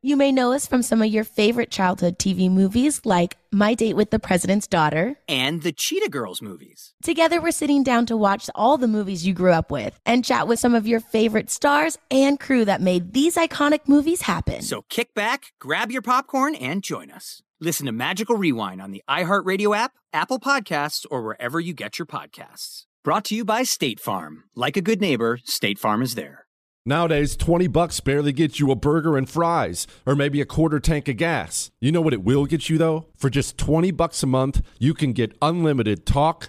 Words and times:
You 0.00 0.16
may 0.16 0.30
know 0.30 0.52
us 0.52 0.64
from 0.64 0.82
some 0.82 1.02
of 1.02 1.08
your 1.08 1.24
favorite 1.24 1.72
childhood 1.72 2.20
TV 2.20 2.48
movies 2.48 3.00
like 3.04 3.36
My 3.50 3.74
Date 3.74 3.96
with 3.96 4.10
the 4.10 4.20
President's 4.20 4.68
Daughter 4.68 5.16
and 5.26 5.62
the 5.62 5.72
Cheetah 5.72 6.10
Girls 6.10 6.40
movies. 6.40 6.94
Together, 7.02 7.40
we're 7.40 7.50
sitting 7.50 7.82
down 7.82 8.06
to 8.06 8.16
watch 8.16 8.48
all 8.54 8.78
the 8.78 8.86
movies 8.86 9.26
you 9.26 9.34
grew 9.34 9.50
up 9.50 9.72
with 9.72 9.98
and 10.06 10.24
chat 10.24 10.46
with 10.46 10.60
some 10.60 10.76
of 10.76 10.86
your 10.86 11.00
favorite 11.00 11.50
stars 11.50 11.98
and 12.12 12.38
crew 12.38 12.64
that 12.64 12.80
made 12.80 13.12
these 13.12 13.34
iconic 13.34 13.88
movies 13.88 14.22
happen. 14.22 14.62
So 14.62 14.82
kick 14.88 15.14
back, 15.14 15.46
grab 15.58 15.90
your 15.90 16.02
popcorn, 16.02 16.54
and 16.54 16.84
join 16.84 17.10
us. 17.10 17.42
Listen 17.60 17.86
to 17.86 17.92
Magical 17.92 18.36
Rewind 18.36 18.80
on 18.80 18.92
the 18.92 19.02
iHeartRadio 19.10 19.76
app, 19.76 19.94
Apple 20.12 20.38
Podcasts, 20.38 21.06
or 21.10 21.22
wherever 21.24 21.58
you 21.58 21.74
get 21.74 21.98
your 21.98 22.06
podcasts. 22.06 22.84
Brought 23.02 23.24
to 23.24 23.34
you 23.34 23.44
by 23.44 23.64
State 23.64 23.98
Farm. 23.98 24.44
Like 24.54 24.76
a 24.76 24.80
good 24.80 25.00
neighbor, 25.00 25.40
State 25.42 25.80
Farm 25.80 26.02
is 26.02 26.14
there. 26.14 26.46
Nowadays, 26.86 27.36
20 27.36 27.66
bucks 27.66 28.00
barely 28.00 28.32
gets 28.32 28.60
you 28.60 28.70
a 28.70 28.76
burger 28.76 29.16
and 29.16 29.28
fries, 29.28 29.86
or 30.06 30.14
maybe 30.14 30.40
a 30.40 30.46
quarter 30.46 30.80
tank 30.80 31.08
of 31.08 31.16
gas. 31.16 31.70
You 31.80 31.92
know 31.92 32.00
what 32.00 32.14
it 32.14 32.22
will 32.22 32.46
get 32.46 32.70
you 32.70 32.78
though? 32.78 33.08
For 33.16 33.28
just 33.28 33.58
20 33.58 33.90
bucks 33.90 34.22
a 34.22 34.26
month, 34.26 34.62
you 34.78 34.94
can 34.94 35.12
get 35.12 35.36
unlimited 35.42 36.06
talk, 36.06 36.48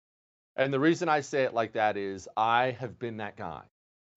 And 0.55 0.73
the 0.73 0.79
reason 0.79 1.09
I 1.09 1.21
say 1.21 1.43
it 1.43 1.53
like 1.53 1.73
that 1.73 1.97
is 1.97 2.27
I 2.35 2.71
have 2.79 2.99
been 2.99 3.17
that 3.17 3.37
guy. 3.37 3.61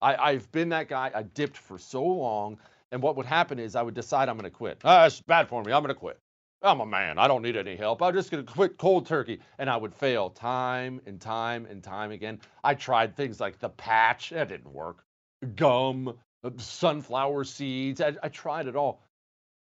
I, 0.02 0.32
have 0.32 0.50
been 0.52 0.68
that 0.70 0.88
guy. 0.88 1.10
I 1.14 1.22
dipped 1.22 1.56
for 1.56 1.78
so 1.78 2.04
long. 2.04 2.58
And 2.92 3.02
what 3.02 3.16
would 3.16 3.26
happen 3.26 3.58
is 3.58 3.74
I 3.74 3.82
would 3.82 3.94
decide 3.94 4.28
I'm 4.28 4.36
going 4.36 4.50
to 4.50 4.56
quit. 4.56 4.80
Ah, 4.84 5.06
it's 5.06 5.20
bad 5.20 5.48
for 5.48 5.62
me. 5.62 5.72
I'm 5.72 5.82
going 5.82 5.94
to 5.94 5.98
quit. 5.98 6.18
I'm 6.62 6.80
a 6.80 6.86
man. 6.86 7.18
I 7.18 7.26
don't 7.28 7.42
need 7.42 7.56
any 7.56 7.76
help. 7.76 8.02
I'm 8.02 8.14
just 8.14 8.30
going 8.30 8.44
to 8.44 8.52
quit 8.52 8.78
cold 8.78 9.06
turkey. 9.06 9.40
And 9.58 9.70
I 9.70 9.76
would 9.76 9.94
fail 9.94 10.30
time 10.30 11.00
and 11.06 11.20
time 11.20 11.66
and 11.66 11.82
time 11.82 12.10
again. 12.10 12.40
I 12.62 12.74
tried 12.74 13.16
things 13.16 13.40
like 13.40 13.58
the 13.58 13.70
patch. 13.70 14.30
That 14.30 14.48
didn't 14.48 14.72
work. 14.72 15.04
Gum, 15.56 16.14
uh, 16.42 16.50
sunflower 16.56 17.44
seeds. 17.44 18.00
I, 18.00 18.14
I 18.22 18.28
tried 18.28 18.66
it 18.66 18.76
all. 18.76 19.02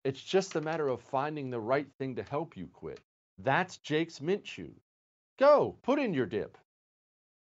It's 0.03 0.22
just 0.22 0.56
a 0.56 0.62
matter 0.62 0.90
of 0.90 1.01
finding 1.01 1.50
the 1.50 1.59
right 1.59 1.88
thing 1.97 2.16
to 2.16 2.24
help 2.24 2.57
you 2.57 2.68
quit. 2.74 3.00
That's 3.38 3.78
Jake's 3.78 4.19
Mint 4.19 4.44
Chew. 4.44 4.74
Go, 5.44 5.76
put 5.84 6.00
in 6.00 6.14
your 6.14 6.26
dip. 6.26 6.58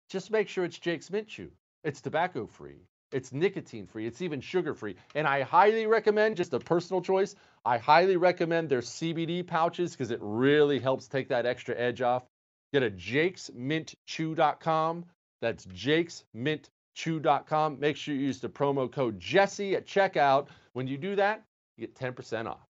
Just 0.08 0.30
make 0.30 0.48
sure 0.48 0.64
it's 0.64 0.78
Jake's 0.78 1.10
Mint 1.10 1.28
Chew. 1.28 1.50
It's 1.84 2.00
tobacco 2.00 2.46
free. 2.46 2.86
It's 3.12 3.30
nicotine 3.30 3.86
free. 3.86 4.06
It's 4.06 4.22
even 4.22 4.40
sugar 4.40 4.72
free. 4.72 4.96
And 5.14 5.26
I 5.26 5.42
highly 5.42 5.86
recommend, 5.86 6.38
just 6.38 6.54
a 6.54 6.58
personal 6.58 7.02
choice, 7.02 7.36
I 7.62 7.76
highly 7.76 8.16
recommend 8.16 8.70
their 8.70 8.80
CBD 8.80 9.46
pouches 9.46 9.92
because 9.92 10.10
it 10.10 10.18
really 10.22 10.78
helps 10.78 11.08
take 11.08 11.28
that 11.28 11.44
extra 11.44 11.76
edge 11.76 12.00
off. 12.00 12.24
Get 12.72 12.82
a 12.82 12.90
jakesmintchew.com. 12.90 15.04
That's 15.42 15.66
jakesmintchew.com. 15.66 17.80
Make 17.80 17.98
sure 17.98 18.14
you 18.14 18.20
use 18.22 18.40
the 18.40 18.48
promo 18.48 18.90
code 18.90 19.20
Jesse 19.20 19.76
at 19.76 19.86
checkout. 19.86 20.48
When 20.72 20.86
you 20.86 20.96
do 20.96 21.16
that, 21.16 21.44
you 21.76 21.86
get 21.86 21.96
10% 21.96 22.46
off. 22.46 22.69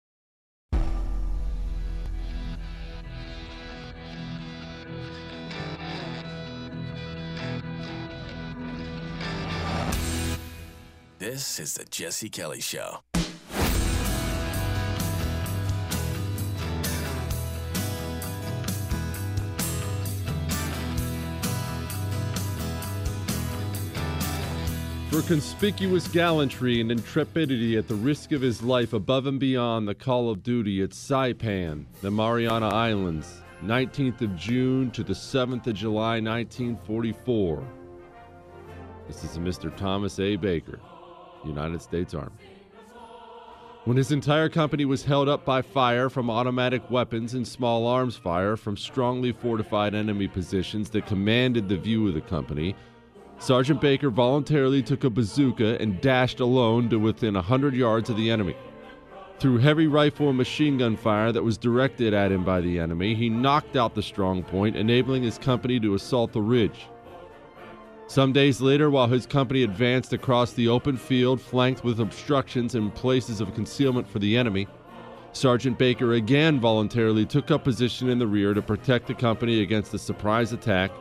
This 11.26 11.58
is 11.58 11.76
the 11.76 11.86
Jesse 11.86 12.28
Kelly 12.28 12.60
Show. 12.60 13.00
For 25.10 25.22
conspicuous 25.22 26.10
gallantry 26.10 26.82
and 26.82 26.92
intrepidity 26.92 27.78
at 27.78 27.88
the 27.88 27.96
risk 27.96 28.34
of 28.34 28.42
his 28.42 28.62
life 28.62 28.92
above 28.92 29.26
and 29.26 29.40
beyond 29.40 29.88
the 29.88 29.96
call 29.96 30.30
of 30.30 30.44
duty 30.44 30.82
at 30.82 30.90
Saipan, 30.90 31.86
the 32.02 32.12
Mariana 32.12 32.68
Islands, 32.68 33.42
19th 33.64 34.20
of 34.20 34.36
June 34.36 34.92
to 34.92 35.06
the 35.06 35.14
7th 35.14 35.68
of 35.68 35.76
July, 35.76 36.20
1944. 36.20 37.66
This 39.08 39.24
is 39.24 39.38
Mr. 39.38 39.74
Thomas 39.78 40.20
A. 40.20 40.36
Baker. 40.36 40.82
United 41.46 41.82
States 41.82 42.14
Army. 42.14 42.32
When 43.86 43.98
his 43.98 44.14
entire 44.14 44.48
company 44.48 44.86
was 44.86 45.04
held 45.04 45.28
up 45.28 45.44
by 45.44 45.62
fire 45.62 46.10
from 46.10 46.30
automatic 46.30 46.90
weapons 46.90 47.34
and 47.34 47.46
small 47.46 47.86
arms 47.86 48.16
fire 48.16 48.56
from 48.56 48.78
strongly 48.78 49.34
fortified 49.34 49.94
enemy 49.94 50.30
positions 50.30 50.90
that 50.92 51.06
commanded 51.06 51.68
the 51.68 51.76
view 51.76 52.08
of 52.08 52.14
the 52.14 52.22
company, 52.22 52.76
Sergeant 53.40 53.82
Baker 53.82 54.10
voluntarily 54.10 54.82
took 54.82 55.04
a 55.04 55.10
bazooka 55.10 55.82
and 55.82 56.00
dashed 56.00 56.40
alone 56.40 56.88
to 56.90 56.98
within 56.98 57.36
a 57.36 57.40
100 57.40 57.74
yards 57.74 58.10
of 58.10 58.16
the 58.16 58.32
enemy. 58.32 58.56
Through 59.40 59.58
heavy 59.58 59.88
rifle 59.88 60.30
and 60.30 60.38
machine 60.38 60.78
gun 60.78 60.96
fire 60.96 61.34
that 61.34 61.44
was 61.44 61.58
directed 61.58 62.14
at 62.14 62.32
him 62.32 62.46
by 62.46 62.62
the 62.62 62.80
enemy, 62.80 63.16
he 63.16 63.28
knocked 63.28 63.76
out 63.76 63.96
the 63.96 64.02
strong 64.02 64.44
point, 64.44 64.78
enabling 64.78 65.24
his 65.24 65.38
company 65.38 65.78
to 65.82 65.96
assault 65.96 66.32
the 66.32 66.42
ridge. 66.42 66.88
Some 68.14 68.32
days 68.32 68.62
later, 68.62 68.92
while 68.92 69.08
his 69.08 69.26
company 69.26 69.64
advanced 69.64 70.14
across 70.14 70.54
the 70.54 70.68
open 70.68 70.98
field, 70.98 71.42
flanked 71.42 71.84
with 71.84 72.00
obstructions 72.00 72.76
and 72.76 72.94
places 72.94 73.42
of 73.42 73.56
concealment 73.56 74.08
for 74.08 74.20
the 74.20 74.38
enemy, 74.38 74.68
Sergeant 75.32 75.80
Baker 75.80 76.14
again 76.14 76.60
voluntarily 76.60 77.26
took 77.26 77.50
up 77.50 77.64
position 77.64 78.10
in 78.10 78.20
the 78.20 78.28
rear 78.28 78.54
to 78.54 78.62
protect 78.62 79.08
the 79.08 79.16
company 79.16 79.64
against 79.64 79.96
a 79.96 79.98
surprise 79.98 80.54
attack. 80.54 80.92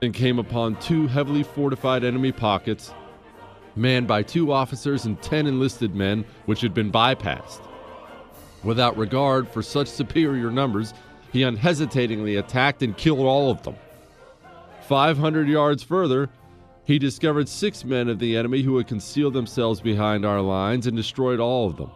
and 0.00 0.14
came 0.14 0.38
upon 0.38 0.76
two 0.76 1.06
heavily 1.06 1.42
fortified 1.42 2.04
enemy 2.04 2.32
pockets 2.32 2.94
manned 3.76 4.06
by 4.06 4.22
two 4.22 4.50
officers 4.50 5.04
and 5.04 5.20
10 5.20 5.46
enlisted 5.46 5.94
men, 5.94 6.24
which 6.46 6.62
had 6.62 6.72
been 6.72 6.90
bypassed. 6.90 7.60
Without 8.64 8.96
regard 8.96 9.46
for 9.46 9.60
such 9.60 9.88
superior 9.88 10.50
numbers, 10.50 10.94
he 11.34 11.42
unhesitatingly 11.42 12.36
attacked 12.36 12.82
and 12.82 12.96
killed 12.96 13.26
all 13.26 13.50
of 13.50 13.62
them. 13.62 13.76
500 14.90 15.48
yards 15.48 15.84
further, 15.84 16.28
he 16.82 16.98
discovered 16.98 17.48
six 17.48 17.84
men 17.84 18.08
of 18.08 18.18
the 18.18 18.36
enemy 18.36 18.62
who 18.62 18.76
had 18.76 18.88
concealed 18.88 19.34
themselves 19.34 19.80
behind 19.80 20.26
our 20.26 20.40
lines 20.40 20.88
and 20.88 20.96
destroyed 20.96 21.38
all 21.38 21.68
of 21.68 21.76
them. 21.76 21.92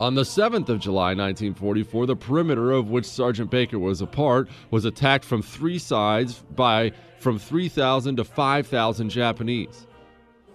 On 0.00 0.14
the 0.14 0.22
7th 0.22 0.70
of 0.70 0.80
July 0.80 1.08
1944, 1.08 2.06
the 2.06 2.16
perimeter 2.16 2.70
of 2.70 2.88
which 2.88 3.04
Sergeant 3.04 3.50
Baker 3.50 3.78
was 3.78 4.00
a 4.00 4.06
part 4.06 4.48
was 4.70 4.86
attacked 4.86 5.22
from 5.22 5.42
three 5.42 5.78
sides 5.78 6.42
by 6.56 6.92
from 7.18 7.38
3,000 7.38 8.16
to 8.16 8.24
5,000 8.24 9.10
Japanese. 9.10 9.86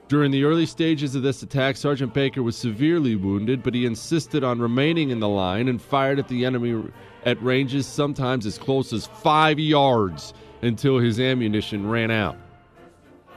During 0.08 0.32
the 0.32 0.44
early 0.44 0.66
stages 0.66 1.14
of 1.14 1.22
this 1.22 1.44
attack, 1.44 1.78
Sergeant 1.78 2.16
Baker 2.16 2.42
was 2.42 2.58
severely 2.58 3.16
wounded, 3.16 3.62
but 3.62 3.76
he 3.76 3.86
insisted 3.86 4.44
on 4.44 4.58
remaining 4.58 5.12
in 5.12 5.20
the 5.20 5.30
line 5.30 5.68
and 5.68 5.80
fired 5.80 6.18
at 6.18 6.28
the 6.30 6.46
enemy 6.46 6.92
at 7.26 7.42
ranges 7.44 7.86
sometimes 7.86 8.48
as 8.48 8.58
close 8.58 8.92
as 8.92 9.06
five 9.06 9.60
yards 9.60 10.34
until 10.66 11.00
his 11.00 11.20
ammunition 11.20 11.88
ran 11.88 12.12
out. 12.12 12.38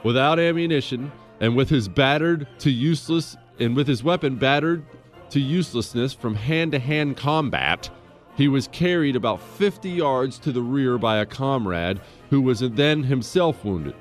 Without 0.03 0.39
ammunition, 0.39 1.11
and 1.39 1.55
with 1.55 1.69
his 1.69 1.87
battered 1.87 2.47
to 2.59 2.69
useless, 2.69 3.37
and 3.59 3.75
with 3.75 3.87
his 3.87 4.03
weapon 4.03 4.35
battered 4.35 4.83
to 5.29 5.39
uselessness 5.39 6.13
from 6.13 6.35
hand 6.35 6.71
to 6.71 6.79
hand 6.79 7.17
combat, 7.17 7.89
he 8.35 8.47
was 8.47 8.67
carried 8.69 9.15
about 9.15 9.41
50 9.41 9.89
yards 9.89 10.39
to 10.39 10.51
the 10.51 10.61
rear 10.61 10.97
by 10.97 11.17
a 11.17 11.25
comrade 11.25 11.99
who 12.29 12.41
was 12.41 12.61
then 12.61 13.03
himself 13.03 13.63
wounded. 13.65 13.95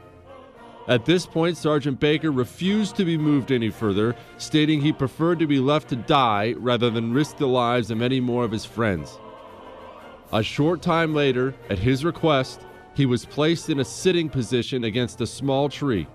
At 0.86 1.04
this 1.04 1.26
point, 1.26 1.58
Sergeant 1.58 2.00
Baker 2.00 2.30
refused 2.30 2.96
to 2.96 3.04
be 3.04 3.18
moved 3.18 3.52
any 3.52 3.68
further, 3.68 4.16
stating 4.38 4.80
he 4.80 4.92
preferred 4.92 5.38
to 5.40 5.46
be 5.46 5.58
left 5.58 5.88
to 5.90 5.96
die 5.96 6.54
rather 6.56 6.88
than 6.88 7.12
risk 7.12 7.36
the 7.36 7.46
lives 7.46 7.90
of 7.90 8.00
any 8.00 8.20
more 8.20 8.44
of 8.44 8.52
his 8.52 8.64
friends. 8.64 9.18
A 10.32 10.42
short 10.42 10.80
time 10.80 11.14
later, 11.14 11.54
at 11.68 11.78
his 11.78 12.04
request, 12.04 12.60
he 12.98 13.06
was 13.06 13.24
placed 13.24 13.70
in 13.70 13.78
a 13.78 13.84
sitting 13.84 14.28
position 14.28 14.82
against 14.82 15.20
a 15.20 15.26
small 15.26 15.68
tree. 15.68 16.08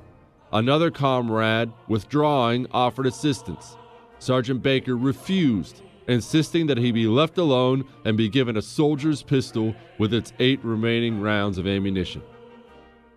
Another 0.51 0.91
comrade, 0.91 1.71
withdrawing, 1.87 2.67
offered 2.71 3.07
assistance. 3.07 3.77
Sergeant 4.19 4.61
Baker 4.61 4.97
refused, 4.97 5.81
insisting 6.09 6.67
that 6.67 6.77
he 6.77 6.91
be 6.91 7.07
left 7.07 7.37
alone 7.37 7.85
and 8.03 8.17
be 8.17 8.27
given 8.27 8.57
a 8.57 8.61
soldier's 8.61 9.23
pistol 9.23 9.73
with 9.97 10.13
its 10.13 10.33
eight 10.39 10.59
remaining 10.61 11.21
rounds 11.21 11.57
of 11.57 11.65
ammunition. 11.65 12.21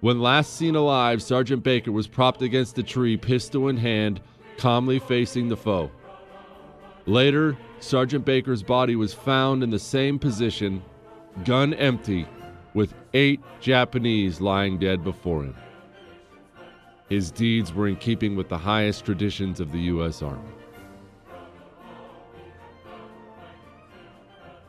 When 0.01 0.21
last 0.21 0.55
seen 0.57 0.77
alive, 0.77 1.21
Sergeant 1.21 1.65
Baker 1.65 1.91
was 1.91 2.07
propped 2.07 2.43
against 2.43 2.79
a 2.79 2.85
tree, 2.85 3.17
pistol 3.17 3.67
in 3.67 3.79
hand, 3.79 4.21
calmly 4.59 5.01
facing 5.01 5.49
the 5.49 5.57
foe. 5.57 5.91
Later, 7.07 7.59
Sergeant 7.81 8.25
Baker's 8.25 8.63
body 8.63 8.95
was 8.95 9.13
found 9.13 9.65
in 9.65 9.71
the 9.71 9.79
same 9.81 10.21
position, 10.21 10.85
gun 11.45 11.75
empty, 11.75 12.29
with 12.77 12.93
eight 13.15 13.41
Japanese 13.59 14.39
lying 14.39 14.79
dead 14.79 15.03
before 15.03 15.43
him. 15.43 15.57
His 17.09 17.31
deeds 17.31 17.73
were 17.73 17.89
in 17.89 17.97
keeping 17.97 18.37
with 18.37 18.51
the 18.51 18.59
highest 18.59 19.07
traditions 19.07 19.61
of 19.61 19.73
the 19.73 19.79
U.S. 19.79 20.21
Army. 20.21 20.53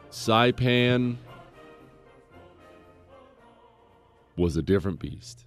Saipan 0.10 1.18
was 4.38 4.56
a 4.56 4.62
different 4.62 5.00
beast. 5.00 5.46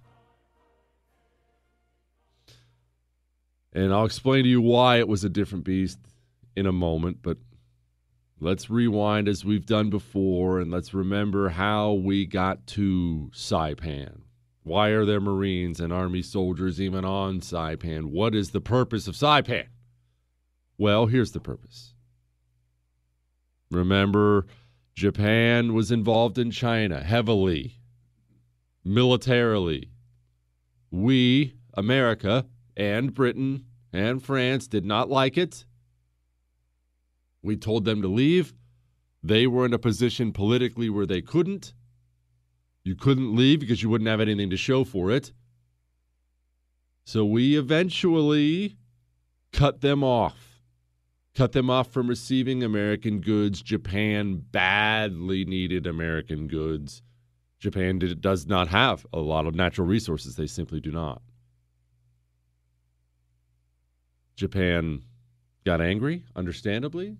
And 3.73 3.91
I'll 3.91 4.05
explain 4.05 4.43
to 4.43 4.49
you 4.49 4.61
why 4.61 4.99
it 4.99 5.07
was 5.07 5.23
a 5.23 5.29
different 5.29 5.63
beast 5.63 5.97
in 6.55 6.67
a 6.67 6.71
moment, 6.71 7.23
but 7.23 7.37
let's 8.41 8.71
rewind 8.71 9.27
as 9.27 9.45
we've 9.45 9.67
done 9.67 9.91
before 9.91 10.59
and 10.59 10.71
let's 10.71 10.95
remember 10.95 11.49
how 11.49 11.93
we 11.93 12.25
got 12.25 12.65
to 12.65 13.29
Saipan. 13.33 14.21
Why 14.63 14.89
are 14.89 15.05
there 15.05 15.21
Marines 15.21 15.79
and 15.79 15.93
Army 15.93 16.23
soldiers 16.23 16.81
even 16.81 17.05
on 17.05 17.39
Saipan? 17.39 18.07
What 18.07 18.33
is 18.33 18.49
the 18.49 18.59
purpose 18.59 19.07
of 19.07 19.15
Saipan? 19.15 19.67
Well, 20.77 21.05
here's 21.05 21.31
the 21.31 21.39
purpose. 21.39 21.93
Remember, 23.69 24.47
Japan 24.95 25.73
was 25.73 25.91
involved 25.91 26.39
in 26.39 26.49
China 26.49 27.01
heavily, 27.03 27.77
militarily. 28.83 29.91
We, 30.89 31.53
America, 31.75 32.47
and 32.75 33.13
Britain 33.13 33.65
and 33.93 34.21
France 34.21 34.67
did 34.67 34.83
not 34.83 35.09
like 35.09 35.37
it. 35.37 35.65
We 37.41 37.57
told 37.57 37.85
them 37.85 38.01
to 38.01 38.07
leave. 38.07 38.53
They 39.23 39.47
were 39.47 39.65
in 39.65 39.73
a 39.73 39.79
position 39.79 40.31
politically 40.31 40.89
where 40.89 41.05
they 41.05 41.21
couldn't. 41.21 41.73
You 42.83 42.95
couldn't 42.95 43.35
leave 43.35 43.59
because 43.59 43.83
you 43.83 43.89
wouldn't 43.89 44.09
have 44.09 44.21
anything 44.21 44.49
to 44.49 44.57
show 44.57 44.83
for 44.83 45.11
it. 45.11 45.31
So 47.03 47.25
we 47.25 47.57
eventually 47.57 48.77
cut 49.51 49.81
them 49.81 50.03
off. 50.03 50.61
Cut 51.35 51.53
them 51.53 51.69
off 51.69 51.91
from 51.91 52.07
receiving 52.07 52.63
American 52.63 53.21
goods. 53.21 53.61
Japan 53.61 54.43
badly 54.51 55.45
needed 55.45 55.87
American 55.87 56.47
goods. 56.47 57.01
Japan 57.59 57.99
did, 57.99 58.21
does 58.21 58.47
not 58.47 58.67
have 58.67 59.05
a 59.13 59.19
lot 59.19 59.45
of 59.45 59.55
natural 59.55 59.87
resources. 59.87 60.35
They 60.35 60.47
simply 60.47 60.79
do 60.79 60.91
not. 60.91 61.21
Japan 64.35 65.03
got 65.63 65.79
angry, 65.79 66.23
understandably. 66.35 67.17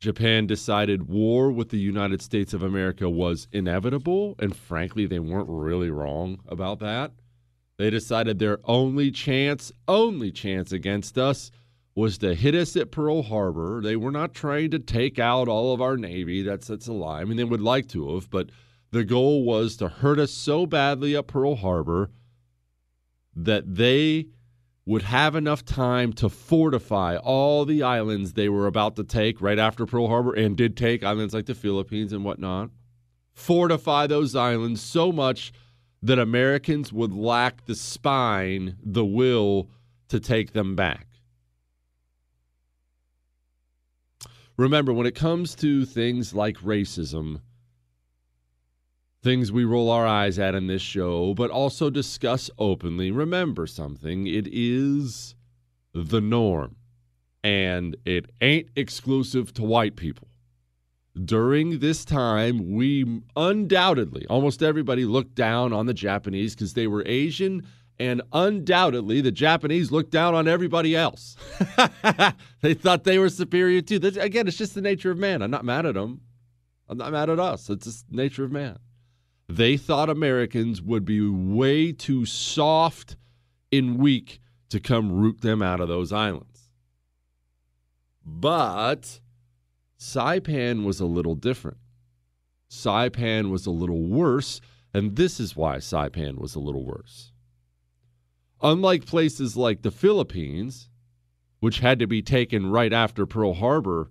Japan 0.00 0.46
decided 0.46 1.08
war 1.08 1.50
with 1.50 1.70
the 1.70 1.78
United 1.78 2.20
States 2.20 2.52
of 2.52 2.62
America 2.62 3.08
was 3.08 3.48
inevitable, 3.52 4.34
and 4.38 4.54
frankly, 4.54 5.06
they 5.06 5.18
weren't 5.18 5.48
really 5.48 5.90
wrong 5.90 6.40
about 6.46 6.78
that. 6.80 7.12
They 7.76 7.90
decided 7.90 8.38
their 8.38 8.58
only 8.64 9.10
chance, 9.10 9.72
only 9.88 10.30
chance 10.30 10.72
against 10.72 11.18
us 11.18 11.50
was 11.94 12.18
to 12.18 12.34
hit 12.34 12.54
us 12.54 12.76
at 12.76 12.90
Pearl 12.90 13.22
Harbor. 13.22 13.80
They 13.80 13.96
were 13.96 14.10
not 14.10 14.34
trying 14.34 14.70
to 14.72 14.78
take 14.78 15.18
out 15.18 15.48
all 15.48 15.72
of 15.72 15.80
our 15.80 15.96
Navy. 15.96 16.42
That's 16.42 16.66
that's 16.66 16.88
a 16.88 16.92
lie. 16.92 17.20
I 17.20 17.24
mean, 17.24 17.36
they 17.36 17.44
would 17.44 17.60
like 17.60 17.88
to 17.90 18.14
have, 18.14 18.30
but 18.30 18.50
the 18.90 19.04
goal 19.04 19.44
was 19.44 19.76
to 19.76 19.88
hurt 19.88 20.18
us 20.18 20.32
so 20.32 20.66
badly 20.66 21.16
at 21.16 21.26
Pearl 21.26 21.56
Harbor 21.56 22.10
that 23.34 23.74
they 23.74 24.26
would 24.86 25.02
have 25.02 25.34
enough 25.34 25.64
time 25.64 26.12
to 26.12 26.28
fortify 26.28 27.16
all 27.16 27.64
the 27.64 27.82
islands 27.82 28.32
they 28.34 28.48
were 28.48 28.66
about 28.66 28.96
to 28.96 29.04
take 29.04 29.40
right 29.40 29.58
after 29.58 29.86
Pearl 29.86 30.08
Harbor 30.08 30.34
and 30.34 30.56
did 30.56 30.76
take 30.76 31.02
islands 31.02 31.32
like 31.32 31.46
the 31.46 31.54
Philippines 31.54 32.12
and 32.12 32.24
whatnot. 32.24 32.70
Fortify 33.32 34.06
those 34.06 34.36
islands 34.36 34.82
so 34.82 35.10
much 35.10 35.52
that 36.02 36.18
Americans 36.18 36.92
would 36.92 37.14
lack 37.14 37.64
the 37.64 37.74
spine, 37.74 38.76
the 38.84 39.04
will 39.04 39.70
to 40.08 40.20
take 40.20 40.52
them 40.52 40.76
back. 40.76 41.06
Remember, 44.56 44.92
when 44.92 45.06
it 45.06 45.14
comes 45.14 45.54
to 45.56 45.84
things 45.84 46.34
like 46.34 46.58
racism, 46.58 47.40
things 49.24 49.50
we 49.50 49.64
roll 49.64 49.90
our 49.90 50.06
eyes 50.06 50.38
at 50.38 50.54
in 50.54 50.66
this 50.66 50.82
show, 50.82 51.32
but 51.34 51.50
also 51.50 51.88
discuss 51.88 52.50
openly. 52.58 53.10
Remember 53.10 53.66
something 53.66 54.26
it 54.26 54.46
is 54.52 55.34
the 55.94 56.20
norm, 56.20 56.76
and 57.42 57.96
it 58.04 58.30
ain't 58.42 58.68
exclusive 58.76 59.52
to 59.54 59.62
white 59.62 59.96
people. 59.96 60.28
During 61.24 61.78
this 61.78 62.04
time, 62.04 62.74
we 62.74 63.22
undoubtedly, 63.34 64.26
almost 64.28 64.62
everybody 64.62 65.04
looked 65.04 65.34
down 65.34 65.72
on 65.72 65.86
the 65.86 65.94
Japanese 65.94 66.54
because 66.54 66.74
they 66.74 66.86
were 66.86 67.02
Asian, 67.06 67.66
and 67.98 68.20
undoubtedly, 68.32 69.20
the 69.20 69.32
Japanese 69.32 69.90
looked 69.90 70.10
down 70.10 70.34
on 70.34 70.48
everybody 70.48 70.94
else. 70.94 71.36
they 72.60 72.74
thought 72.74 73.04
they 73.04 73.18
were 73.18 73.28
superior 73.28 73.80
too. 73.80 74.00
Again, 74.20 74.48
it's 74.48 74.58
just 74.58 74.74
the 74.74 74.82
nature 74.82 75.12
of 75.12 75.18
man. 75.18 75.40
I'm 75.40 75.50
not 75.50 75.64
mad 75.64 75.86
at 75.86 75.94
them. 75.94 76.20
I'm 76.88 76.98
not 76.98 77.12
mad 77.12 77.30
at 77.30 77.38
us. 77.38 77.70
It's 77.70 77.86
just 77.86 78.10
the 78.10 78.16
nature 78.16 78.44
of 78.44 78.52
man. 78.52 78.78
They 79.48 79.76
thought 79.76 80.08
Americans 80.08 80.80
would 80.80 81.04
be 81.04 81.20
way 81.28 81.92
too 81.92 82.24
soft 82.24 83.16
and 83.70 83.98
weak 83.98 84.40
to 84.70 84.80
come 84.80 85.12
root 85.12 85.42
them 85.42 85.62
out 85.62 85.80
of 85.80 85.88
those 85.88 86.12
islands. 86.12 86.70
But 88.24 89.20
Saipan 89.98 90.84
was 90.84 91.00
a 91.00 91.06
little 91.06 91.34
different. 91.34 91.78
Saipan 92.70 93.50
was 93.50 93.66
a 93.66 93.70
little 93.70 94.02
worse, 94.02 94.60
and 94.92 95.16
this 95.16 95.38
is 95.38 95.54
why 95.54 95.76
Saipan 95.76 96.38
was 96.38 96.54
a 96.54 96.60
little 96.60 96.84
worse. 96.84 97.32
Unlike 98.62 99.06
places 99.06 99.56
like 99.56 99.82
the 99.82 99.90
Philippines, 99.90 100.88
which 101.60 101.80
had 101.80 101.98
to 101.98 102.06
be 102.06 102.22
taken 102.22 102.70
right 102.70 102.92
after 102.92 103.26
Pearl 103.26 103.54
Harbor, 103.54 104.10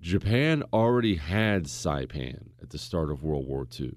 Japan 0.00 0.62
already 0.72 1.16
had 1.16 1.64
Saipan 1.64 2.50
at 2.62 2.70
the 2.70 2.78
start 2.78 3.10
of 3.10 3.22
World 3.22 3.46
War 3.46 3.66
II. 3.78 3.94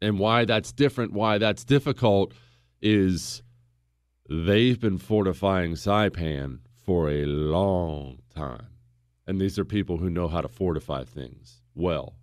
And 0.00 0.18
why 0.18 0.44
that's 0.44 0.72
different, 0.72 1.12
why 1.12 1.38
that's 1.38 1.64
difficult, 1.64 2.32
is 2.80 3.42
they've 4.28 4.78
been 4.78 4.98
fortifying 4.98 5.72
Saipan 5.72 6.60
for 6.84 7.10
a 7.10 7.24
long 7.24 8.18
time. 8.34 8.68
And 9.26 9.40
these 9.40 9.58
are 9.58 9.64
people 9.64 9.98
who 9.98 10.08
know 10.08 10.28
how 10.28 10.40
to 10.40 10.48
fortify 10.48 11.04
things 11.04 11.60
well. 11.74 12.14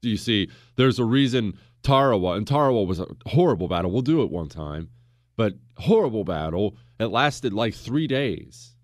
Do 0.00 0.08
you 0.08 0.16
see? 0.16 0.48
There's 0.76 0.98
a 0.98 1.04
reason 1.04 1.58
Tarawa, 1.82 2.32
and 2.36 2.46
Tarawa 2.46 2.84
was 2.84 3.00
a 3.00 3.06
horrible 3.26 3.68
battle. 3.68 3.90
We'll 3.90 4.02
do 4.02 4.22
it 4.22 4.30
one 4.30 4.48
time, 4.48 4.90
but 5.36 5.54
horrible 5.76 6.24
battle. 6.24 6.76
It 6.98 7.06
lasted 7.06 7.52
like 7.52 7.74
three 7.74 8.06
days. 8.06 8.74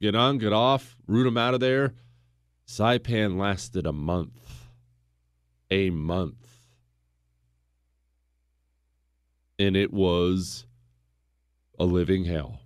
Get 0.00 0.14
on, 0.14 0.38
get 0.38 0.52
off, 0.52 0.96
root 1.06 1.24
them 1.24 1.36
out 1.36 1.54
of 1.54 1.60
there. 1.60 1.94
Saipan 2.70 3.36
lasted 3.36 3.84
a 3.84 3.92
month. 3.92 4.68
A 5.72 5.90
month. 5.90 6.46
And 9.58 9.76
it 9.76 9.92
was 9.92 10.66
a 11.80 11.84
living 11.84 12.26
hell. 12.26 12.60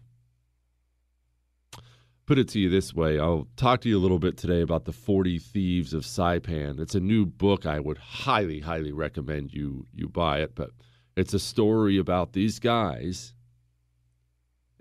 Put 2.27 2.39
it 2.39 2.49
to 2.49 2.61
you 2.61 2.69
this 2.69 2.93
way 2.93 3.19
I'll 3.19 3.49
talk 3.57 3.81
to 3.81 3.89
you 3.89 3.99
a 3.99 4.01
little 4.01 4.19
bit 4.19 4.37
today 4.37 4.61
about 4.61 4.85
the 4.85 4.93
40 4.93 5.39
Thieves 5.39 5.95
of 5.95 6.03
Saipan. 6.03 6.81
It's 6.81 6.95
a 6.95 7.01
new 7.01 7.25
book. 7.25 7.65
I 7.65 7.81
would 7.81 7.99
highly, 7.99 8.61
highly 8.61 8.93
recommend 8.93 9.55
you, 9.55 9.87
you 9.95 10.11
buy 10.11 10.41
it, 10.41 10.55
but 10.55 10.71
it's 11.17 11.33
a 11.33 11.39
story 11.39 11.97
about 11.97 12.35
these 12.35 12.59
guys 12.59 13.34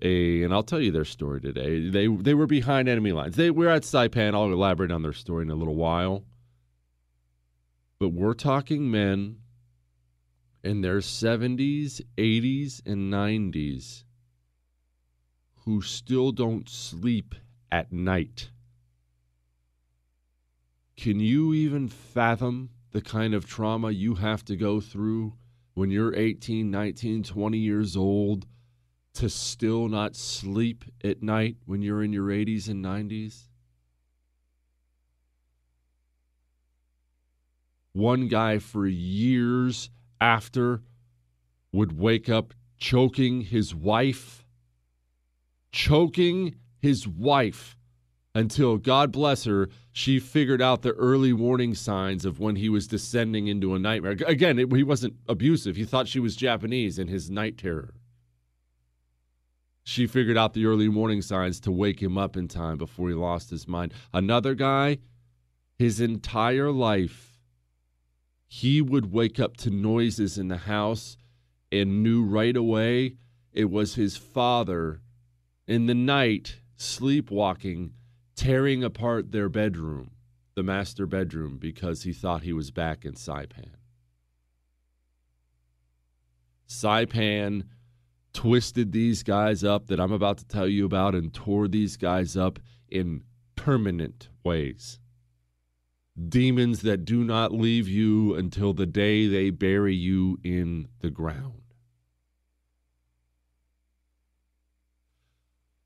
a, 0.03 0.43
and 0.43 0.53
I'll 0.53 0.63
tell 0.63 0.81
you 0.81 0.91
their 0.91 1.05
story 1.05 1.39
today. 1.41 1.89
They 1.89 2.07
they 2.07 2.33
were 2.33 2.45
behind 2.45 2.89
enemy 2.89 3.13
lines. 3.13 3.36
They 3.36 3.50
were 3.50 3.69
at 3.69 3.83
Saipan. 3.83 4.36
I'll 4.36 4.51
elaborate 4.51 4.91
on 4.91 5.01
their 5.01 5.13
story 5.13 5.43
in 5.43 5.50
a 5.50 5.55
little 5.55 5.75
while. 5.75 6.25
But 8.00 8.10
we're 8.10 8.33
talking 8.33 8.91
men 8.91 9.38
in 10.62 10.81
their 10.81 11.00
70s, 11.00 12.01
80s, 12.17 12.81
and 12.86 13.12
90s 13.12 14.03
who 15.65 15.81
still 15.81 16.31
don't 16.31 16.69
sleep 16.69 17.36
at 17.72 17.93
night. 17.93 18.50
Can 20.98 21.19
you 21.19 21.53
even 21.53 21.88
fathom 21.88 22.69
the 22.91 23.01
kind 23.01 23.33
of 23.33 23.45
trauma 23.45 23.91
you 23.91 24.15
have 24.15 24.43
to 24.45 24.55
go 24.55 24.81
through 24.81 25.33
when 25.74 25.89
you're 25.89 26.13
18, 26.13 26.69
19, 26.69 27.24
20 27.24 27.57
years 27.57 27.95
old? 27.95 28.45
To 29.15 29.29
still 29.29 29.88
not 29.88 30.15
sleep 30.15 30.86
at 31.03 31.22
night 31.22 31.58
when 31.65 31.82
you're 31.82 32.03
in 32.03 32.13
your 32.13 32.27
80s 32.27 32.67
and 32.67 32.84
90s? 32.84 33.48
One 37.93 38.27
guy 38.27 38.58
for 38.58 38.88
years 38.88 39.89
after 40.20 40.82
would 41.72 41.98
wake 41.98 42.29
up 42.29 42.53
choking 42.77 43.41
his 43.41 43.74
wife, 43.74 44.46
choking 45.72 46.55
his 46.82 47.08
wife 47.08 47.77
until, 48.36 48.77
God 48.77 49.12
bless 49.12 49.43
her, 49.43 49.70
she 49.91 50.20
figured 50.20 50.62
out 50.62 50.82
the 50.82 50.93
early 50.93 51.34
warning 51.34 51.75
signs 51.75 52.25
of 52.25 52.39
when 52.39 52.55
he 52.55 52.67
was 52.67 52.88
descending 52.88 53.48
into 53.48 53.75
a 53.75 53.79
nightmare. 53.79 54.17
Again, 54.25 54.58
it, 54.58 54.74
he 54.74 54.84
wasn't 54.84 55.13
abusive. 55.29 55.75
He 55.75 55.86
thought 55.86 56.08
she 56.08 56.20
was 56.20 56.36
Japanese 56.36 56.98
in 56.98 57.08
his 57.08 57.29
night 57.29 57.58
terror. 57.58 57.93
She 59.84 60.08
figured 60.08 60.38
out 60.38 60.54
the 60.54 60.66
early 60.66 60.88
warning 60.88 61.22
signs 61.22 61.60
to 61.62 61.72
wake 61.72 62.02
him 62.02 62.18
up 62.18 62.38
in 62.38 62.48
time 62.48 62.78
before 62.78 63.10
he 63.10 63.16
lost 63.16 63.50
his 63.50 63.68
mind. 63.68 63.94
Another 64.13 64.56
guy, 64.56 65.00
his 65.78 66.00
entire 66.00 66.72
life, 66.72 67.38
he 68.48 68.82
would 68.82 69.12
wake 69.12 69.40
up 69.40 69.58
to 69.58 69.70
noises 69.70 70.38
in 70.38 70.48
the 70.48 70.58
house 70.58 71.18
and 71.72 72.04
knew 72.04 72.24
right 72.24 72.56
away 72.56 73.18
it 73.52 73.70
was 73.70 73.96
his 73.96 74.16
father 74.16 75.02
in 75.68 75.88
the 75.88 75.96
night 75.96 76.60
sleepwalking, 76.75 77.94
tearing 78.36 78.84
apart 78.84 79.32
their 79.32 79.50
bedroom, 79.50 80.12
the 80.56 80.63
master 80.63 81.06
bedroom, 81.06 81.58
because 81.58 82.04
he 82.04 82.13
thought 82.13 82.44
he 82.44 82.54
was 82.54 82.72
back 82.72 83.06
in 83.06 83.13
Saipan. 83.13 83.72
Saipan 86.68 87.63
twisted 88.34 88.92
these 88.92 89.24
guys 89.24 89.63
up 89.63 89.88
that 89.88 90.00
I'm 90.00 90.12
about 90.12 90.38
to 90.40 90.46
tell 90.46 90.68
you 90.68 90.86
about 90.86 91.16
and 91.16 91.34
tore 91.34 91.68
these 91.68 91.98
guys 91.98 92.36
up 92.36 92.60
in 92.90 93.24
permanent 93.56 94.30
ways. 94.44 95.00
Demons 96.30 96.82
that 96.82 97.06
do 97.06 97.24
not 97.24 97.52
leave 97.52 97.88
you 97.88 98.36
until 98.36 98.74
the 98.74 98.86
day 98.86 99.28
they 99.28 99.50
bury 99.50 99.96
you 99.96 100.38
in 100.44 100.88
the 101.00 101.10
ground. 101.10 101.62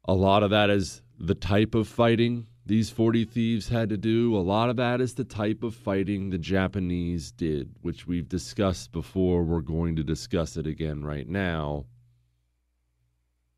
A 0.06 0.14
lot 0.14 0.44
of 0.44 0.50
that 0.52 0.70
is 0.70 1.02
the 1.20 1.36
type 1.36 1.76
of 1.76 1.88
fighting 1.88 2.48
these 2.68 2.90
40 2.90 3.24
thieves 3.24 3.70
had 3.70 3.88
to 3.90 3.98
do. 3.98 4.36
A 4.36 4.40
lot 4.40 4.70
of 4.70 4.76
that 4.76 5.00
is 5.00 5.14
the 5.14 5.24
type 5.24 5.64
of 5.64 5.74
fighting 5.74 6.30
the 6.30 6.38
Japanese 6.38 7.32
did, 7.32 7.74
which 7.82 8.06
we've 8.06 8.28
discussed 8.28 8.92
before. 8.92 9.44
We're 9.44 9.62
going 9.62 9.96
to 9.96 10.04
discuss 10.04 10.58
it 10.58 10.68
again 10.68 11.04
right 11.04 11.28
now. 11.28 11.86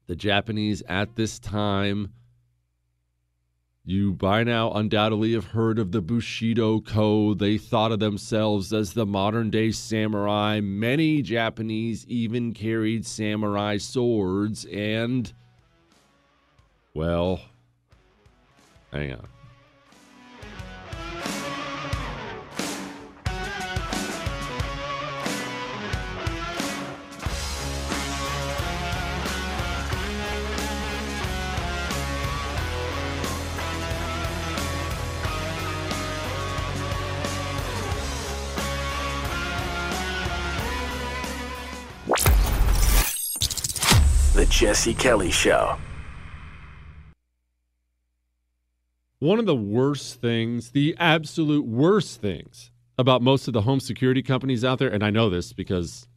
The 0.09 0.15
Japanese 0.15 0.81
at 0.89 1.15
this 1.15 1.37
time, 1.37 2.13
you 3.85 4.11
by 4.13 4.43
now 4.43 4.71
undoubtedly 4.71 5.33
have 5.33 5.45
heard 5.45 5.77
of 5.77 5.91
the 5.91 6.01
Bushido 6.01 6.79
Code. 6.79 7.37
They 7.37 7.59
thought 7.59 7.91
of 7.91 7.99
themselves 7.99 8.73
as 8.73 8.93
the 8.93 9.05
modern 9.05 9.51
day 9.51 9.69
samurai. 9.69 10.61
Many 10.61 11.21
Japanese 11.21 12.07
even 12.07 12.55
carried 12.55 13.05
samurai 13.05 13.77
swords, 13.77 14.65
and, 14.65 15.31
well, 16.95 17.41
hang 18.91 19.13
on. 19.13 19.27
Jesse 44.59 44.93
Kelly 44.93 45.31
Show. 45.31 45.77
One 49.19 49.39
of 49.39 49.45
the 49.45 49.55
worst 49.55 50.19
things, 50.19 50.71
the 50.71 50.97
absolute 50.99 51.65
worst 51.65 52.19
things 52.19 52.69
about 52.97 53.21
most 53.21 53.47
of 53.47 53.53
the 53.53 53.61
home 53.61 53.79
security 53.79 54.21
companies 54.21 54.65
out 54.65 54.79
there, 54.79 54.89
and 54.89 55.01
I 55.01 55.11
know 55.11 55.29
this 55.29 55.53
because 55.53 56.09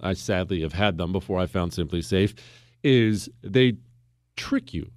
I 0.00 0.14
sadly 0.14 0.62
have 0.62 0.72
had 0.72 0.98
them 0.98 1.12
before 1.12 1.38
I 1.38 1.46
found 1.46 1.70
SimpliSafe, 1.70 2.36
is 2.82 3.30
they 3.44 3.74
trick 4.36 4.74
you. 4.74 4.90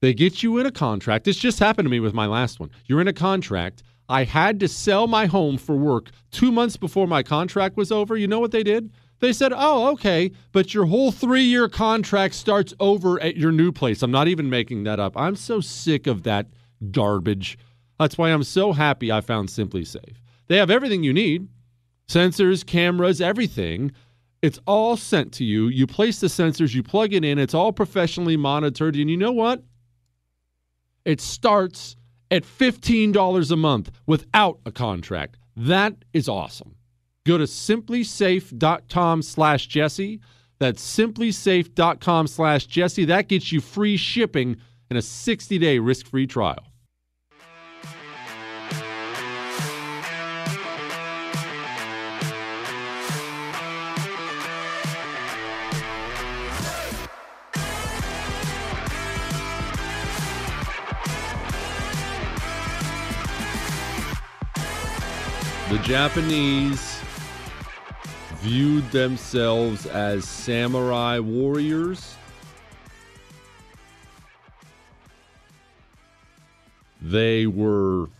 They 0.00 0.12
get 0.12 0.42
you 0.42 0.58
in 0.58 0.66
a 0.66 0.72
contract. 0.72 1.26
This 1.26 1.36
just 1.36 1.60
happened 1.60 1.86
to 1.86 1.90
me 1.90 2.00
with 2.00 2.14
my 2.14 2.26
last 2.26 2.58
one. 2.58 2.72
You're 2.86 3.00
in 3.00 3.06
a 3.06 3.12
contract. 3.12 3.84
I 4.08 4.24
had 4.24 4.58
to 4.58 4.66
sell 4.66 5.06
my 5.06 5.26
home 5.26 5.56
for 5.56 5.76
work 5.76 6.10
two 6.32 6.50
months 6.50 6.76
before 6.76 7.06
my 7.06 7.22
contract 7.22 7.76
was 7.76 7.92
over. 7.92 8.16
You 8.16 8.26
know 8.26 8.40
what 8.40 8.50
they 8.50 8.64
did? 8.64 8.90
They 9.24 9.32
said, 9.32 9.54
oh, 9.56 9.90
okay, 9.92 10.32
but 10.52 10.74
your 10.74 10.84
whole 10.84 11.10
three 11.10 11.44
year 11.44 11.66
contract 11.66 12.34
starts 12.34 12.74
over 12.78 13.18
at 13.22 13.38
your 13.38 13.52
new 13.52 13.72
place. 13.72 14.02
I'm 14.02 14.10
not 14.10 14.28
even 14.28 14.50
making 14.50 14.84
that 14.84 15.00
up. 15.00 15.16
I'm 15.16 15.34
so 15.34 15.62
sick 15.62 16.06
of 16.06 16.24
that 16.24 16.48
garbage. 16.90 17.56
That's 17.98 18.18
why 18.18 18.28
I'm 18.28 18.42
so 18.42 18.74
happy 18.74 19.10
I 19.10 19.22
found 19.22 19.48
SimpliSafe. 19.48 20.16
They 20.48 20.58
have 20.58 20.70
everything 20.70 21.02
you 21.02 21.14
need 21.14 21.48
sensors, 22.06 22.66
cameras, 22.66 23.22
everything. 23.22 23.92
It's 24.42 24.58
all 24.66 24.94
sent 24.94 25.32
to 25.34 25.44
you. 25.44 25.68
You 25.68 25.86
place 25.86 26.20
the 26.20 26.26
sensors, 26.26 26.74
you 26.74 26.82
plug 26.82 27.14
it 27.14 27.24
in, 27.24 27.38
it's 27.38 27.54
all 27.54 27.72
professionally 27.72 28.36
monitored. 28.36 28.94
And 28.94 29.08
you 29.08 29.16
know 29.16 29.32
what? 29.32 29.62
It 31.06 31.22
starts 31.22 31.96
at 32.30 32.42
$15 32.42 33.50
a 33.50 33.56
month 33.56 33.90
without 34.04 34.60
a 34.66 34.70
contract. 34.70 35.38
That 35.56 35.94
is 36.12 36.28
awesome. 36.28 36.74
Go 37.26 37.38
to 37.38 37.44
simplisafe.com 37.44 39.22
slash 39.22 39.66
Jesse. 39.66 40.20
That's 40.58 40.96
simplisafe.com 40.96 42.26
slash 42.26 42.66
Jesse. 42.66 43.06
That 43.06 43.28
gets 43.28 43.50
you 43.50 43.60
free 43.60 43.96
shipping 43.96 44.56
and 44.90 44.98
a 44.98 45.02
60 45.02 45.58
day 45.58 45.78
risk 45.78 46.06
free 46.06 46.26
trial. 46.26 46.64
The 65.70 65.78
Japanese 65.82 66.93
viewed 68.44 68.84
themselves 68.90 69.86
as 69.86 70.28
samurai 70.28 71.18
warriors. 71.18 72.14
They 77.00 77.46
were 77.46 78.10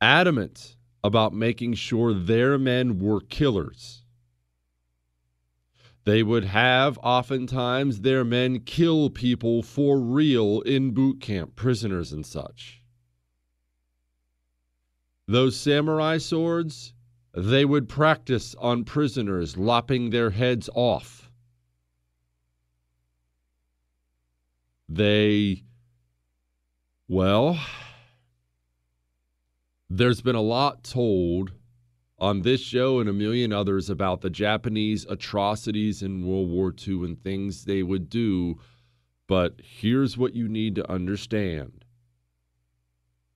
adamant 0.00 0.74
about 1.04 1.34
making 1.34 1.74
sure 1.74 2.12
their 2.12 2.58
men 2.58 2.98
were 2.98 3.20
killers. 3.20 4.02
They 6.04 6.24
would 6.24 6.46
have 6.46 6.98
oftentimes 7.00 8.00
their 8.00 8.24
men 8.24 8.58
kill 8.58 9.08
people 9.08 9.62
for 9.62 10.00
real 10.00 10.62
in 10.62 10.90
boot 10.90 11.20
camp, 11.20 11.54
prisoners 11.54 12.12
and 12.12 12.26
such. 12.26 12.82
Those 15.28 15.54
samurai 15.54 16.18
swords, 16.18 16.92
they 17.40 17.64
would 17.64 17.88
practice 17.88 18.56
on 18.58 18.82
prisoners, 18.82 19.56
lopping 19.56 20.10
their 20.10 20.30
heads 20.30 20.68
off. 20.74 21.30
They, 24.88 25.62
well, 27.06 27.60
there's 29.88 30.20
been 30.20 30.34
a 30.34 30.40
lot 30.40 30.82
told 30.82 31.52
on 32.18 32.42
this 32.42 32.60
show 32.60 32.98
and 32.98 33.08
a 33.08 33.12
million 33.12 33.52
others 33.52 33.88
about 33.88 34.20
the 34.20 34.30
Japanese 34.30 35.06
atrocities 35.08 36.02
in 36.02 36.26
World 36.26 36.50
War 36.50 36.74
II 36.86 37.04
and 37.04 37.22
things 37.22 37.64
they 37.64 37.84
would 37.84 38.10
do. 38.10 38.58
But 39.28 39.60
here's 39.62 40.18
what 40.18 40.34
you 40.34 40.48
need 40.48 40.74
to 40.74 40.90
understand. 40.90 41.77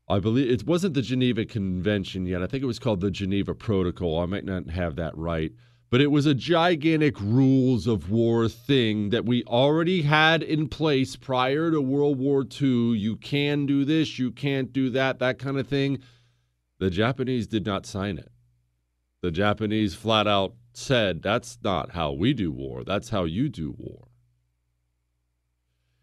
I 0.08 0.18
believe 0.18 0.50
it 0.50 0.66
wasn't 0.66 0.94
the 0.94 1.02
Geneva 1.02 1.44
Convention 1.44 2.26
yet. 2.26 2.42
I 2.42 2.46
think 2.46 2.62
it 2.62 2.66
was 2.66 2.78
called 2.78 3.00
the 3.00 3.10
Geneva 3.10 3.54
Protocol. 3.54 4.20
I 4.20 4.26
might 4.26 4.44
not 4.44 4.70
have 4.70 4.96
that 4.96 5.16
right. 5.16 5.52
But 5.90 6.00
it 6.00 6.10
was 6.10 6.24
a 6.24 6.34
gigantic 6.34 7.20
rules 7.20 7.86
of 7.86 8.10
war 8.10 8.48
thing 8.48 9.10
that 9.10 9.26
we 9.26 9.44
already 9.44 10.00
had 10.02 10.42
in 10.42 10.68
place 10.68 11.16
prior 11.16 11.70
to 11.70 11.82
World 11.82 12.18
War 12.18 12.44
II. 12.44 12.96
You 12.96 13.16
can 13.16 13.66
do 13.66 13.84
this, 13.84 14.18
you 14.18 14.32
can't 14.32 14.72
do 14.72 14.88
that, 14.90 15.18
that 15.18 15.38
kind 15.38 15.58
of 15.58 15.68
thing. 15.68 15.98
The 16.78 16.88
Japanese 16.88 17.46
did 17.46 17.66
not 17.66 17.84
sign 17.84 18.16
it. 18.16 18.32
The 19.20 19.30
Japanese 19.30 19.94
flat 19.94 20.26
out 20.26 20.54
said, 20.72 21.22
that's 21.22 21.58
not 21.62 21.90
how 21.90 22.12
we 22.12 22.32
do 22.32 22.50
war, 22.50 22.84
that's 22.84 23.10
how 23.10 23.24
you 23.24 23.50
do 23.50 23.74
war. 23.76 24.08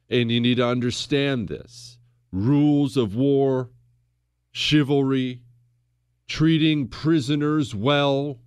And 0.07 0.31
you 0.31 0.39
need 0.39 0.57
to 0.57 0.67
understand 0.67 1.47
this 1.47 1.97
rules 2.31 2.95
of 2.95 3.15
war, 3.15 3.71
chivalry, 4.51 5.41
treating 6.27 6.87
prisoners 6.87 7.73
well. 7.75 8.39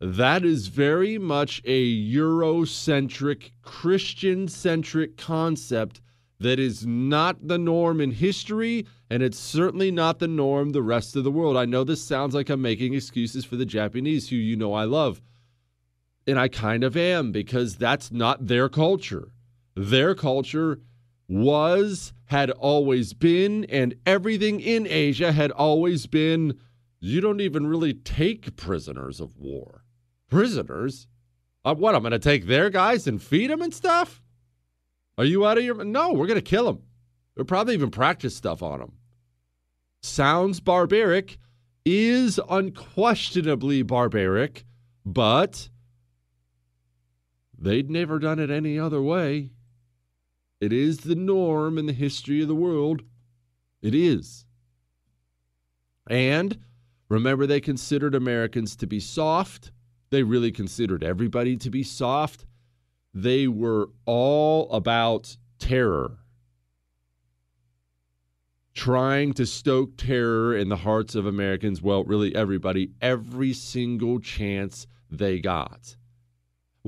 That 0.00 0.44
is 0.44 0.68
very 0.68 1.18
much 1.18 1.60
a 1.64 2.12
Eurocentric, 2.12 3.50
Christian 3.62 4.48
centric 4.48 5.16
concept 5.16 6.00
that 6.40 6.60
is 6.60 6.86
not 6.86 7.48
the 7.48 7.58
norm 7.58 8.00
in 8.00 8.12
history, 8.12 8.86
and 9.10 9.22
it's 9.22 9.38
certainly 9.38 9.90
not 9.90 10.20
the 10.20 10.28
norm 10.28 10.70
the 10.70 10.82
rest 10.82 11.16
of 11.16 11.24
the 11.24 11.32
world. 11.32 11.56
I 11.56 11.64
know 11.64 11.82
this 11.82 12.02
sounds 12.02 12.34
like 12.34 12.48
I'm 12.48 12.62
making 12.62 12.94
excuses 12.94 13.44
for 13.44 13.56
the 13.56 13.66
Japanese, 13.66 14.28
who 14.28 14.36
you 14.36 14.56
know 14.56 14.72
I 14.72 14.84
love. 14.84 15.20
And 16.26 16.38
I 16.38 16.46
kind 16.48 16.84
of 16.84 16.96
am 16.96 17.32
because 17.32 17.76
that's 17.76 18.12
not 18.12 18.46
their 18.46 18.68
culture. 18.68 19.32
Their 19.74 20.14
culture 20.14 20.80
was, 21.28 22.12
had 22.26 22.50
always 22.50 23.12
been, 23.12 23.64
and 23.66 23.94
everything 24.06 24.60
in 24.60 24.86
Asia 24.86 25.32
had 25.32 25.50
always 25.50 26.06
been 26.06 26.58
you 27.00 27.20
don't 27.20 27.40
even 27.40 27.66
really 27.66 27.94
take 27.94 28.56
prisoners 28.56 29.20
of 29.20 29.36
war. 29.36 29.84
Prisoners? 30.28 31.06
Uh, 31.64 31.74
what, 31.74 31.94
I'm 31.94 32.02
going 32.02 32.12
to 32.12 32.18
take 32.18 32.46
their 32.46 32.70
guys 32.70 33.06
and 33.06 33.22
feed 33.22 33.50
them 33.50 33.62
and 33.62 33.72
stuff? 33.72 34.22
Are 35.16 35.24
you 35.24 35.46
out 35.46 35.58
of 35.58 35.64
your? 35.64 35.84
No, 35.84 36.12
we're 36.12 36.26
going 36.26 36.38
to 36.38 36.42
kill 36.42 36.64
them. 36.64 36.82
We'll 37.36 37.44
probably 37.44 37.74
even 37.74 37.90
practice 37.90 38.34
stuff 38.34 38.62
on 38.62 38.80
them. 38.80 38.92
Sounds 40.02 40.60
barbaric, 40.60 41.38
is 41.84 42.38
unquestionably 42.48 43.82
barbaric, 43.82 44.64
but 45.04 45.68
they'd 47.56 47.90
never 47.90 48.18
done 48.18 48.38
it 48.38 48.50
any 48.50 48.78
other 48.78 49.02
way. 49.02 49.50
It 50.60 50.72
is 50.72 50.98
the 50.98 51.14
norm 51.14 51.78
in 51.78 51.86
the 51.86 51.92
history 51.92 52.42
of 52.42 52.48
the 52.48 52.54
world. 52.54 53.02
It 53.80 53.94
is. 53.94 54.44
And 56.10 56.58
remember, 57.08 57.46
they 57.46 57.60
considered 57.60 58.14
Americans 58.14 58.74
to 58.76 58.86
be 58.86 58.98
soft. 58.98 59.70
They 60.10 60.22
really 60.22 60.50
considered 60.50 61.04
everybody 61.04 61.56
to 61.58 61.70
be 61.70 61.82
soft. 61.82 62.46
They 63.14 63.46
were 63.46 63.90
all 64.04 64.70
about 64.72 65.36
terror, 65.58 66.18
trying 68.74 69.32
to 69.34 69.46
stoke 69.46 69.96
terror 69.96 70.56
in 70.56 70.68
the 70.68 70.76
hearts 70.76 71.14
of 71.14 71.26
Americans. 71.26 71.82
Well, 71.82 72.04
really, 72.04 72.34
everybody, 72.34 72.92
every 73.00 73.52
single 73.52 74.20
chance 74.20 74.86
they 75.10 75.40
got. 75.40 75.96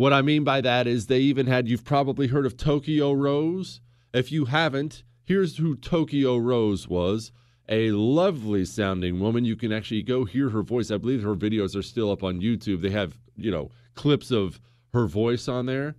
What 0.01 0.15
I 0.15 0.23
mean 0.23 0.45
by 0.45 0.63
that 0.63 0.87
is 0.87 1.09
they 1.09 1.19
even 1.19 1.47
had, 1.47 1.69
you've 1.69 1.85
probably 1.85 2.29
heard 2.29 2.47
of 2.47 2.57
Tokyo 2.57 3.13
Rose. 3.13 3.83
If 4.15 4.33
you 4.33 4.47
haven't, 4.47 5.05
here's 5.25 5.59
who 5.59 5.77
Tokyo 5.77 6.39
Rose 6.39 6.89
was 6.89 7.33
a 7.69 7.91
lovely 7.91 8.65
sounding 8.65 9.21
woman. 9.21 9.45
You 9.45 9.57
can 9.57 9.73
actually 9.73 10.03
go 10.03 10.25
hear 10.25 10.49
her 10.49 10.63
voice. 10.63 10.91
I 10.91 10.97
believe 10.97 11.23
her 11.23 11.37
videos 11.37 11.77
are 11.77 11.83
still 11.83 12.11
up 12.11 12.25
on 12.25 12.41
YouTube. 12.41 12.81
They 12.81 12.89
have, 12.89 13.19
you 13.37 13.51
know, 13.51 13.73
clips 13.95 14.31
of 14.31 14.59
her 14.95 15.07
voice 15.07 15.49
on 15.49 15.67
there 15.67 15.97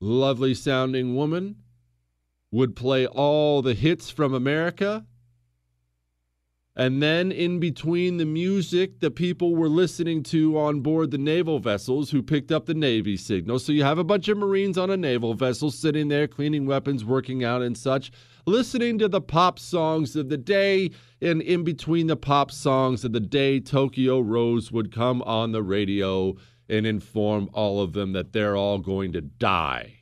lovely 0.00 0.52
sounding 0.52 1.16
woman, 1.16 1.56
would 2.50 2.76
play 2.76 3.06
all 3.06 3.62
the 3.62 3.72
hits 3.72 4.10
from 4.10 4.34
America. 4.34 5.06
And 6.78 7.02
then, 7.02 7.32
in 7.32 7.58
between 7.58 8.18
the 8.18 8.24
music 8.24 9.00
that 9.00 9.16
people 9.16 9.56
were 9.56 9.68
listening 9.68 10.22
to 10.24 10.56
on 10.56 10.80
board 10.80 11.10
the 11.10 11.18
naval 11.18 11.58
vessels 11.58 12.12
who 12.12 12.22
picked 12.22 12.52
up 12.52 12.66
the 12.66 12.74
Navy 12.74 13.16
signal. 13.16 13.58
So, 13.58 13.72
you 13.72 13.82
have 13.82 13.98
a 13.98 14.04
bunch 14.04 14.28
of 14.28 14.38
Marines 14.38 14.78
on 14.78 14.88
a 14.88 14.96
naval 14.96 15.34
vessel 15.34 15.72
sitting 15.72 16.06
there 16.06 16.28
cleaning 16.28 16.66
weapons, 16.66 17.04
working 17.04 17.42
out, 17.42 17.62
and 17.62 17.76
such, 17.76 18.12
listening 18.46 18.96
to 19.00 19.08
the 19.08 19.20
pop 19.20 19.58
songs 19.58 20.14
of 20.14 20.28
the 20.28 20.36
day. 20.36 20.92
And 21.20 21.42
in 21.42 21.64
between 21.64 22.06
the 22.06 22.16
pop 22.16 22.52
songs 22.52 23.04
of 23.04 23.10
the 23.10 23.18
day, 23.18 23.58
Tokyo 23.58 24.20
Rose 24.20 24.70
would 24.70 24.94
come 24.94 25.20
on 25.22 25.50
the 25.50 25.64
radio 25.64 26.36
and 26.68 26.86
inform 26.86 27.50
all 27.54 27.80
of 27.80 27.92
them 27.92 28.12
that 28.12 28.32
they're 28.32 28.56
all 28.56 28.78
going 28.78 29.10
to 29.14 29.20
die. 29.20 29.94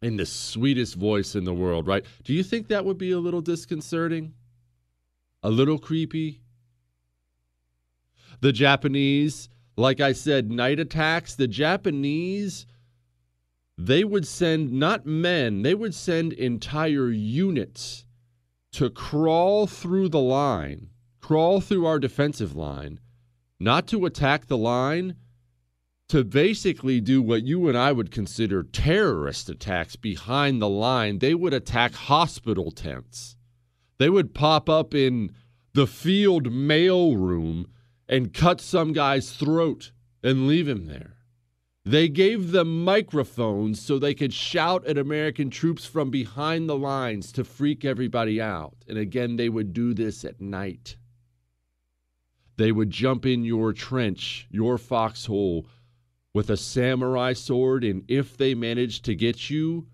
In 0.00 0.16
the 0.16 0.26
sweetest 0.26 0.94
voice 0.94 1.34
in 1.34 1.42
the 1.42 1.54
world, 1.54 1.88
right? 1.88 2.06
Do 2.22 2.32
you 2.32 2.44
think 2.44 2.68
that 2.68 2.84
would 2.84 2.98
be 2.98 3.10
a 3.10 3.18
little 3.18 3.40
disconcerting? 3.40 4.34
A 5.46 5.50
little 5.50 5.78
creepy? 5.78 6.40
The 8.40 8.50
Japanese, 8.50 9.48
like 9.76 10.00
I 10.00 10.10
said, 10.10 10.50
night 10.50 10.80
attacks, 10.80 11.36
the 11.36 11.46
Japanese, 11.46 12.66
they 13.78 14.02
would 14.02 14.26
send 14.26 14.72
not 14.72 15.06
men, 15.06 15.62
they 15.62 15.76
would 15.76 15.94
send 15.94 16.32
entire 16.32 17.10
units 17.10 18.06
to 18.72 18.90
crawl 18.90 19.68
through 19.68 20.08
the 20.08 20.18
line, 20.18 20.90
crawl 21.20 21.60
through 21.60 21.86
our 21.86 22.00
defensive 22.00 22.56
line 22.56 22.98
not 23.60 23.86
to 23.86 24.04
attack 24.04 24.46
the 24.46 24.58
line, 24.58 25.14
to 26.08 26.24
basically 26.24 27.00
do 27.00 27.22
what 27.22 27.44
you 27.44 27.68
and 27.68 27.78
I 27.78 27.92
would 27.92 28.10
consider 28.10 28.64
terrorist 28.64 29.48
attacks 29.48 29.94
behind 29.94 30.60
the 30.60 30.68
line. 30.68 31.20
They 31.20 31.34
would 31.34 31.54
attack 31.54 31.94
hospital 31.94 32.72
tents. 32.72 33.35
They 33.98 34.10
would 34.10 34.34
pop 34.34 34.68
up 34.68 34.94
in 34.94 35.32
the 35.72 35.86
field 35.86 36.52
mail 36.52 37.16
room 37.16 37.68
and 38.08 38.32
cut 38.32 38.60
some 38.60 38.92
guy's 38.92 39.32
throat 39.32 39.92
and 40.22 40.46
leave 40.46 40.68
him 40.68 40.86
there. 40.86 41.16
They 41.84 42.08
gave 42.08 42.50
them 42.50 42.84
microphones 42.84 43.80
so 43.80 43.98
they 43.98 44.14
could 44.14 44.34
shout 44.34 44.84
at 44.86 44.98
American 44.98 45.50
troops 45.50 45.86
from 45.86 46.10
behind 46.10 46.68
the 46.68 46.76
lines 46.76 47.30
to 47.32 47.44
freak 47.44 47.84
everybody 47.84 48.40
out. 48.40 48.74
And 48.88 48.98
again, 48.98 49.36
they 49.36 49.48
would 49.48 49.72
do 49.72 49.94
this 49.94 50.24
at 50.24 50.40
night. 50.40 50.96
They 52.56 52.72
would 52.72 52.90
jump 52.90 53.24
in 53.24 53.44
your 53.44 53.72
trench, 53.72 54.48
your 54.50 54.78
foxhole, 54.78 55.68
with 56.34 56.50
a 56.50 56.56
samurai 56.56 57.34
sword, 57.34 57.84
and 57.84 58.02
if 58.08 58.36
they 58.36 58.54
managed 58.54 59.04
to 59.04 59.14
get 59.14 59.48
you, 59.48 59.86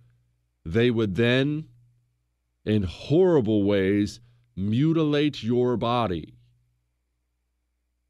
they 0.64 0.90
would 0.90 1.16
then, 1.16 1.68
in 2.64 2.82
horrible 2.84 3.64
ways, 3.64 4.20
mutilate 4.56 5.42
your 5.42 5.76
body. 5.76 6.34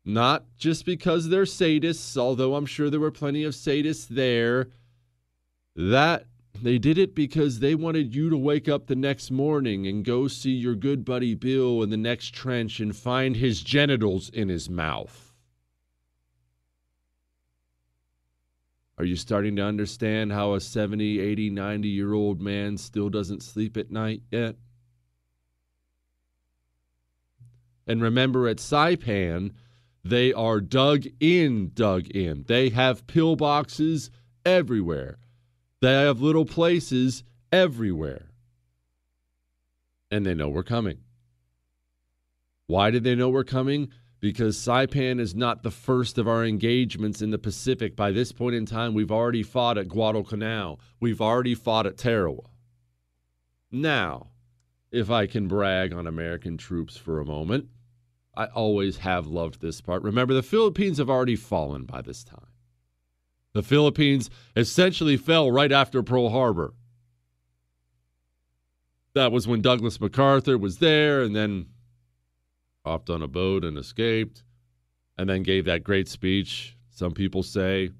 Not 0.04 0.44
just 0.56 0.84
because 0.84 1.28
they're 1.28 1.44
sadists, 1.44 2.16
although 2.16 2.56
I'm 2.56 2.66
sure 2.66 2.90
there 2.90 3.00
were 3.00 3.12
plenty 3.12 3.44
of 3.44 3.54
sadists 3.54 4.08
there. 4.08 4.68
That 5.76 6.26
They 6.60 6.78
did 6.78 6.98
it 6.98 7.14
because 7.14 7.60
they 7.60 7.74
wanted 7.74 8.14
you 8.14 8.28
to 8.30 8.36
wake 8.36 8.68
up 8.68 8.86
the 8.86 8.96
next 8.96 9.30
morning 9.30 9.86
and 9.86 10.04
go 10.04 10.28
see 10.28 10.50
your 10.50 10.74
good 10.74 11.04
buddy 11.04 11.34
Bill 11.34 11.82
in 11.82 11.90
the 11.90 11.96
next 11.96 12.34
trench 12.34 12.78
and 12.80 12.94
find 12.94 13.36
his 13.36 13.62
genitals 13.62 14.28
in 14.28 14.48
his 14.48 14.68
mouth. 14.68 15.21
Are 19.02 19.04
you 19.04 19.16
starting 19.16 19.56
to 19.56 19.64
understand 19.64 20.30
how 20.30 20.54
a 20.54 20.60
70, 20.60 21.18
80, 21.18 21.50
90 21.50 21.88
year 21.88 22.12
old 22.12 22.40
man 22.40 22.78
still 22.78 23.08
doesn't 23.08 23.42
sleep 23.42 23.76
at 23.76 23.90
night 23.90 24.22
yet? 24.30 24.54
And 27.84 28.00
remember 28.00 28.46
at 28.46 28.58
Saipan, 28.58 29.54
they 30.04 30.32
are 30.32 30.60
dug 30.60 31.06
in, 31.18 31.72
dug 31.74 32.10
in. 32.10 32.44
They 32.46 32.68
have 32.68 33.08
pillboxes 33.08 34.10
everywhere. 34.46 35.18
They 35.80 35.94
have 35.94 36.20
little 36.20 36.46
places 36.46 37.24
everywhere. 37.50 38.28
And 40.12 40.24
they 40.24 40.34
know 40.34 40.48
we're 40.48 40.62
coming. 40.62 40.98
Why 42.68 42.92
did 42.92 43.02
they 43.02 43.16
know 43.16 43.30
we're 43.30 43.42
coming? 43.42 43.90
Because 44.22 44.56
Saipan 44.56 45.18
is 45.18 45.34
not 45.34 45.64
the 45.64 45.70
first 45.72 46.16
of 46.16 46.28
our 46.28 46.44
engagements 46.44 47.20
in 47.20 47.30
the 47.30 47.38
Pacific. 47.38 47.96
By 47.96 48.12
this 48.12 48.30
point 48.30 48.54
in 48.54 48.66
time, 48.66 48.94
we've 48.94 49.10
already 49.10 49.42
fought 49.42 49.76
at 49.76 49.88
Guadalcanal. 49.88 50.78
We've 51.00 51.20
already 51.20 51.56
fought 51.56 51.86
at 51.86 51.98
Tarawa. 51.98 52.44
Now, 53.72 54.28
if 54.92 55.10
I 55.10 55.26
can 55.26 55.48
brag 55.48 55.92
on 55.92 56.06
American 56.06 56.56
troops 56.56 56.96
for 56.96 57.18
a 57.18 57.24
moment, 57.24 57.66
I 58.36 58.46
always 58.46 58.98
have 58.98 59.26
loved 59.26 59.60
this 59.60 59.80
part. 59.80 60.04
Remember, 60.04 60.34
the 60.34 60.42
Philippines 60.42 60.98
have 60.98 61.10
already 61.10 61.34
fallen 61.34 61.82
by 61.82 62.00
this 62.00 62.22
time. 62.22 62.46
The 63.54 63.62
Philippines 63.64 64.30
essentially 64.54 65.16
fell 65.16 65.50
right 65.50 65.72
after 65.72 66.00
Pearl 66.00 66.28
Harbor. 66.28 66.74
That 69.14 69.32
was 69.32 69.48
when 69.48 69.62
Douglas 69.62 70.00
MacArthur 70.00 70.56
was 70.56 70.78
there 70.78 71.22
and 71.22 71.34
then 71.34 71.66
hopped 72.84 73.10
on 73.10 73.22
a 73.22 73.28
boat 73.28 73.64
and 73.64 73.78
escaped 73.78 74.42
and 75.16 75.28
then 75.28 75.42
gave 75.42 75.64
that 75.66 75.84
great 75.84 76.08
speech. 76.08 76.76
Some 76.90 77.12
people 77.12 77.42
say, 77.42 77.90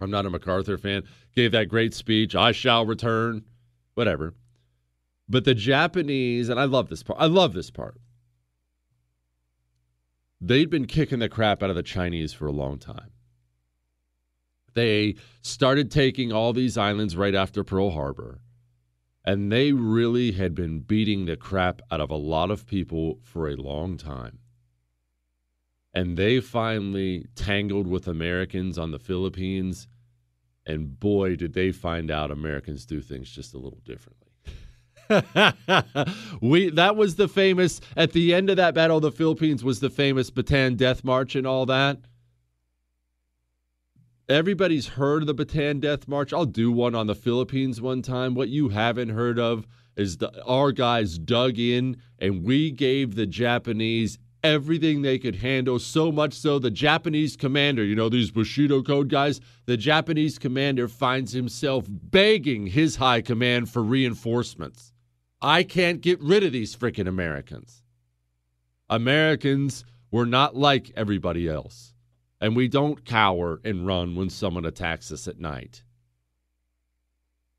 I'm 0.00 0.10
not 0.10 0.26
a 0.26 0.30
MacArthur 0.30 0.78
fan, 0.78 1.04
gave 1.34 1.52
that 1.52 1.68
great 1.68 1.94
speech, 1.94 2.34
I 2.34 2.52
shall 2.52 2.84
return, 2.84 3.44
whatever. 3.94 4.34
But 5.28 5.44
the 5.44 5.54
Japanese, 5.54 6.48
and 6.48 6.60
I 6.60 6.64
love 6.64 6.88
this 6.88 7.02
part, 7.02 7.20
I 7.20 7.26
love 7.26 7.54
this 7.54 7.70
part. 7.70 8.00
They'd 10.40 10.68
been 10.68 10.86
kicking 10.86 11.20
the 11.20 11.28
crap 11.28 11.62
out 11.62 11.70
of 11.70 11.76
the 11.76 11.82
Chinese 11.82 12.34
for 12.34 12.46
a 12.46 12.52
long 12.52 12.78
time. 12.78 13.10
They 14.74 15.14
started 15.40 15.90
taking 15.90 16.32
all 16.32 16.52
these 16.52 16.76
islands 16.76 17.16
right 17.16 17.34
after 17.34 17.64
Pearl 17.64 17.92
Harbor, 17.92 18.40
and 19.24 19.50
they 19.50 19.72
really 19.72 20.32
had 20.32 20.54
been 20.54 20.80
beating 20.80 21.24
the 21.24 21.36
crap 21.36 21.80
out 21.90 22.00
of 22.00 22.10
a 22.10 22.16
lot 22.16 22.50
of 22.50 22.66
people 22.66 23.18
for 23.22 23.48
a 23.48 23.56
long 23.56 23.96
time. 23.96 24.38
And 25.94 26.16
they 26.16 26.40
finally 26.40 27.26
tangled 27.34 27.86
with 27.86 28.08
Americans 28.08 28.78
on 28.78 28.90
the 28.90 28.98
Philippines, 28.98 29.88
and 30.66 30.98
boy, 30.98 31.36
did 31.36 31.54
they 31.54 31.72
find 31.72 32.10
out 32.10 32.30
Americans 32.30 32.84
do 32.84 33.00
things 33.00 33.30
just 33.30 33.54
a 33.54 33.58
little 33.58 33.80
differently. 33.84 34.20
we 36.40 36.70
that 36.70 36.96
was 36.96 37.16
the 37.16 37.28
famous 37.28 37.78
at 37.94 38.12
the 38.12 38.32
end 38.32 38.48
of 38.48 38.56
that 38.56 38.74
battle 38.74 39.00
the 39.00 39.12
Philippines 39.12 39.62
was 39.62 39.80
the 39.80 39.90
famous 39.90 40.30
Bataan 40.30 40.78
Death 40.78 41.04
March 41.04 41.36
and 41.36 41.46
all 41.46 41.66
that. 41.66 41.98
Everybody's 44.28 44.86
heard 44.86 45.22
of 45.22 45.26
the 45.26 45.34
Bataan 45.34 45.80
Death 45.80 46.08
March. 46.08 46.32
I'll 46.32 46.46
do 46.46 46.72
one 46.72 46.94
on 46.94 47.06
the 47.06 47.14
Philippines 47.14 47.82
one 47.82 48.00
time. 48.00 48.34
What 48.34 48.48
you 48.48 48.70
haven't 48.70 49.10
heard 49.10 49.38
of 49.38 49.66
is 49.96 50.16
the, 50.16 50.42
our 50.44 50.72
guys 50.72 51.18
dug 51.18 51.58
in 51.58 51.98
and 52.18 52.42
we 52.42 52.70
gave 52.70 53.14
the 53.14 53.26
Japanese 53.26 54.18
everything 54.42 55.02
they 55.02 55.18
could 55.18 55.36
handle, 55.36 55.78
so 55.78 56.10
much 56.10 56.32
so 56.32 56.58
the 56.58 56.70
Japanese 56.70 57.36
commander, 57.36 57.84
you 57.84 57.94
know, 57.94 58.08
these 58.08 58.30
Bushido 58.30 58.82
Code 58.82 59.08
guys, 59.08 59.40
the 59.66 59.76
Japanese 59.76 60.38
commander 60.38 60.88
finds 60.88 61.32
himself 61.32 61.86
begging 61.88 62.66
his 62.66 62.96
high 62.96 63.20
command 63.20 63.68
for 63.70 63.82
reinforcements. 63.82 64.92
I 65.42 65.64
can't 65.64 66.00
get 66.00 66.20
rid 66.22 66.44
of 66.44 66.52
these 66.52 66.74
freaking 66.74 67.08
Americans. 67.08 67.82
Americans 68.88 69.84
were 70.10 70.26
not 70.26 70.56
like 70.56 70.92
everybody 70.96 71.48
else. 71.48 71.93
And 72.44 72.54
we 72.54 72.68
don't 72.68 73.06
cower 73.06 73.58
and 73.64 73.86
run 73.86 74.16
when 74.16 74.28
someone 74.28 74.66
attacks 74.66 75.10
us 75.10 75.26
at 75.26 75.40
night. 75.40 75.82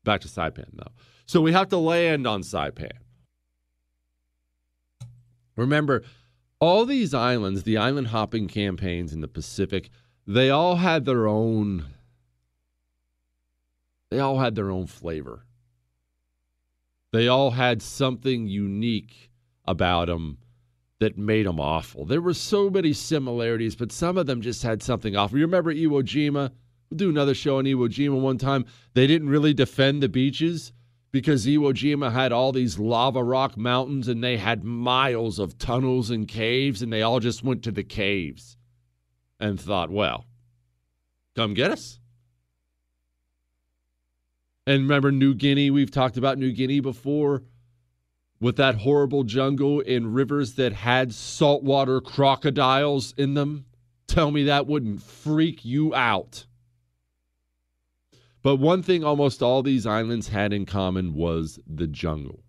Back 0.04 0.20
to 0.20 0.28
Saipan, 0.28 0.68
though. 0.74 0.92
So 1.26 1.40
we 1.40 1.50
have 1.50 1.70
to 1.70 1.76
land 1.76 2.24
on 2.24 2.42
Saipan. 2.42 2.92
Remember, 5.56 6.04
all 6.60 6.84
these 6.86 7.14
islands, 7.14 7.64
the 7.64 7.76
island 7.76 8.06
hopping 8.06 8.46
campaigns 8.46 9.12
in 9.12 9.22
the 9.22 9.26
Pacific, 9.26 9.90
they 10.24 10.50
all 10.50 10.76
had 10.76 11.04
their 11.04 11.26
own 11.26 11.86
they 14.08 14.20
all 14.20 14.38
had 14.38 14.54
their 14.54 14.70
own 14.70 14.86
flavor. 14.86 15.46
They 17.12 17.26
all 17.26 17.50
had 17.50 17.82
something 17.82 18.46
unique 18.46 19.32
about 19.64 20.06
them 20.06 20.38
that 20.98 21.18
made 21.18 21.46
them 21.46 21.60
awful. 21.60 22.04
There 22.04 22.20
were 22.20 22.34
so 22.34 22.70
many 22.70 22.92
similarities, 22.92 23.76
but 23.76 23.92
some 23.92 24.16
of 24.16 24.26
them 24.26 24.40
just 24.40 24.62
had 24.62 24.82
something 24.82 25.14
awful. 25.16 25.38
You 25.38 25.44
remember 25.44 25.74
Iwo 25.74 26.02
Jima? 26.02 26.50
We'll 26.90 26.96
do 26.96 27.10
another 27.10 27.34
show 27.34 27.58
on 27.58 27.64
Iwo 27.64 27.88
Jima 27.88 28.18
one 28.20 28.38
time. 28.38 28.64
They 28.94 29.06
didn't 29.06 29.28
really 29.28 29.52
defend 29.52 30.02
the 30.02 30.08
beaches 30.08 30.72
because 31.12 31.46
Iwo 31.46 31.72
Jima 31.74 32.12
had 32.12 32.32
all 32.32 32.52
these 32.52 32.78
lava 32.78 33.22
rock 33.22 33.56
mountains 33.56 34.08
and 34.08 34.22
they 34.24 34.36
had 34.36 34.64
miles 34.64 35.38
of 35.38 35.58
tunnels 35.58 36.10
and 36.10 36.26
caves, 36.26 36.82
and 36.82 36.92
they 36.92 37.02
all 37.02 37.20
just 37.20 37.42
went 37.42 37.62
to 37.64 37.70
the 37.70 37.84
caves 37.84 38.56
and 39.38 39.60
thought, 39.60 39.90
well, 39.90 40.24
come 41.34 41.52
get 41.52 41.70
us. 41.70 41.98
And 44.66 44.82
remember 44.82 45.12
New 45.12 45.34
Guinea? 45.34 45.70
We've 45.70 45.90
talked 45.90 46.16
about 46.16 46.38
New 46.38 46.52
Guinea 46.52 46.80
before 46.80 47.44
with 48.40 48.56
that 48.56 48.76
horrible 48.76 49.24
jungle 49.24 49.80
in 49.80 50.12
rivers 50.12 50.54
that 50.54 50.72
had 50.72 51.14
saltwater 51.14 52.00
crocodiles 52.00 53.14
in 53.16 53.34
them. 53.34 53.66
Tell 54.06 54.30
me 54.30 54.44
that 54.44 54.66
wouldn't 54.66 55.02
freak 55.02 55.64
you 55.64 55.94
out. 55.94 56.46
But 58.42 58.56
one 58.56 58.82
thing 58.82 59.02
almost 59.02 59.42
all 59.42 59.62
these 59.62 59.86
islands 59.86 60.28
had 60.28 60.52
in 60.52 60.66
common 60.66 61.14
was 61.14 61.58
the 61.66 61.86
jungle. 61.86 62.44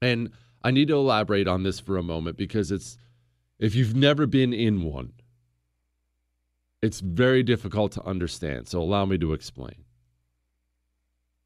And 0.00 0.30
I 0.62 0.70
need 0.70 0.88
to 0.88 0.94
elaborate 0.94 1.48
on 1.48 1.64
this 1.64 1.80
for 1.80 1.96
a 1.96 2.02
moment 2.02 2.36
because 2.36 2.70
it's, 2.70 2.96
if 3.58 3.74
you've 3.74 3.96
never 3.96 4.26
been 4.26 4.52
in 4.52 4.82
one, 4.82 5.14
it's 6.80 7.00
very 7.00 7.42
difficult 7.42 7.90
to 7.92 8.04
understand. 8.04 8.68
So 8.68 8.80
allow 8.80 9.04
me 9.04 9.18
to 9.18 9.32
explain. 9.32 9.84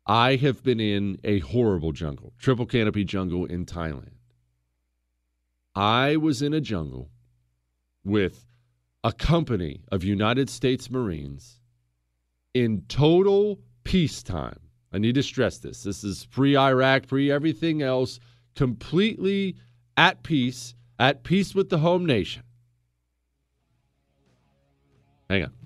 I 0.06 0.36
have 0.36 0.62
been 0.62 0.80
in 0.80 1.18
a 1.22 1.38
horrible 1.40 1.92
jungle, 1.92 2.32
triple 2.38 2.66
canopy 2.66 3.04
jungle 3.04 3.44
in 3.44 3.66
Thailand. 3.66 4.14
I 5.74 6.16
was 6.16 6.42
in 6.42 6.52
a 6.52 6.60
jungle 6.60 7.10
with 8.04 8.46
a 9.04 9.12
company 9.12 9.82
of 9.90 10.04
United 10.04 10.50
States 10.50 10.90
Marines 10.90 11.60
in 12.52 12.82
total 12.88 13.60
peacetime. 13.84 14.58
I 14.92 14.98
need 14.98 15.14
to 15.14 15.22
stress 15.22 15.58
this. 15.58 15.82
This 15.84 16.04
is 16.04 16.26
pre 16.26 16.56
Iraq, 16.56 17.06
pre 17.06 17.30
everything 17.30 17.80
else, 17.80 18.20
completely 18.54 19.56
at 19.96 20.22
peace, 20.22 20.74
at 20.98 21.22
peace 21.22 21.54
with 21.54 21.70
the 21.70 21.78
home 21.78 22.04
nation. 22.04 22.42
Hang 25.30 25.44
on. 25.44 25.61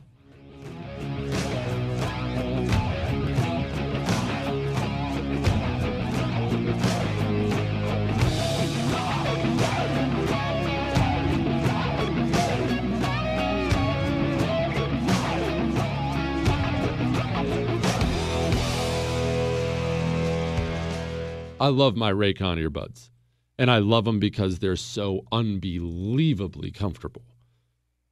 I 21.67 21.71
love 21.71 21.97
my 21.97 22.13
Raycon 22.13 22.65
earbuds, 22.65 23.11
and 23.59 23.73
I 23.73 23.79
love 23.79 24.05
them 24.05 24.21
because 24.21 24.61
they're 24.61 24.77
so 24.77 25.27
unbelievably 25.33 26.71
comfortable. 26.71 27.25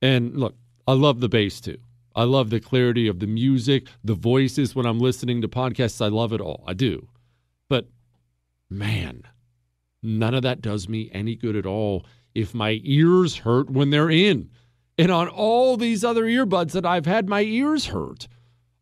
And 0.02 0.36
look, 0.36 0.56
I 0.88 0.94
love 0.94 1.20
the 1.20 1.28
bass 1.28 1.60
too. 1.60 1.78
I 2.16 2.24
love 2.24 2.50
the 2.50 2.58
clarity 2.58 3.06
of 3.06 3.20
the 3.20 3.28
music, 3.28 3.86
the 4.02 4.14
voices 4.14 4.74
when 4.74 4.86
I'm 4.86 4.98
listening 4.98 5.40
to 5.40 5.46
podcasts. 5.46 6.04
I 6.04 6.08
love 6.08 6.32
it 6.32 6.40
all. 6.40 6.64
I 6.66 6.72
do. 6.72 7.06
But 7.68 7.86
man, 8.68 9.22
none 10.02 10.34
of 10.34 10.42
that 10.42 10.60
does 10.60 10.88
me 10.88 11.08
any 11.12 11.36
good 11.36 11.54
at 11.54 11.64
all 11.64 12.04
if 12.34 12.54
my 12.54 12.80
ears 12.82 13.36
hurt 13.36 13.70
when 13.70 13.90
they're 13.90 14.10
in. 14.10 14.50
And 14.98 15.12
on 15.12 15.28
all 15.28 15.76
these 15.76 16.02
other 16.02 16.24
earbuds 16.24 16.72
that 16.72 16.84
I've 16.84 17.06
had 17.06 17.28
my 17.28 17.42
ears 17.42 17.86
hurt. 17.86 18.26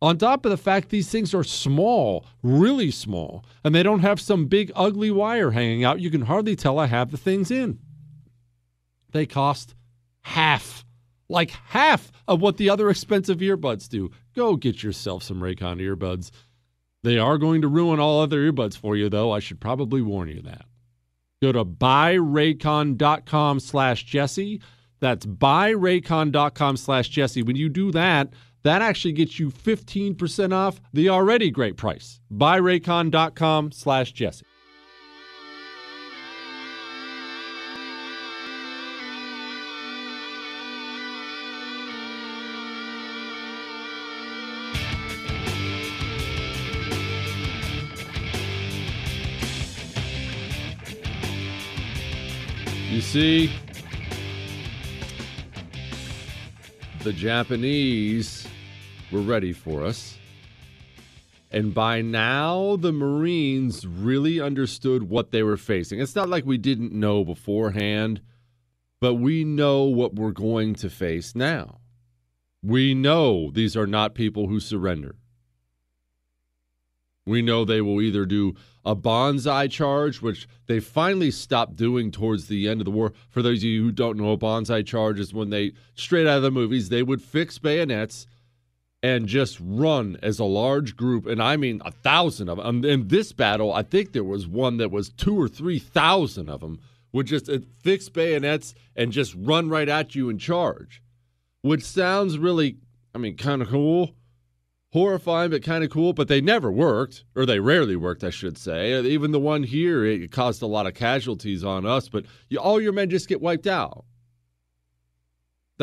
On 0.03 0.17
top 0.17 0.45
of 0.45 0.49
the 0.49 0.57
fact 0.57 0.89
these 0.89 1.07
things 1.07 1.33
are 1.33 1.45
small, 1.45 2.25
really 2.41 2.91
small, 2.91 3.45
and 3.63 3.73
they 3.73 3.83
don't 3.83 4.01
have 4.01 4.19
some 4.19 4.47
big 4.47 4.69
ugly 4.75 5.09
wire 5.09 5.51
hanging 5.51 5.85
out, 5.85 6.01
you 6.01 6.11
can 6.11 6.23
hardly 6.23 6.57
tell 6.57 6.77
I 6.77 6.87
have 6.87 7.09
the 7.09 7.15
things 7.15 7.49
in. 7.49 7.79
They 9.13 9.25
cost 9.25 9.75
half, 10.19 10.83
like 11.29 11.51
half 11.51 12.11
of 12.27 12.41
what 12.41 12.57
the 12.57 12.69
other 12.69 12.89
expensive 12.89 13.37
earbuds 13.37 13.87
do. 13.87 14.11
Go 14.35 14.57
get 14.57 14.83
yourself 14.83 15.23
some 15.23 15.39
Raycon 15.39 15.79
earbuds. 15.79 16.31
They 17.03 17.17
are 17.17 17.37
going 17.37 17.61
to 17.61 17.69
ruin 17.69 18.01
all 18.01 18.19
other 18.19 18.51
earbuds 18.51 18.75
for 18.75 18.97
you, 18.97 19.07
though. 19.07 19.31
I 19.31 19.39
should 19.39 19.61
probably 19.61 20.01
warn 20.01 20.27
you 20.27 20.41
that. 20.41 20.65
Go 21.41 21.53
to 21.53 21.63
buyraycon.com 21.63 23.61
slash 23.61 24.03
Jesse. 24.03 24.61
That's 24.99 25.25
buyraycon.com 25.25 26.75
slash 26.75 27.07
Jesse. 27.07 27.43
When 27.43 27.55
you 27.55 27.69
do 27.69 27.93
that, 27.93 28.33
that 28.63 28.81
actually 28.81 29.13
gets 29.13 29.39
you 29.39 29.49
15% 29.49 30.53
off 30.53 30.81
the 30.93 31.09
already 31.09 31.51
great 31.51 31.77
price. 31.77 32.19
Buyraycon.com 32.33 33.71
slash 33.71 34.11
Jesse. 34.13 34.45
You 52.89 53.01
see, 53.01 53.51
the 57.03 57.11
Japanese 57.11 58.47
were 59.13 59.21
ready 59.21 59.53
for 59.53 59.83
us. 59.83 60.17
And 61.51 61.73
by 61.73 62.01
now, 62.01 62.77
the 62.77 62.91
Marines 62.91 63.85
really 63.85 64.41
understood 64.41 65.03
what 65.03 65.29
they 65.29 65.43
were 65.43 65.55
facing. 65.55 65.99
It's 65.99 66.15
not 66.15 66.29
like 66.29 66.45
we 66.45 66.57
didn't 66.57 66.91
know 66.91 67.23
beforehand, 67.23 68.21
but 68.99 69.15
we 69.15 69.43
know 69.43 69.83
what 69.83 70.15
we're 70.15 70.31
going 70.31 70.73
to 70.75 70.89
face 70.89 71.35
now. 71.35 71.77
We 72.63 72.95
know 72.95 73.51
these 73.51 73.77
are 73.77 73.85
not 73.85 74.15
people 74.15 74.47
who 74.47 74.59
surrender. 74.59 75.15
We 77.25 77.43
know 77.43 77.63
they 77.63 77.81
will 77.81 78.01
either 78.01 78.25
do 78.25 78.55
a 78.83 78.95
banzai 78.95 79.67
charge, 79.67 80.21
which 80.21 80.47
they 80.65 80.79
finally 80.79 81.29
stopped 81.29 81.75
doing 81.75 82.09
towards 82.09 82.47
the 82.47 82.67
end 82.67 82.81
of 82.81 82.85
the 82.85 82.91
war. 82.91 83.13
For 83.29 83.41
those 83.41 83.59
of 83.59 83.65
you 83.65 83.83
who 83.83 83.91
don't 83.91 84.17
know, 84.17 84.31
a 84.31 84.37
banzai 84.37 84.81
charge 84.81 85.19
is 85.19 85.33
when 85.33 85.51
they, 85.51 85.73
straight 85.93 86.25
out 86.25 86.37
of 86.37 86.43
the 86.43 86.51
movies, 86.51 86.89
they 86.89 87.03
would 87.03 87.21
fix 87.21 87.59
bayonets 87.59 88.25
and 89.03 89.27
just 89.27 89.59
run 89.61 90.17
as 90.23 90.39
a 90.39 90.45
large 90.45 90.95
group. 90.95 91.27
And 91.27 91.43
I 91.43 91.57
mean, 91.57 91.81
a 91.83 91.91
thousand 91.91 92.47
of 92.47 92.57
them. 92.57 92.85
In 92.85 93.09
this 93.09 93.33
battle, 93.33 93.73
I 93.73 93.83
think 93.83 94.13
there 94.13 94.23
was 94.23 94.47
one 94.47 94.77
that 94.77 94.91
was 94.91 95.09
two 95.09 95.39
or 95.39 95.49
3,000 95.49 96.49
of 96.49 96.61
them, 96.61 96.79
would 97.11 97.27
just 97.27 97.49
uh, 97.49 97.59
fix 97.81 98.09
bayonets 98.09 98.73
and 98.95 99.11
just 99.11 99.35
run 99.37 99.69
right 99.69 99.89
at 99.89 100.15
you 100.15 100.29
and 100.29 100.39
charge, 100.39 101.03
which 101.61 101.83
sounds 101.83 102.39
really, 102.39 102.77
I 103.13 103.19
mean, 103.19 103.37
kind 103.37 103.61
of 103.61 103.67
cool 103.67 104.15
horrifying 104.93 105.49
but 105.49 105.63
kind 105.63 105.83
of 105.83 105.89
cool 105.89 106.13
but 106.13 106.27
they 106.27 106.39
never 106.39 106.71
worked 106.71 107.23
or 107.35 107.47
they 107.47 107.59
rarely 107.59 107.95
worked 107.95 108.23
i 108.23 108.29
should 108.29 108.55
say 108.59 109.01
even 109.01 109.31
the 109.31 109.39
one 109.39 109.63
here 109.63 110.05
it 110.05 110.31
caused 110.31 110.61
a 110.61 110.67
lot 110.67 110.85
of 110.85 110.93
casualties 110.93 111.63
on 111.63 111.83
us 111.83 112.07
but 112.07 112.23
you, 112.49 112.59
all 112.59 112.79
your 112.79 112.93
men 112.93 113.09
just 113.09 113.27
get 113.27 113.41
wiped 113.41 113.65
out 113.65 114.05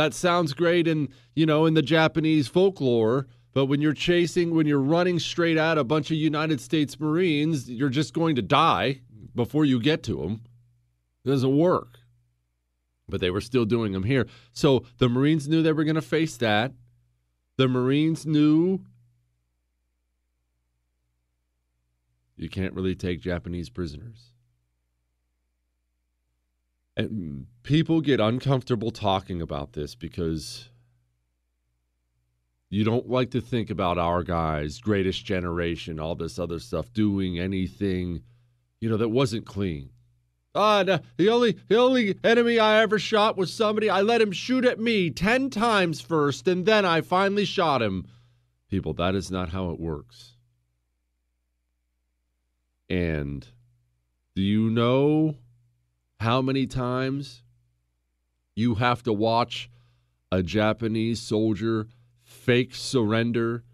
that 0.00 0.14
sounds 0.14 0.52
great 0.54 0.88
in 0.88 1.08
you 1.34 1.46
know 1.46 1.66
in 1.66 1.74
the 1.74 1.82
japanese 1.82 2.48
folklore 2.48 3.26
but 3.52 3.66
when 3.66 3.80
you're 3.80 3.92
chasing 3.92 4.54
when 4.54 4.66
you're 4.66 4.78
running 4.78 5.18
straight 5.18 5.56
at 5.56 5.78
a 5.78 5.84
bunch 5.84 6.10
of 6.10 6.16
united 6.16 6.60
states 6.60 6.98
marines 6.98 7.70
you're 7.70 7.88
just 7.88 8.12
going 8.14 8.34
to 8.34 8.42
die 8.42 9.00
before 9.34 9.64
you 9.64 9.80
get 9.80 10.02
to 10.02 10.16
them 10.16 10.40
it 11.24 11.28
doesn't 11.28 11.56
work. 11.56 11.98
But 13.08 13.20
they 13.20 13.30
were 13.30 13.40
still 13.40 13.64
doing 13.64 13.92
them 13.92 14.04
here. 14.04 14.26
So 14.52 14.84
the 14.98 15.08
marines 15.08 15.48
knew 15.48 15.62
they 15.62 15.72
were 15.72 15.84
going 15.84 15.96
to 15.96 16.02
face 16.02 16.36
that. 16.38 16.72
The 17.56 17.68
marines 17.68 18.24
knew 18.24 18.84
You 22.36 22.48
can't 22.48 22.72
really 22.72 22.94
take 22.94 23.20
Japanese 23.20 23.68
prisoners. 23.68 24.29
And 27.00 27.46
people 27.62 28.02
get 28.02 28.20
uncomfortable 28.20 28.90
talking 28.90 29.40
about 29.40 29.72
this 29.72 29.94
because 29.94 30.68
you 32.68 32.84
don't 32.84 33.08
like 33.08 33.30
to 33.30 33.40
think 33.40 33.70
about 33.70 33.96
our 33.96 34.22
guys, 34.22 34.80
greatest 34.80 35.24
generation, 35.24 35.98
all 35.98 36.14
this 36.14 36.38
other 36.38 36.58
stuff, 36.58 36.92
doing 36.92 37.38
anything, 37.38 38.22
you 38.80 38.90
know, 38.90 38.98
that 38.98 39.08
wasn't 39.08 39.46
clean. 39.46 39.88
Ah, 40.54 40.82
the 41.16 41.30
only 41.30 41.52
the 41.68 41.78
only 41.78 42.18
enemy 42.22 42.58
I 42.58 42.82
ever 42.82 42.98
shot 42.98 43.36
was 43.36 43.50
somebody 43.50 43.88
I 43.88 44.02
let 44.02 44.20
him 44.20 44.32
shoot 44.32 44.66
at 44.66 44.78
me 44.78 45.08
ten 45.08 45.48
times 45.48 46.02
first, 46.02 46.46
and 46.48 46.66
then 46.66 46.84
I 46.84 47.00
finally 47.00 47.46
shot 47.46 47.80
him. 47.80 48.08
People, 48.68 48.92
that 48.94 49.14
is 49.14 49.30
not 49.30 49.50
how 49.50 49.70
it 49.70 49.80
works. 49.80 50.36
And 52.90 53.46
do 54.34 54.42
you 54.42 54.68
know 54.68 55.36
how 56.20 56.42
many 56.42 56.66
times 56.66 57.42
you 58.54 58.74
have 58.74 59.02
to 59.02 59.12
watch 59.12 59.70
a 60.30 60.42
Japanese 60.42 61.18
soldier 61.18 61.86
fake 62.22 62.74
surrender 62.74 63.64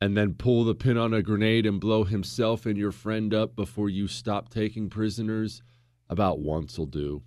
and 0.00 0.16
then 0.16 0.32
pull 0.32 0.64
the 0.64 0.74
pin 0.74 0.96
on 0.96 1.12
a 1.12 1.22
grenade 1.22 1.66
and 1.66 1.78
blow 1.78 2.04
himself 2.04 2.64
and 2.64 2.78
your 2.78 2.92
friend 2.92 3.34
up 3.34 3.54
before 3.54 3.90
you 3.90 4.08
stop 4.08 4.48
taking 4.48 4.88
prisoners? 4.88 5.62
About 6.08 6.38
once 6.38 6.78
will 6.78 6.86
do. 6.86 7.22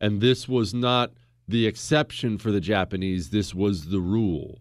And 0.00 0.20
this 0.20 0.48
was 0.48 0.72
not 0.72 1.12
the 1.48 1.66
exception 1.66 2.38
for 2.38 2.52
the 2.52 2.60
Japanese, 2.60 3.30
this 3.30 3.52
was 3.52 3.86
the 3.86 4.00
rule. 4.00 4.60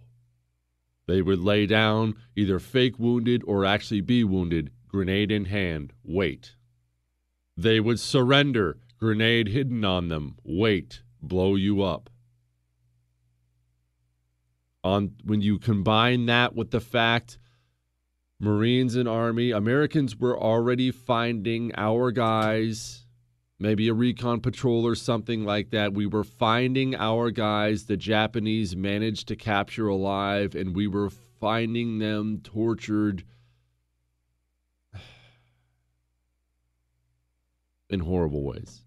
They 1.05 1.21
would 1.21 1.39
lay 1.39 1.67
down, 1.67 2.15
either 2.35 2.57
fake 2.57 2.97
wounded 2.97 3.43
or 3.45 3.65
actually 3.65 4.01
be 4.01 4.23
wounded, 4.23 4.71
grenade 4.87 5.31
in 5.31 5.45
hand, 5.45 5.93
wait. 6.03 6.55
They 7.61 7.81
would 7.81 7.99
surrender, 7.99 8.77
grenade 8.99 9.49
hidden 9.49 9.83
on 9.83 10.07
them, 10.07 10.37
wait, 10.45 11.01
blow 11.21 11.55
you 11.55 11.81
up. 11.81 12.09
On 14.81 15.11
when 15.25 15.41
you 15.41 15.59
combine 15.59 16.25
that 16.27 16.55
with 16.55 16.71
the 16.71 16.79
fact 16.79 17.37
Marines 18.39 18.95
and 18.95 19.09
Army, 19.09 19.51
Americans 19.51 20.15
were 20.15 20.39
already 20.39 20.89
finding 20.89 21.73
our 21.75 22.11
guys 22.11 23.05
maybe 23.59 23.89
a 23.89 23.93
recon 23.93 24.39
patrol 24.39 24.87
or 24.87 24.95
something 24.95 25.43
like 25.43 25.71
that. 25.71 25.93
We 25.93 26.05
were 26.05 26.23
finding 26.23 26.95
our 26.95 27.29
guys 27.29 27.87
the 27.87 27.97
Japanese 27.97 28.73
managed 28.73 29.27
to 29.27 29.35
capture 29.35 29.89
alive, 29.89 30.55
and 30.55 30.73
we 30.73 30.87
were 30.87 31.09
finding 31.09 31.99
them 31.99 32.39
tortured 32.41 33.25
in 37.89 38.01
horrible 38.01 38.43
ways. 38.43 38.83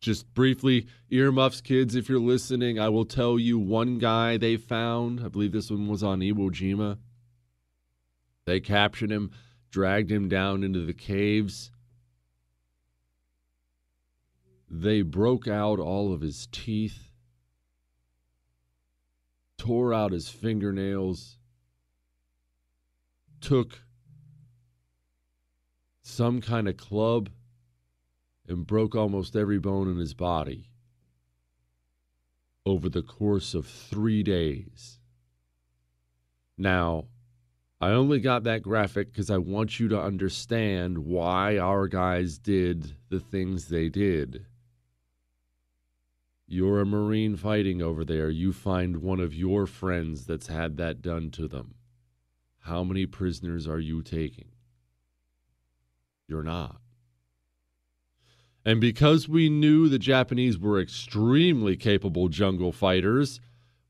Just 0.00 0.32
briefly, 0.32 0.86
earmuffs, 1.10 1.60
kids, 1.60 1.96
if 1.96 2.08
you're 2.08 2.20
listening, 2.20 2.78
I 2.78 2.88
will 2.88 3.04
tell 3.04 3.38
you 3.38 3.58
one 3.58 3.98
guy 3.98 4.36
they 4.36 4.56
found. 4.56 5.20
I 5.24 5.28
believe 5.28 5.52
this 5.52 5.70
one 5.70 5.88
was 5.88 6.04
on 6.04 6.20
Iwo 6.20 6.50
Jima. 6.50 6.98
They 8.44 8.60
captured 8.60 9.10
him, 9.10 9.32
dragged 9.70 10.10
him 10.10 10.28
down 10.28 10.62
into 10.62 10.84
the 10.84 10.94
caves 10.94 11.72
they 14.70 15.02
broke 15.02 15.48
out 15.48 15.78
all 15.78 16.12
of 16.12 16.20
his 16.20 16.46
teeth, 16.52 17.10
tore 19.56 19.94
out 19.94 20.12
his 20.12 20.28
fingernails, 20.28 21.38
took 23.40 23.82
some 26.08 26.40
kind 26.40 26.66
of 26.66 26.76
club 26.76 27.28
and 28.48 28.66
broke 28.66 28.94
almost 28.94 29.36
every 29.36 29.58
bone 29.58 29.88
in 29.90 29.98
his 29.98 30.14
body 30.14 30.70
over 32.64 32.88
the 32.88 33.02
course 33.02 33.54
of 33.54 33.66
three 33.66 34.22
days. 34.22 34.98
Now, 36.56 37.04
I 37.80 37.90
only 37.90 38.20
got 38.20 38.44
that 38.44 38.62
graphic 38.62 39.12
because 39.12 39.30
I 39.30 39.38
want 39.38 39.78
you 39.78 39.88
to 39.88 40.00
understand 40.00 40.98
why 40.98 41.58
our 41.58 41.86
guys 41.86 42.38
did 42.38 42.96
the 43.10 43.20
things 43.20 43.68
they 43.68 43.88
did. 43.88 44.46
You're 46.46 46.80
a 46.80 46.86
Marine 46.86 47.36
fighting 47.36 47.82
over 47.82 48.04
there. 48.04 48.30
You 48.30 48.52
find 48.52 48.96
one 48.96 49.20
of 49.20 49.34
your 49.34 49.66
friends 49.66 50.24
that's 50.24 50.46
had 50.46 50.78
that 50.78 51.02
done 51.02 51.30
to 51.32 51.46
them. 51.46 51.74
How 52.60 52.82
many 52.82 53.04
prisoners 53.06 53.68
are 53.68 53.78
you 53.78 54.02
taking? 54.02 54.48
You're 56.28 56.42
not. 56.42 56.76
And 58.64 58.80
because 58.80 59.28
we 59.28 59.48
knew 59.48 59.88
the 59.88 59.98
Japanese 59.98 60.58
were 60.58 60.78
extremely 60.78 61.74
capable 61.74 62.28
jungle 62.28 62.70
fighters, 62.70 63.40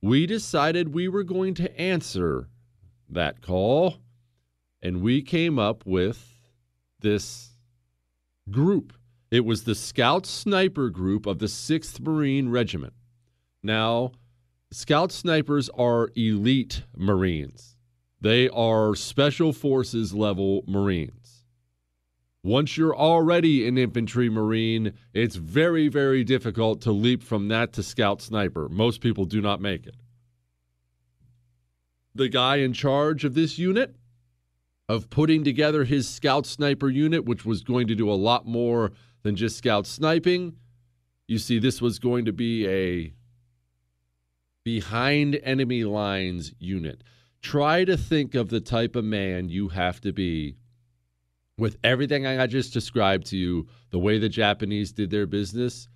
we 0.00 0.24
decided 0.24 0.94
we 0.94 1.08
were 1.08 1.24
going 1.24 1.54
to 1.54 1.80
answer 1.80 2.48
that 3.10 3.42
call, 3.42 3.96
and 4.80 5.02
we 5.02 5.20
came 5.20 5.58
up 5.58 5.84
with 5.84 6.32
this 7.00 7.56
group. 8.50 8.92
It 9.32 9.44
was 9.44 9.64
the 9.64 9.74
Scout 9.74 10.24
Sniper 10.24 10.90
Group 10.90 11.26
of 11.26 11.40
the 11.40 11.46
6th 11.46 12.00
Marine 12.00 12.48
Regiment. 12.48 12.94
Now, 13.62 14.12
Scout 14.70 15.10
snipers 15.10 15.68
are 15.70 16.10
elite 16.14 16.84
Marines. 16.96 17.76
They 18.20 18.48
are 18.48 18.94
special 18.94 19.52
forces 19.52 20.14
level 20.14 20.62
Marines. 20.68 21.17
Once 22.44 22.76
you're 22.76 22.96
already 22.96 23.66
an 23.66 23.76
infantry 23.76 24.30
Marine, 24.30 24.92
it's 25.12 25.36
very, 25.36 25.88
very 25.88 26.22
difficult 26.22 26.80
to 26.80 26.92
leap 26.92 27.22
from 27.22 27.48
that 27.48 27.72
to 27.72 27.82
Scout 27.82 28.22
Sniper. 28.22 28.68
Most 28.68 29.00
people 29.00 29.24
do 29.24 29.40
not 29.40 29.60
make 29.60 29.86
it. 29.86 29.96
The 32.14 32.28
guy 32.28 32.56
in 32.56 32.72
charge 32.72 33.24
of 33.24 33.34
this 33.34 33.58
unit, 33.58 33.96
of 34.88 35.10
putting 35.10 35.44
together 35.44 35.84
his 35.84 36.08
Scout 36.08 36.46
Sniper 36.46 36.88
unit, 36.88 37.24
which 37.24 37.44
was 37.44 37.62
going 37.62 37.88
to 37.88 37.94
do 37.94 38.10
a 38.10 38.14
lot 38.14 38.46
more 38.46 38.92
than 39.22 39.36
just 39.36 39.58
Scout 39.58 39.86
sniping, 39.86 40.56
you 41.26 41.38
see, 41.38 41.58
this 41.58 41.82
was 41.82 41.98
going 41.98 42.24
to 42.24 42.32
be 42.32 42.66
a 42.66 43.12
behind 44.64 45.38
enemy 45.42 45.84
lines 45.84 46.52
unit. 46.58 47.02
Try 47.42 47.84
to 47.84 47.96
think 47.96 48.34
of 48.34 48.48
the 48.48 48.60
type 48.60 48.96
of 48.96 49.04
man 49.04 49.48
you 49.48 49.68
have 49.68 50.00
to 50.00 50.12
be 50.12 50.56
with 51.58 51.76
everything 51.82 52.24
I 52.24 52.46
just 52.46 52.72
described 52.72 53.26
to 53.26 53.36
you, 53.36 53.66
the 53.90 53.98
way 53.98 54.18
the 54.18 54.28
Japanese 54.28 54.92
did 54.92 55.10
their 55.10 55.26
business. 55.26 55.88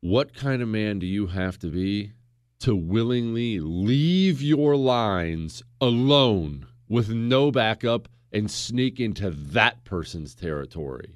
What 0.00 0.34
kind 0.34 0.60
of 0.60 0.68
man 0.68 0.98
do 0.98 1.06
you 1.06 1.28
have 1.28 1.58
to 1.60 1.68
be 1.68 2.12
to 2.58 2.74
willingly 2.74 3.60
leave 3.60 4.42
your 4.42 4.76
lines 4.76 5.62
alone 5.80 6.66
with 6.88 7.08
no 7.08 7.52
backup 7.52 8.08
and 8.32 8.50
sneak 8.50 8.98
into 8.98 9.30
that 9.30 9.84
person's 9.84 10.34
territory? 10.34 11.14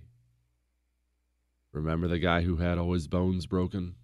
Remember 1.73 2.07
the 2.07 2.21
guy 2.21 2.43
who 2.43 2.57
had 2.57 2.79
all 2.79 2.93
his 2.93 3.09
bones 3.09 3.47
broken? 3.47 3.97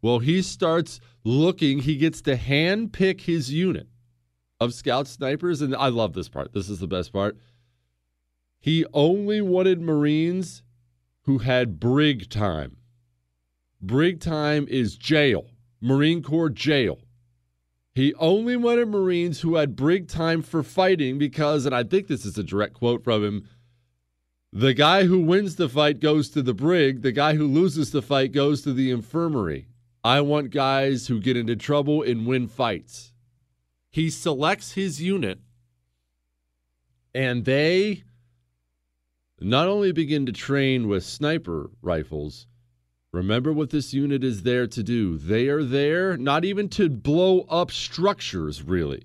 Well, 0.00 0.20
he 0.20 0.40
starts 0.40 1.00
looking, 1.24 1.80
he 1.80 1.96
gets 1.96 2.22
to 2.22 2.36
hand 2.36 2.92
pick 2.92 3.22
his 3.22 3.52
unit 3.52 3.88
of 4.64 4.74
scout 4.74 5.06
snipers. 5.06 5.60
And 5.60 5.74
I 5.76 5.88
love 5.88 6.14
this 6.14 6.28
part. 6.28 6.52
This 6.52 6.68
is 6.68 6.80
the 6.80 6.86
best 6.86 7.12
part. 7.12 7.36
He 8.58 8.84
only 8.92 9.40
wanted 9.40 9.80
Marines 9.80 10.62
who 11.22 11.38
had 11.38 11.78
brig 11.78 12.28
time. 12.28 12.78
Brig 13.80 14.20
time 14.20 14.66
is 14.68 14.96
jail, 14.96 15.46
Marine 15.80 16.22
Corps 16.22 16.50
jail. 16.50 16.98
He 17.94 18.12
only 18.14 18.56
wanted 18.56 18.88
Marines 18.88 19.42
who 19.42 19.56
had 19.56 19.76
brig 19.76 20.08
time 20.08 20.42
for 20.42 20.62
fighting 20.62 21.18
because, 21.18 21.64
and 21.66 21.74
I 21.74 21.84
think 21.84 22.08
this 22.08 22.24
is 22.24 22.36
a 22.36 22.42
direct 22.42 22.74
quote 22.74 23.04
from 23.04 23.24
him 23.24 23.48
the 24.56 24.72
guy 24.72 25.02
who 25.02 25.18
wins 25.18 25.56
the 25.56 25.68
fight 25.68 25.98
goes 25.98 26.28
to 26.30 26.40
the 26.40 26.54
brig, 26.54 27.02
the 27.02 27.10
guy 27.10 27.34
who 27.34 27.48
loses 27.48 27.90
the 27.90 28.00
fight 28.00 28.30
goes 28.30 28.62
to 28.62 28.72
the 28.72 28.92
infirmary. 28.92 29.66
I 30.04 30.20
want 30.20 30.50
guys 30.50 31.08
who 31.08 31.18
get 31.18 31.36
into 31.36 31.56
trouble 31.56 32.02
and 32.02 32.24
win 32.24 32.46
fights. 32.46 33.13
He 33.94 34.10
selects 34.10 34.72
his 34.72 35.00
unit, 35.00 35.38
and 37.14 37.44
they 37.44 38.02
not 39.40 39.68
only 39.68 39.92
begin 39.92 40.26
to 40.26 40.32
train 40.32 40.88
with 40.88 41.04
sniper 41.04 41.70
rifles. 41.80 42.48
Remember 43.12 43.52
what 43.52 43.70
this 43.70 43.94
unit 43.94 44.24
is 44.24 44.42
there 44.42 44.66
to 44.66 44.82
do. 44.82 45.16
They 45.16 45.46
are 45.46 45.62
there 45.62 46.16
not 46.16 46.44
even 46.44 46.68
to 46.70 46.90
blow 46.90 47.42
up 47.42 47.70
structures, 47.70 48.64
really. 48.64 49.04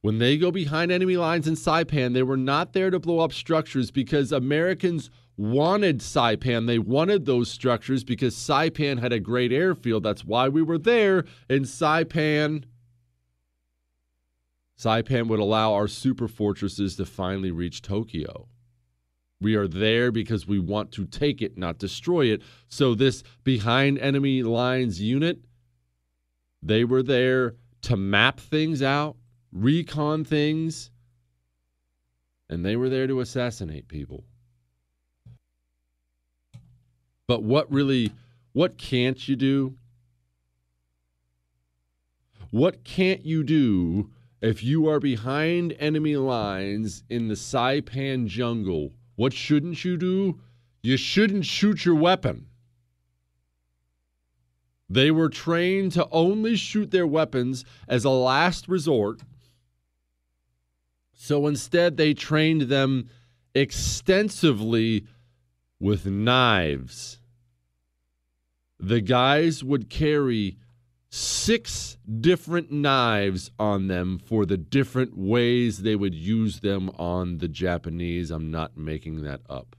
When 0.00 0.18
they 0.18 0.36
go 0.36 0.50
behind 0.50 0.90
enemy 0.90 1.16
lines 1.16 1.46
in 1.46 1.54
Saipan, 1.54 2.12
they 2.12 2.24
were 2.24 2.36
not 2.36 2.72
there 2.72 2.90
to 2.90 2.98
blow 2.98 3.20
up 3.20 3.32
structures 3.32 3.92
because 3.92 4.32
Americans 4.32 5.08
wanted 5.36 6.00
Saipan. 6.00 6.66
They 6.66 6.80
wanted 6.80 7.26
those 7.26 7.48
structures 7.48 8.02
because 8.02 8.34
Saipan 8.34 8.98
had 8.98 9.12
a 9.12 9.20
great 9.20 9.52
airfield. 9.52 10.02
That's 10.02 10.24
why 10.24 10.48
we 10.48 10.62
were 10.62 10.78
there. 10.78 11.26
And 11.48 11.64
Saipan, 11.64 12.64
Saipan 14.78 15.28
would 15.28 15.40
allow 15.40 15.72
our 15.72 15.88
super 15.88 16.28
fortresses 16.28 16.96
to 16.96 17.06
finally 17.06 17.50
reach 17.50 17.80
Tokyo. 17.80 18.48
We 19.40 19.54
are 19.54 19.68
there 19.68 20.12
because 20.12 20.46
we 20.46 20.58
want 20.58 20.92
to 20.92 21.06
take 21.06 21.42
it, 21.42 21.58
not 21.58 21.78
destroy 21.78 22.26
it. 22.26 22.42
So, 22.68 22.94
this 22.94 23.22
behind 23.44 23.98
enemy 23.98 24.42
lines 24.42 25.00
unit, 25.00 25.40
they 26.62 26.84
were 26.84 27.02
there 27.02 27.54
to 27.82 27.96
map 27.96 28.40
things 28.40 28.82
out, 28.82 29.16
recon 29.52 30.24
things, 30.24 30.90
and 32.48 32.64
they 32.64 32.76
were 32.76 32.88
there 32.88 33.06
to 33.06 33.20
assassinate 33.20 33.88
people. 33.88 34.24
But 37.26 37.42
what 37.42 37.70
really, 37.70 38.12
what 38.52 38.78
can't 38.78 39.28
you 39.28 39.36
do? 39.36 39.76
What 42.50 42.84
can't 42.84 43.24
you 43.26 43.42
do 43.42 44.10
if 44.46 44.62
you 44.62 44.88
are 44.88 45.00
behind 45.00 45.74
enemy 45.80 46.16
lines 46.16 47.02
in 47.10 47.26
the 47.26 47.34
Saipan 47.34 48.28
jungle? 48.28 48.92
What 49.16 49.32
shouldn't 49.32 49.84
you 49.84 49.96
do? 49.96 50.40
You 50.84 50.96
shouldn't 50.96 51.44
shoot 51.44 51.84
your 51.84 51.96
weapon. 51.96 52.46
They 54.88 55.10
were 55.10 55.28
trained 55.28 55.92
to 55.92 56.06
only 56.12 56.54
shoot 56.54 56.92
their 56.92 57.08
weapons 57.08 57.64
as 57.88 58.04
a 58.04 58.10
last 58.10 58.68
resort. 58.68 59.20
So 61.12 61.48
instead, 61.48 61.96
they 61.96 62.14
trained 62.14 62.62
them 62.62 63.08
extensively 63.52 65.06
with 65.80 66.06
knives. 66.06 67.18
The 68.78 69.00
guys 69.00 69.64
would 69.64 69.90
carry 69.90 70.58
six 71.10 71.96
different 72.20 72.70
knives 72.70 73.50
on 73.58 73.88
them 73.88 74.18
for 74.18 74.44
the 74.44 74.56
different 74.56 75.16
ways 75.16 75.78
they 75.78 75.96
would 75.96 76.14
use 76.14 76.60
them 76.60 76.90
on 76.98 77.38
the 77.38 77.48
Japanese. 77.48 78.30
I'm 78.30 78.50
not 78.50 78.76
making 78.76 79.22
that 79.22 79.40
up. 79.48 79.76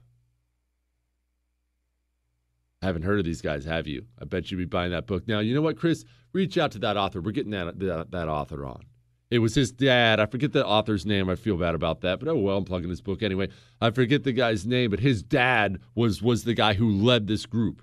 Haven't 2.80 3.02
heard 3.02 3.18
of 3.18 3.24
these 3.24 3.42
guys, 3.42 3.64
have 3.64 3.86
you? 3.86 4.06
I 4.20 4.24
bet 4.24 4.50
you'd 4.50 4.58
be 4.58 4.64
buying 4.64 4.92
that 4.92 5.06
book. 5.06 5.26
Now, 5.26 5.40
you 5.40 5.54
know 5.54 5.62
what, 5.62 5.76
Chris? 5.76 6.04
Reach 6.32 6.56
out 6.58 6.70
to 6.72 6.78
that 6.80 6.96
author. 6.96 7.20
We're 7.20 7.32
getting 7.32 7.50
that, 7.50 7.78
that, 7.80 8.10
that 8.12 8.28
author 8.28 8.64
on. 8.64 8.84
It 9.30 9.40
was 9.40 9.54
his 9.54 9.70
dad. 9.72 10.20
I 10.20 10.26
forget 10.26 10.52
the 10.52 10.64
author's 10.64 11.04
name. 11.04 11.28
I 11.28 11.34
feel 11.34 11.56
bad 11.56 11.74
about 11.74 12.00
that, 12.00 12.18
but 12.18 12.28
oh 12.28 12.36
well, 12.36 12.56
I'm 12.56 12.64
plugging 12.64 12.88
this 12.88 13.02
book 13.02 13.22
anyway. 13.22 13.48
I 13.80 13.90
forget 13.90 14.24
the 14.24 14.32
guy's 14.32 14.66
name, 14.66 14.90
but 14.90 15.00
his 15.00 15.22
dad 15.22 15.80
was 15.94 16.22
was 16.22 16.44
the 16.44 16.54
guy 16.54 16.74
who 16.74 16.90
led 16.90 17.26
this 17.26 17.44
group, 17.44 17.82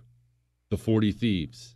the 0.71 0.77
40 0.77 1.11
Thieves. 1.11 1.74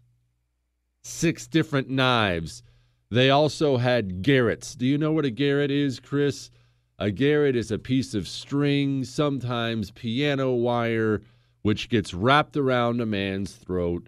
Six 1.10 1.48
different 1.48 1.90
knives. 1.90 2.62
They 3.10 3.32
also 3.32 3.78
had 3.78 4.22
garrets. 4.22 4.76
Do 4.76 4.86
you 4.86 4.98
know 4.98 5.12
what 5.12 5.26
a 5.26 5.32
garret 5.32 5.72
is, 5.72 6.00
Chris? 6.00 6.52
A 7.00 7.10
garret 7.10 7.56
is 7.56 7.72
a 7.72 7.80
piece 7.80 8.14
of 8.14 8.28
string, 8.28 9.04
sometimes 9.04 9.90
piano 9.90 10.54
wire, 10.54 11.24
which 11.64 11.90
gets 11.90 12.14
wrapped 12.14 12.56
around 12.56 13.02
a 13.02 13.08
man's 13.08 13.54
throat 13.54 14.08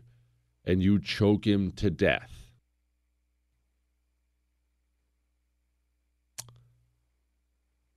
and 0.63 0.83
you 0.83 0.99
choke 0.99 1.45
him 1.45 1.71
to 1.71 1.89
death. 1.89 2.51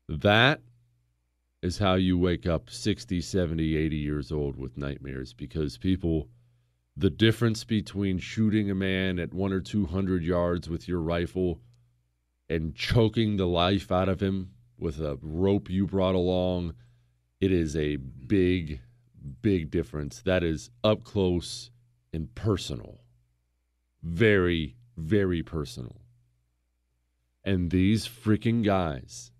That 0.08 0.62
is 1.62 1.78
how 1.78 1.94
you 1.94 2.16
wake 2.16 2.46
up 2.46 2.70
60, 2.70 3.20
70, 3.20 3.76
80 3.76 3.96
years 3.96 4.32
old 4.32 4.56
with 4.56 4.78
nightmares 4.78 5.34
because 5.34 5.76
people, 5.76 6.28
the 6.96 7.10
difference 7.10 7.64
between 7.64 8.18
shooting 8.18 8.70
a 8.70 8.74
man 8.74 9.18
at 9.18 9.34
one 9.34 9.52
or 9.52 9.60
200 9.60 10.22
yards 10.22 10.68
with 10.68 10.86
your 10.86 11.00
rifle 11.00 11.60
and 12.48 12.74
choking 12.74 13.36
the 13.36 13.46
life 13.46 13.90
out 13.90 14.08
of 14.08 14.20
him 14.20 14.50
with 14.78 15.00
a 15.00 15.18
rope 15.22 15.68
you 15.70 15.86
brought 15.86 16.14
along, 16.14 16.74
it 17.40 17.50
is 17.50 17.74
a 17.74 17.96
big, 17.96 18.80
big 19.42 19.70
difference. 19.70 20.22
That 20.22 20.44
is 20.44 20.70
up 20.82 21.04
close 21.04 21.70
and 22.12 22.32
personal. 22.34 23.00
Very, 24.02 24.76
very 24.96 25.42
personal. 25.42 26.02
And 27.42 27.70
these 27.70 28.06
freaking 28.06 28.64
guys 28.64 29.32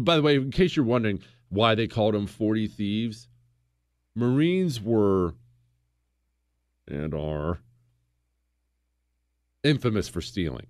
by 0.00 0.16
the 0.16 0.22
way, 0.22 0.36
in 0.36 0.50
case 0.50 0.76
you're 0.76 0.84
wondering 0.84 1.22
why 1.48 1.74
they 1.74 1.86
called 1.86 2.14
them 2.14 2.26
40 2.26 2.66
thieves, 2.68 3.28
Marines 4.14 4.80
were 4.80 5.34
and 6.88 7.14
are 7.14 7.60
infamous 9.62 10.08
for 10.08 10.20
stealing. 10.20 10.66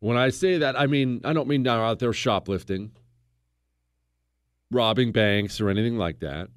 When 0.00 0.16
I 0.16 0.30
say 0.30 0.58
that, 0.58 0.78
I 0.78 0.86
mean, 0.86 1.20
I 1.24 1.32
don't 1.32 1.48
mean 1.48 1.62
they're 1.62 1.84
out 1.84 2.00
there 2.00 2.12
shoplifting, 2.12 2.92
robbing 4.70 5.12
banks, 5.12 5.60
or 5.60 5.68
anything 5.68 5.96
like 5.96 6.20
that. 6.20 6.48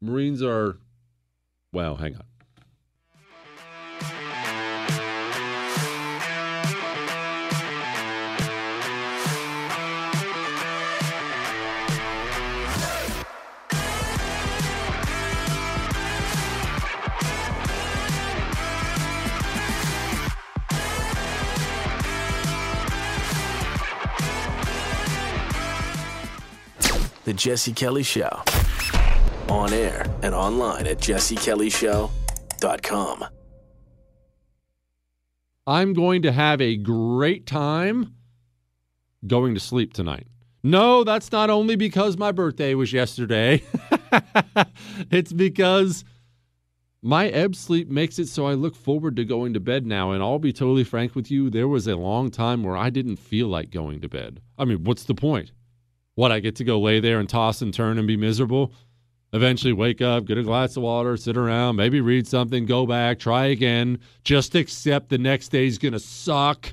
Marines 0.00 0.42
are 0.42 0.78
Well, 1.72 1.96
hang 1.96 2.16
on. 2.16 2.22
The 27.26 27.34
Jesse 27.34 27.72
Kelly 27.72 28.04
Show. 28.04 28.30
On 29.48 29.72
air 29.72 30.06
and 30.22 30.32
online 30.32 30.86
at 30.86 30.98
jessekellyshow.com. 30.98 33.24
I'm 35.66 35.92
going 35.92 36.22
to 36.22 36.30
have 36.30 36.60
a 36.60 36.76
great 36.76 37.44
time 37.44 38.14
going 39.26 39.54
to 39.54 39.60
sleep 39.60 39.92
tonight. 39.92 40.28
No, 40.62 41.02
that's 41.02 41.32
not 41.32 41.50
only 41.50 41.74
because 41.74 42.16
my 42.16 42.30
birthday 42.30 42.76
was 42.76 42.92
yesterday. 42.92 43.60
it's 45.10 45.32
because 45.32 46.04
my 47.02 47.26
ebb 47.30 47.56
sleep 47.56 47.88
makes 47.88 48.20
it 48.20 48.28
so 48.28 48.46
I 48.46 48.54
look 48.54 48.76
forward 48.76 49.16
to 49.16 49.24
going 49.24 49.52
to 49.54 49.60
bed 49.60 49.84
now. 49.84 50.12
And 50.12 50.22
I'll 50.22 50.38
be 50.38 50.52
totally 50.52 50.84
frank 50.84 51.16
with 51.16 51.32
you, 51.32 51.50
there 51.50 51.66
was 51.66 51.88
a 51.88 51.96
long 51.96 52.30
time 52.30 52.62
where 52.62 52.76
I 52.76 52.88
didn't 52.88 53.16
feel 53.16 53.48
like 53.48 53.72
going 53.72 54.00
to 54.02 54.08
bed. 54.08 54.40
I 54.56 54.64
mean, 54.64 54.84
what's 54.84 55.02
the 55.02 55.16
point? 55.16 55.50
What, 56.16 56.32
I 56.32 56.40
get 56.40 56.56
to 56.56 56.64
go 56.64 56.80
lay 56.80 56.98
there 56.98 57.20
and 57.20 57.28
toss 57.28 57.62
and 57.62 57.72
turn 57.72 57.98
and 57.98 58.06
be 58.06 58.16
miserable? 58.16 58.72
Eventually 59.32 59.74
wake 59.74 60.00
up, 60.00 60.24
get 60.24 60.38
a 60.38 60.42
glass 60.42 60.76
of 60.76 60.82
water, 60.82 61.16
sit 61.16 61.36
around, 61.36 61.76
maybe 61.76 62.00
read 62.00 62.26
something, 62.26 62.64
go 62.64 62.86
back, 62.86 63.18
try 63.18 63.46
again, 63.46 63.98
just 64.24 64.54
accept 64.54 65.10
the 65.10 65.18
next 65.18 65.48
day's 65.48 65.76
going 65.76 65.92
to 65.92 66.00
suck. 66.00 66.72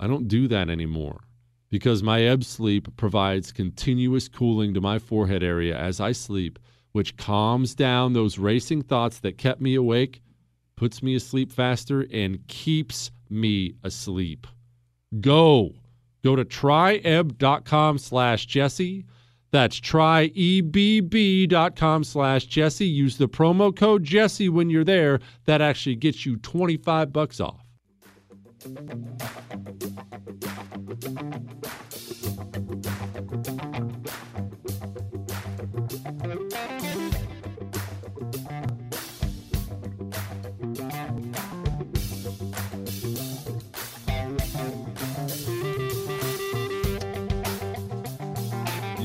I 0.00 0.08
don't 0.08 0.26
do 0.26 0.48
that 0.48 0.68
anymore 0.68 1.20
because 1.70 2.02
my 2.02 2.22
ebb 2.22 2.42
sleep 2.42 2.96
provides 2.96 3.52
continuous 3.52 4.28
cooling 4.28 4.74
to 4.74 4.80
my 4.80 4.98
forehead 4.98 5.44
area 5.44 5.78
as 5.78 6.00
I 6.00 6.10
sleep, 6.10 6.58
which 6.90 7.16
calms 7.16 7.76
down 7.76 8.12
those 8.12 8.38
racing 8.38 8.82
thoughts 8.82 9.20
that 9.20 9.38
kept 9.38 9.60
me 9.60 9.76
awake, 9.76 10.20
puts 10.76 11.00
me 11.00 11.14
asleep 11.14 11.52
faster, 11.52 12.06
and 12.12 12.46
keeps 12.48 13.12
me 13.30 13.74
asleep. 13.84 14.48
Go. 15.20 15.74
Go 16.24 16.36
to 16.36 16.44
tryebb.com 16.44 17.98
slash 17.98 18.46
Jesse. 18.46 19.06
That's 19.50 19.78
tryebb.com 19.80 20.44
slash 22.04 22.44
Jesse. 22.46 22.86
Use 22.86 23.18
the 23.18 23.28
promo 23.28 23.76
code 23.76 24.04
Jesse 24.04 24.48
when 24.48 24.70
you're 24.70 24.84
there. 24.84 25.20
That 25.44 25.60
actually 25.60 25.96
gets 25.96 26.24
you 26.24 26.36
25 26.38 27.12
bucks 27.12 27.38
off. 27.38 27.60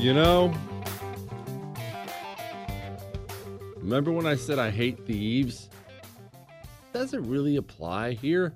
You 0.08 0.14
know, 0.14 0.54
remember 3.76 4.10
when 4.10 4.24
I 4.24 4.36
said 4.36 4.58
I 4.58 4.70
hate 4.70 5.04
thieves? 5.04 5.68
Doesn't 6.94 7.28
really 7.28 7.56
apply 7.56 8.12
here 8.12 8.54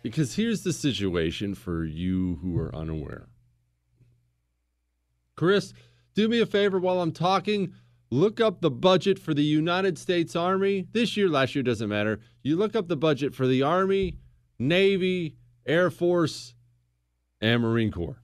because 0.00 0.34
here's 0.34 0.62
the 0.62 0.72
situation 0.72 1.54
for 1.54 1.84
you 1.84 2.38
who 2.40 2.58
are 2.58 2.74
unaware. 2.74 3.28
Chris, 5.36 5.74
do 6.14 6.28
me 6.28 6.40
a 6.40 6.46
favor 6.46 6.78
while 6.78 7.02
I'm 7.02 7.12
talking. 7.12 7.74
Look 8.10 8.40
up 8.40 8.62
the 8.62 8.70
budget 8.70 9.18
for 9.18 9.34
the 9.34 9.44
United 9.44 9.98
States 9.98 10.34
Army. 10.34 10.86
This 10.92 11.14
year, 11.14 11.28
last 11.28 11.54
year, 11.54 11.62
doesn't 11.62 11.90
matter. 11.90 12.20
You 12.42 12.56
look 12.56 12.74
up 12.74 12.88
the 12.88 12.96
budget 12.96 13.34
for 13.34 13.46
the 13.46 13.62
Army, 13.62 14.16
Navy, 14.58 15.36
Air 15.66 15.90
Force, 15.90 16.54
and 17.38 17.60
Marine 17.60 17.92
Corps. 17.92 18.19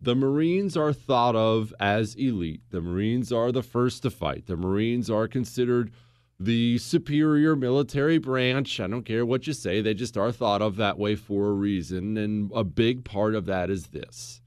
The 0.00 0.14
Marines 0.14 0.76
are 0.76 0.92
thought 0.92 1.34
of 1.34 1.74
as 1.80 2.14
elite. 2.14 2.62
The 2.70 2.80
Marines 2.80 3.32
are 3.32 3.50
the 3.50 3.62
first 3.62 4.02
to 4.02 4.10
fight. 4.10 4.46
The 4.46 4.56
Marines 4.56 5.10
are 5.10 5.26
considered 5.26 5.90
the 6.38 6.78
superior 6.78 7.56
military 7.56 8.18
branch. 8.18 8.78
I 8.78 8.86
don't 8.86 9.04
care 9.04 9.26
what 9.26 9.46
you 9.46 9.52
say, 9.52 9.80
they 9.80 9.94
just 9.94 10.16
are 10.16 10.30
thought 10.30 10.62
of 10.62 10.76
that 10.76 10.98
way 10.98 11.16
for 11.16 11.48
a 11.48 11.52
reason. 11.52 12.16
And 12.16 12.50
a 12.54 12.62
big 12.62 13.04
part 13.04 13.34
of 13.34 13.46
that 13.46 13.70
is 13.70 13.88
this 13.88 14.40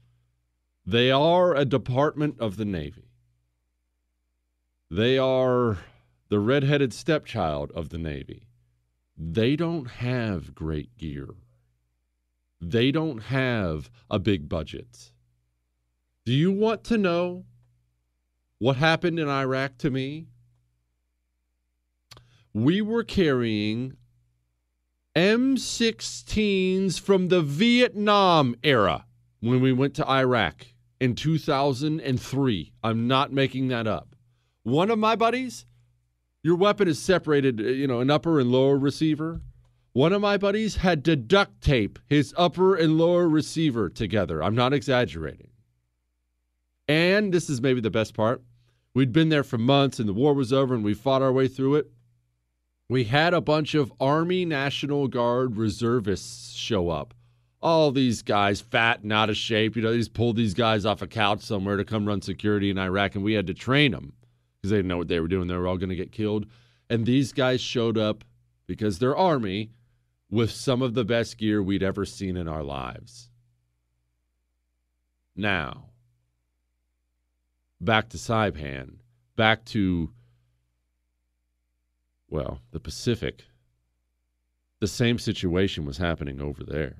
they 0.84 1.10
are 1.10 1.54
a 1.54 1.64
department 1.64 2.36
of 2.40 2.56
the 2.56 2.64
Navy, 2.64 3.10
they 4.90 5.18
are 5.18 5.78
the 6.28 6.40
redheaded 6.40 6.94
stepchild 6.94 7.70
of 7.72 7.90
the 7.90 7.98
Navy. 7.98 8.48
They 9.18 9.54
don't 9.54 9.86
have 9.86 10.54
great 10.54 10.96
gear. 10.96 11.28
They 12.58 12.90
don't 12.90 13.24
have 13.24 13.90
a 14.10 14.18
big 14.18 14.48
budget. 14.48 15.11
Do 16.24 16.32
you 16.32 16.52
want 16.52 16.84
to 16.84 16.98
know 16.98 17.46
what 18.60 18.76
happened 18.76 19.18
in 19.18 19.28
Iraq 19.28 19.78
to 19.78 19.90
me? 19.90 20.28
We 22.54 22.80
were 22.80 23.02
carrying 23.02 23.96
M16s 25.16 27.00
from 27.00 27.26
the 27.26 27.42
Vietnam 27.42 28.54
era 28.62 29.06
when 29.40 29.60
we 29.60 29.72
went 29.72 29.94
to 29.94 30.08
Iraq 30.08 30.66
in 31.00 31.16
2003. 31.16 32.72
I'm 32.84 33.08
not 33.08 33.32
making 33.32 33.68
that 33.68 33.88
up. 33.88 34.14
One 34.62 34.92
of 34.92 35.00
my 35.00 35.16
buddies, 35.16 35.66
your 36.44 36.54
weapon 36.54 36.86
is 36.86 37.00
separated, 37.00 37.60
uh, 37.60 37.64
you 37.64 37.88
know, 37.88 37.98
an 37.98 38.10
upper 38.10 38.38
and 38.38 38.52
lower 38.52 38.78
receiver. 38.78 39.40
One 39.92 40.12
of 40.12 40.22
my 40.22 40.36
buddies 40.36 40.76
had 40.76 41.04
to 41.06 41.16
duct 41.16 41.60
tape 41.60 41.98
his 42.06 42.32
upper 42.36 42.76
and 42.76 42.96
lower 42.96 43.28
receiver 43.28 43.88
together. 43.90 44.40
I'm 44.40 44.54
not 44.54 44.72
exaggerating. 44.72 45.51
And 46.92 47.32
this 47.32 47.48
is 47.48 47.62
maybe 47.62 47.80
the 47.80 47.88
best 47.88 48.12
part. 48.12 48.42
We'd 48.92 49.14
been 49.14 49.30
there 49.30 49.42
for 49.44 49.56
months 49.56 49.98
and 49.98 50.06
the 50.06 50.12
war 50.12 50.34
was 50.34 50.52
over 50.52 50.74
and 50.74 50.84
we 50.84 50.92
fought 50.92 51.22
our 51.22 51.32
way 51.32 51.48
through 51.48 51.76
it. 51.76 51.90
We 52.90 53.04
had 53.04 53.32
a 53.32 53.40
bunch 53.40 53.74
of 53.74 53.90
Army 53.98 54.44
National 54.44 55.08
Guard 55.08 55.56
reservists 55.56 56.52
show 56.52 56.90
up. 56.90 57.14
All 57.62 57.92
these 57.92 58.20
guys, 58.20 58.60
fat 58.60 59.00
and 59.02 59.10
out 59.10 59.30
of 59.30 59.38
shape. 59.38 59.74
You 59.74 59.80
know, 59.80 59.90
they 59.90 59.96
just 59.96 60.12
pulled 60.12 60.36
these 60.36 60.52
guys 60.52 60.84
off 60.84 61.00
a 61.00 61.06
couch 61.06 61.40
somewhere 61.40 61.78
to 61.78 61.84
come 61.86 62.04
run 62.04 62.20
security 62.20 62.68
in 62.68 62.76
Iraq, 62.76 63.14
and 63.14 63.24
we 63.24 63.32
had 63.32 63.46
to 63.46 63.54
train 63.54 63.92
them 63.92 64.12
because 64.56 64.72
they 64.72 64.76
didn't 64.76 64.88
know 64.88 64.98
what 64.98 65.08
they 65.08 65.20
were 65.20 65.28
doing. 65.28 65.48
They 65.48 65.56
were 65.56 65.68
all 65.68 65.78
going 65.78 65.88
to 65.88 65.96
get 65.96 66.12
killed. 66.12 66.44
And 66.90 67.06
these 67.06 67.32
guys 67.32 67.62
showed 67.62 67.96
up 67.96 68.24
because 68.66 68.98
they're 68.98 69.16
Army 69.16 69.70
with 70.30 70.50
some 70.50 70.82
of 70.82 70.92
the 70.92 71.04
best 71.04 71.38
gear 71.38 71.62
we'd 71.62 71.82
ever 71.82 72.04
seen 72.04 72.36
in 72.36 72.48
our 72.48 72.64
lives. 72.64 73.30
Now, 75.34 75.91
back 77.82 78.08
to 78.10 78.16
Saipan, 78.16 78.94
back 79.36 79.64
to, 79.66 80.10
well, 82.30 82.60
the 82.70 82.80
Pacific. 82.80 83.44
The 84.80 84.86
same 84.88 85.18
situation 85.18 85.84
was 85.84 85.98
happening 85.98 86.40
over 86.40 86.64
there. 86.64 86.96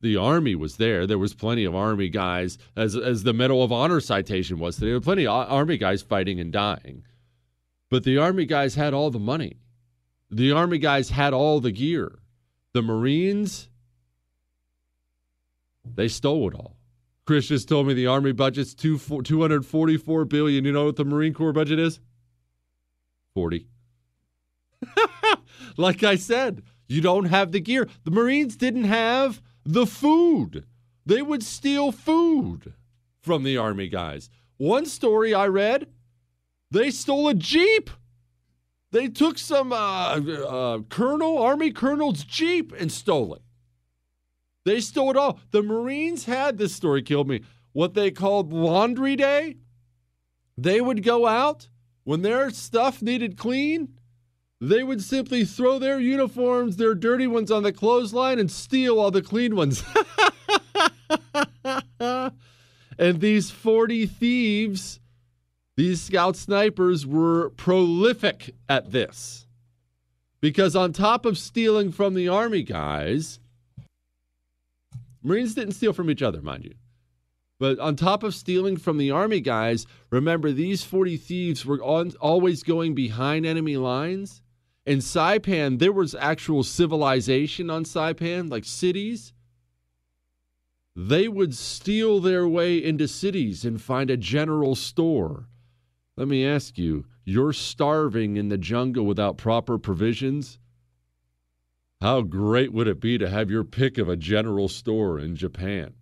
The 0.00 0.16
Army 0.16 0.54
was 0.54 0.76
there. 0.76 1.06
There 1.06 1.18
was 1.18 1.34
plenty 1.34 1.64
of 1.64 1.74
Army 1.74 2.08
guys, 2.08 2.58
as, 2.76 2.96
as 2.96 3.22
the 3.22 3.32
Medal 3.32 3.62
of 3.62 3.70
Honor 3.70 4.00
citation 4.00 4.58
was. 4.58 4.76
There 4.76 4.94
were 4.94 5.00
plenty 5.00 5.26
of 5.26 5.50
Army 5.50 5.76
guys 5.76 6.02
fighting 6.02 6.40
and 6.40 6.52
dying. 6.52 7.04
But 7.88 8.04
the 8.04 8.18
Army 8.18 8.46
guys 8.46 8.74
had 8.74 8.94
all 8.94 9.10
the 9.10 9.18
money. 9.18 9.60
The 10.30 10.50
Army 10.50 10.78
guys 10.78 11.10
had 11.10 11.32
all 11.32 11.60
the 11.60 11.70
gear. 11.70 12.18
The 12.72 12.82
Marines, 12.82 13.68
they 15.84 16.08
stole 16.08 16.48
it 16.48 16.54
all. 16.54 16.76
Chris 17.26 17.46
just 17.46 17.68
told 17.68 17.86
me 17.86 17.94
the 17.94 18.06
Army 18.06 18.32
budget's 18.32 18.74
two, 18.74 18.98
244 18.98 20.24
billion. 20.24 20.64
You 20.64 20.72
know 20.72 20.86
what 20.86 20.96
the 20.96 21.04
Marine 21.04 21.34
Corps 21.34 21.52
budget 21.52 21.78
is? 21.78 22.00
40. 23.34 23.68
like 25.76 26.02
I 26.02 26.16
said, 26.16 26.62
you 26.88 27.00
don't 27.00 27.26
have 27.26 27.52
the 27.52 27.60
gear. 27.60 27.88
The 28.04 28.10
Marines 28.10 28.56
didn't 28.56 28.84
have 28.84 29.40
the 29.64 29.86
food. 29.86 30.66
They 31.06 31.22
would 31.22 31.42
steal 31.42 31.92
food 31.92 32.74
from 33.20 33.44
the 33.44 33.56
Army 33.56 33.88
guys. 33.88 34.28
One 34.56 34.86
story 34.86 35.32
I 35.32 35.46
read, 35.46 35.86
they 36.70 36.90
stole 36.90 37.28
a 37.28 37.34
Jeep. 37.34 37.90
They 38.90 39.08
took 39.08 39.38
some 39.38 39.72
uh, 39.72 40.20
uh, 40.20 40.78
colonel, 40.90 41.38
Army 41.38 41.70
colonel's 41.70 42.24
Jeep 42.24 42.72
and 42.78 42.92
stole 42.92 43.34
it. 43.34 43.42
They 44.64 44.80
stole 44.80 45.10
it 45.10 45.16
all. 45.16 45.40
The 45.50 45.62
Marines 45.62 46.24
had 46.24 46.58
this 46.58 46.74
story 46.74 47.02
killed 47.02 47.28
me. 47.28 47.42
What 47.72 47.94
they 47.94 48.10
called 48.10 48.52
laundry 48.52 49.16
day. 49.16 49.56
They 50.56 50.80
would 50.80 51.02
go 51.02 51.26
out 51.26 51.68
when 52.04 52.22
their 52.22 52.50
stuff 52.50 53.00
needed 53.00 53.36
clean, 53.36 53.96
they 54.60 54.82
would 54.82 55.02
simply 55.02 55.44
throw 55.44 55.78
their 55.78 55.98
uniforms, 55.98 56.76
their 56.76 56.94
dirty 56.94 57.26
ones, 57.26 57.50
on 57.50 57.62
the 57.62 57.72
clothesline 57.72 58.38
and 58.38 58.50
steal 58.50 58.98
all 58.98 59.10
the 59.10 59.22
clean 59.22 59.56
ones. 59.56 59.82
and 62.98 63.20
these 63.20 63.50
40 63.50 64.06
thieves, 64.06 65.00
these 65.76 66.00
scout 66.00 66.36
snipers, 66.36 67.06
were 67.06 67.50
prolific 67.50 68.54
at 68.68 68.92
this. 68.92 69.46
Because 70.40 70.74
on 70.74 70.92
top 70.92 71.24
of 71.24 71.38
stealing 71.38 71.92
from 71.92 72.14
the 72.14 72.28
Army 72.28 72.62
guys, 72.62 73.38
Marines 75.22 75.54
didn't 75.54 75.74
steal 75.74 75.92
from 75.92 76.10
each 76.10 76.22
other, 76.22 76.42
mind 76.42 76.64
you. 76.64 76.74
But 77.58 77.78
on 77.78 77.94
top 77.94 78.24
of 78.24 78.34
stealing 78.34 78.76
from 78.76 78.98
the 78.98 79.12
Army 79.12 79.40
guys, 79.40 79.86
remember 80.10 80.50
these 80.50 80.82
40 80.82 81.16
thieves 81.16 81.64
were 81.64 81.80
on, 81.82 82.12
always 82.20 82.64
going 82.64 82.94
behind 82.94 83.46
enemy 83.46 83.76
lines. 83.76 84.42
In 84.84 84.98
Saipan, 84.98 85.78
there 85.78 85.92
was 85.92 86.16
actual 86.16 86.64
civilization 86.64 87.70
on 87.70 87.84
Saipan, 87.84 88.50
like 88.50 88.64
cities. 88.64 89.32
They 90.96 91.28
would 91.28 91.54
steal 91.54 92.18
their 92.18 92.48
way 92.48 92.82
into 92.82 93.06
cities 93.06 93.64
and 93.64 93.80
find 93.80 94.10
a 94.10 94.16
general 94.16 94.74
store. 94.74 95.46
Let 96.16 96.26
me 96.26 96.44
ask 96.44 96.76
you, 96.76 97.06
you're 97.24 97.52
starving 97.52 98.36
in 98.36 98.48
the 98.48 98.58
jungle 98.58 99.06
without 99.06 99.38
proper 99.38 99.78
provisions? 99.78 100.58
How 102.02 102.20
great 102.22 102.72
would 102.72 102.88
it 102.88 103.00
be 103.00 103.16
to 103.18 103.30
have 103.30 103.48
your 103.48 103.62
pick 103.62 103.96
of 103.96 104.08
a 104.08 104.16
general 104.16 104.68
store 104.68 105.20
in 105.20 105.36
Japan? 105.36 105.94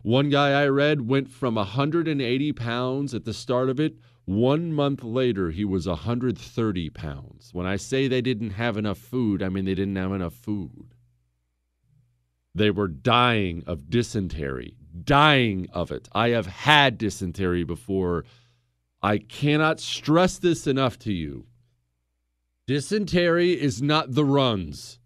One 0.00 0.30
guy 0.30 0.58
I 0.58 0.68
read 0.68 1.06
went 1.06 1.28
from 1.28 1.56
180 1.56 2.52
pounds 2.54 3.12
at 3.12 3.26
the 3.26 3.34
start 3.34 3.68
of 3.68 3.78
it. 3.78 3.98
One 4.24 4.72
month 4.72 5.04
later, 5.04 5.50
he 5.50 5.66
was 5.66 5.86
130 5.86 6.88
pounds. 6.88 7.50
When 7.52 7.66
I 7.66 7.76
say 7.76 8.08
they 8.08 8.22
didn't 8.22 8.52
have 8.52 8.78
enough 8.78 8.96
food, 8.96 9.42
I 9.42 9.50
mean 9.50 9.66
they 9.66 9.74
didn't 9.74 9.96
have 9.96 10.12
enough 10.12 10.32
food. 10.32 10.94
They 12.54 12.70
were 12.70 12.88
dying 12.88 13.62
of 13.66 13.90
dysentery, 13.90 14.78
dying 15.04 15.68
of 15.74 15.92
it. 15.92 16.08
I 16.12 16.30
have 16.30 16.46
had 16.46 16.96
dysentery 16.96 17.64
before. 17.64 18.24
I 19.02 19.18
cannot 19.18 19.78
stress 19.78 20.38
this 20.38 20.66
enough 20.66 20.98
to 21.00 21.12
you. 21.12 21.48
Dysentery 22.72 23.52
is 23.60 23.82
not 23.82 24.14
the 24.14 24.24
runs. 24.24 24.98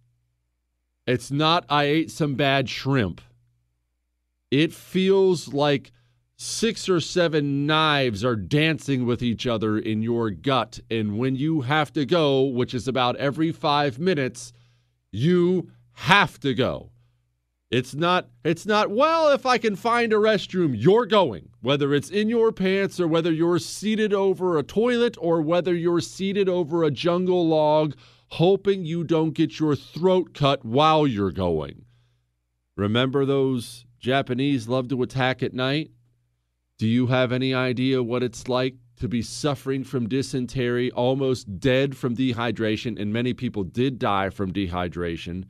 It's 1.04 1.32
not, 1.32 1.66
I 1.68 1.82
ate 1.86 2.12
some 2.12 2.36
bad 2.36 2.68
shrimp. 2.68 3.20
It 4.52 4.72
feels 4.72 5.52
like 5.52 5.90
six 6.36 6.88
or 6.88 7.00
seven 7.00 7.66
knives 7.66 8.24
are 8.24 8.36
dancing 8.36 9.04
with 9.04 9.20
each 9.20 9.48
other 9.48 9.76
in 9.76 10.00
your 10.00 10.30
gut. 10.30 10.78
And 10.88 11.18
when 11.18 11.34
you 11.34 11.62
have 11.62 11.92
to 11.94 12.06
go, 12.06 12.44
which 12.44 12.72
is 12.72 12.86
about 12.86 13.16
every 13.16 13.50
five 13.50 13.98
minutes, 13.98 14.52
you 15.10 15.72
have 15.94 16.38
to 16.42 16.54
go. 16.54 16.92
It's 17.76 17.94
not 17.94 18.30
it's 18.42 18.64
not 18.64 18.90
well 18.90 19.28
if 19.32 19.44
I 19.44 19.58
can 19.58 19.76
find 19.76 20.10
a 20.10 20.16
restroom 20.16 20.74
you're 20.74 21.04
going 21.04 21.50
whether 21.60 21.92
it's 21.92 22.08
in 22.08 22.30
your 22.30 22.50
pants 22.50 22.98
or 22.98 23.06
whether 23.06 23.30
you're 23.30 23.58
seated 23.58 24.14
over 24.14 24.56
a 24.56 24.62
toilet 24.62 25.14
or 25.20 25.42
whether 25.42 25.74
you're 25.74 26.00
seated 26.00 26.48
over 26.48 26.82
a 26.82 26.90
jungle 26.90 27.46
log 27.46 27.94
hoping 28.28 28.86
you 28.86 29.04
don't 29.04 29.34
get 29.34 29.60
your 29.60 29.76
throat 29.76 30.32
cut 30.32 30.64
while 30.64 31.06
you're 31.06 31.30
going. 31.30 31.84
Remember 32.76 33.26
those 33.26 33.84
Japanese 33.98 34.68
love 34.68 34.88
to 34.88 35.02
attack 35.02 35.42
at 35.42 35.52
night? 35.52 35.90
Do 36.78 36.86
you 36.86 37.08
have 37.08 37.30
any 37.30 37.52
idea 37.52 38.02
what 38.02 38.22
it's 38.22 38.48
like 38.48 38.76
to 39.00 39.06
be 39.06 39.20
suffering 39.20 39.84
from 39.84 40.08
dysentery, 40.08 40.90
almost 40.92 41.60
dead 41.60 41.94
from 41.94 42.16
dehydration 42.16 42.98
and 42.98 43.12
many 43.12 43.34
people 43.34 43.64
did 43.64 43.98
die 43.98 44.30
from 44.30 44.50
dehydration? 44.50 45.44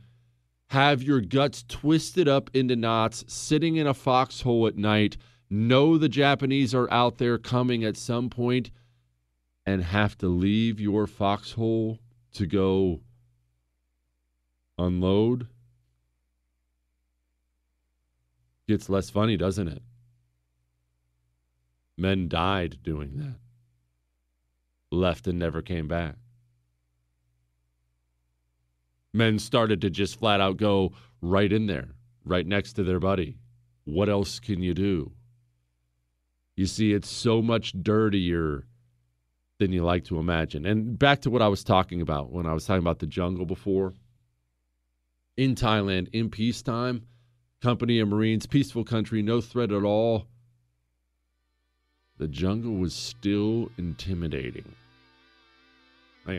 Have 0.68 1.02
your 1.02 1.20
guts 1.20 1.64
twisted 1.68 2.28
up 2.28 2.50
into 2.54 2.76
knots, 2.76 3.24
sitting 3.28 3.76
in 3.76 3.86
a 3.86 3.94
foxhole 3.94 4.66
at 4.66 4.76
night, 4.76 5.16
know 5.48 5.96
the 5.96 6.08
Japanese 6.08 6.74
are 6.74 6.90
out 6.92 7.18
there 7.18 7.38
coming 7.38 7.84
at 7.84 7.96
some 7.96 8.28
point, 8.28 8.70
and 9.64 9.82
have 9.82 10.18
to 10.18 10.28
leave 10.28 10.80
your 10.80 11.06
foxhole 11.06 11.98
to 12.32 12.46
go 12.46 13.00
unload? 14.78 15.46
Gets 18.68 18.88
less 18.88 19.10
funny, 19.10 19.36
doesn't 19.36 19.68
it? 19.68 19.82
Men 21.96 22.28
died 22.28 22.78
doing 22.82 23.16
that, 23.16 23.36
left 24.90 25.26
and 25.28 25.38
never 25.38 25.62
came 25.62 25.86
back 25.86 26.16
men 29.12 29.38
started 29.38 29.80
to 29.80 29.90
just 29.90 30.18
flat 30.18 30.40
out 30.40 30.56
go 30.56 30.92
right 31.20 31.52
in 31.52 31.66
there, 31.66 31.88
right 32.24 32.46
next 32.46 32.74
to 32.74 32.84
their 32.84 33.00
buddy. 33.00 33.38
What 33.84 34.08
else 34.08 34.40
can 34.40 34.62
you 34.62 34.74
do? 34.74 35.12
You 36.56 36.66
see, 36.66 36.92
it's 36.92 37.10
so 37.10 37.42
much 37.42 37.72
dirtier 37.82 38.66
than 39.58 39.72
you 39.72 39.84
like 39.84 40.04
to 40.04 40.18
imagine. 40.18 40.66
And 40.66 40.98
back 40.98 41.22
to 41.22 41.30
what 41.30 41.42
I 41.42 41.48
was 41.48 41.64
talking 41.64 42.00
about 42.00 42.30
when 42.32 42.46
I 42.46 42.52
was 42.52 42.66
talking 42.66 42.82
about 42.82 42.98
the 42.98 43.06
jungle 43.06 43.46
before. 43.46 43.94
In 45.36 45.54
Thailand, 45.54 46.08
in 46.12 46.30
peacetime, 46.30 47.06
company 47.62 48.00
of 48.00 48.08
Marines, 48.08 48.46
peaceful 48.46 48.84
country, 48.84 49.22
no 49.22 49.40
threat 49.40 49.70
at 49.70 49.84
all. 49.84 50.26
The 52.18 52.28
jungle 52.28 52.76
was 52.76 52.94
still 52.94 53.70
intimidating. 53.76 54.74
I 56.26 56.38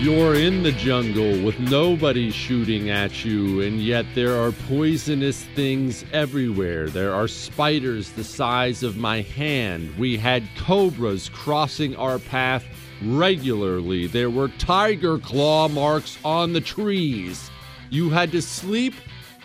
You're 0.00 0.34
in 0.34 0.62
the 0.62 0.72
jungle 0.72 1.44
with 1.44 1.60
nobody 1.60 2.30
shooting 2.30 2.88
at 2.88 3.22
you, 3.22 3.60
and 3.60 3.82
yet 3.82 4.06
there 4.14 4.34
are 4.34 4.50
poisonous 4.50 5.44
things 5.54 6.06
everywhere. 6.10 6.88
There 6.88 7.12
are 7.12 7.28
spiders 7.28 8.10
the 8.10 8.24
size 8.24 8.82
of 8.82 8.96
my 8.96 9.20
hand. 9.20 9.94
We 9.98 10.16
had 10.16 10.42
cobras 10.56 11.28
crossing 11.28 11.94
our 11.96 12.18
path 12.18 12.64
regularly. 13.04 14.06
There 14.06 14.30
were 14.30 14.48
tiger 14.48 15.18
claw 15.18 15.68
marks 15.68 16.16
on 16.24 16.54
the 16.54 16.62
trees. 16.62 17.50
You 17.90 18.08
had 18.08 18.32
to 18.32 18.40
sleep 18.40 18.94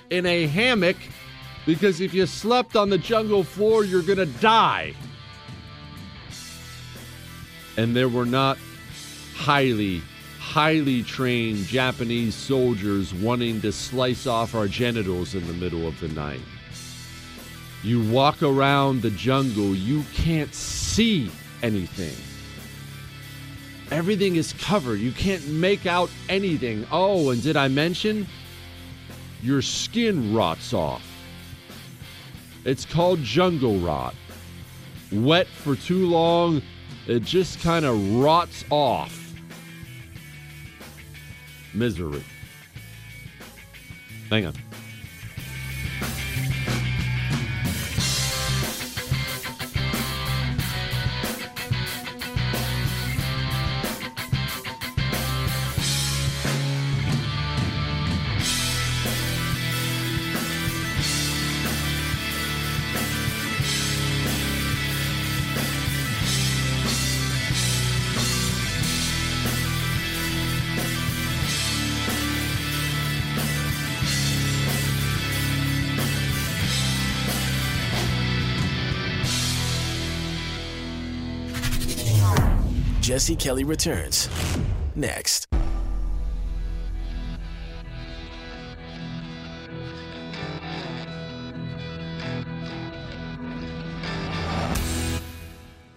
in 0.10 0.26
a 0.26 0.48
hammock 0.48 0.96
Because 1.66 2.00
if 2.00 2.14
you 2.14 2.26
slept 2.28 2.76
on 2.76 2.90
the 2.90 2.98
jungle 2.98 3.44
floor, 3.44 3.84
you're 3.84 4.04
going 4.04 4.20
to 4.20 4.26
die. 4.40 4.94
And 7.76 7.96
there 7.96 8.08
were 8.08 8.26
not 8.26 8.58
highly, 9.34 10.02
highly 10.46 11.02
trained 11.02 11.66
Japanese 11.66 12.36
soldiers 12.36 13.14
wanting 13.16 13.60
to 13.60 13.72
slice 13.72 14.28
off 14.28 14.54
our 14.54 14.68
genitals 14.68 15.34
in 15.34 15.46
the 15.48 15.54
middle 15.54 15.88
of 15.88 16.00
the 16.00 16.08
night. 16.10 16.40
You 17.84 18.10
walk 18.12 18.44
around 18.44 19.02
the 19.02 19.10
jungle, 19.10 19.76
you 19.76 20.04
can't 20.14 20.54
see 20.54 21.32
anything. 21.64 22.16
Everything 23.92 24.36
is 24.36 24.54
covered. 24.54 25.00
You 25.00 25.12
can't 25.12 25.46
make 25.48 25.88
out 25.88 26.12
anything. 26.30 26.86
Oh, 26.92 27.32
and 27.32 27.42
did 27.42 27.58
I 27.58 27.68
mention? 27.68 28.28
Your 29.42 29.64
skin 29.64 30.34
rots 30.34 30.74
off. 30.74 31.04
It's 32.66 32.86
called 32.86 33.20
jungle 33.24 33.78
rot. 33.80 34.16
Wet 35.12 35.48
for 35.48 35.76
too 35.76 36.08
long, 36.08 36.62
it 37.08 37.24
just 37.24 37.60
kind 37.62 37.84
of 37.84 38.16
rots 38.16 38.64
off. 38.70 39.25
Misery. 41.76 42.24
Hang 44.30 44.46
on. 44.48 44.65
Jesse 83.16 83.38
Kelly 83.38 83.64
returns 83.64 84.28
next. 84.94 85.48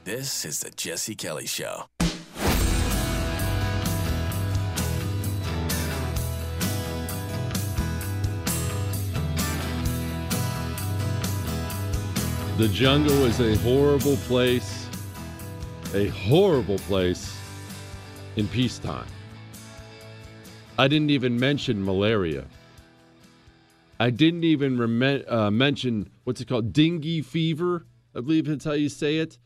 This 0.04 0.44
is 0.44 0.60
the 0.60 0.70
Jesse 0.70 1.16
Kelly 1.16 1.48
Show. 1.48 1.86
The 12.58 12.68
jungle 12.68 13.24
is 13.24 13.40
a 13.40 13.56
horrible 13.56 14.16
place, 14.28 14.67
a 15.94 16.08
horrible 16.08 16.78
place 16.80 17.36
in 18.36 18.46
peacetime. 18.48 19.06
I 20.78 20.86
didn't 20.86 21.10
even 21.10 21.40
mention 21.40 21.84
malaria. 21.84 22.44
I 23.98 24.10
didn't 24.10 24.44
even 24.44 24.78
rem- 24.78 25.24
uh, 25.26 25.50
mention 25.50 26.10
what's 26.24 26.40
it 26.40 26.48
called? 26.48 26.72
Dengue 26.72 27.24
fever, 27.24 27.86
I 28.14 28.20
believe 28.20 28.46
that's 28.46 28.64
how 28.64 28.72
you 28.72 28.88
say 28.88 29.18
it. 29.18 29.38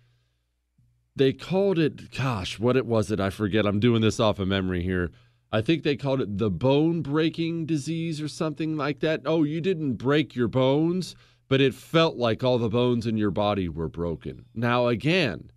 They 1.14 1.32
called 1.32 1.78
it, 1.78 2.11
gosh, 2.11 2.59
what 2.59 2.76
it 2.76 2.86
was 2.86 3.11
it? 3.11 3.20
I 3.20 3.30
forget. 3.30 3.66
I'm 3.66 3.80
doing 3.80 4.03
this 4.03 4.18
off 4.18 4.38
of 4.38 4.49
memory 4.49 4.82
here. 4.82 5.11
I 5.53 5.61
think 5.61 5.82
they 5.82 5.97
called 5.97 6.20
it 6.22 6.38
the 6.38 6.51
bone 6.51 7.03
breaking 7.03 7.66
disease 7.66 8.20
or 8.20 8.28
something 8.28 8.76
like 8.76 9.01
that. 9.01 9.20
Oh, 9.26 9.45
you 9.45 9.61
didn't 9.61 9.95
break 9.95 10.34
your 10.34 10.49
bones, 10.49 11.14
but 11.49 11.61
it 11.61 11.74
felt 11.74 12.16
like 12.16 12.43
all 12.43 12.59
the 12.59 12.70
bones 12.70 13.07
in 13.07 13.18
your 13.18 13.30
body 13.30 13.68
were 13.68 13.88
broken. 13.88 14.47
Now, 14.55 14.88
again, 14.88 15.51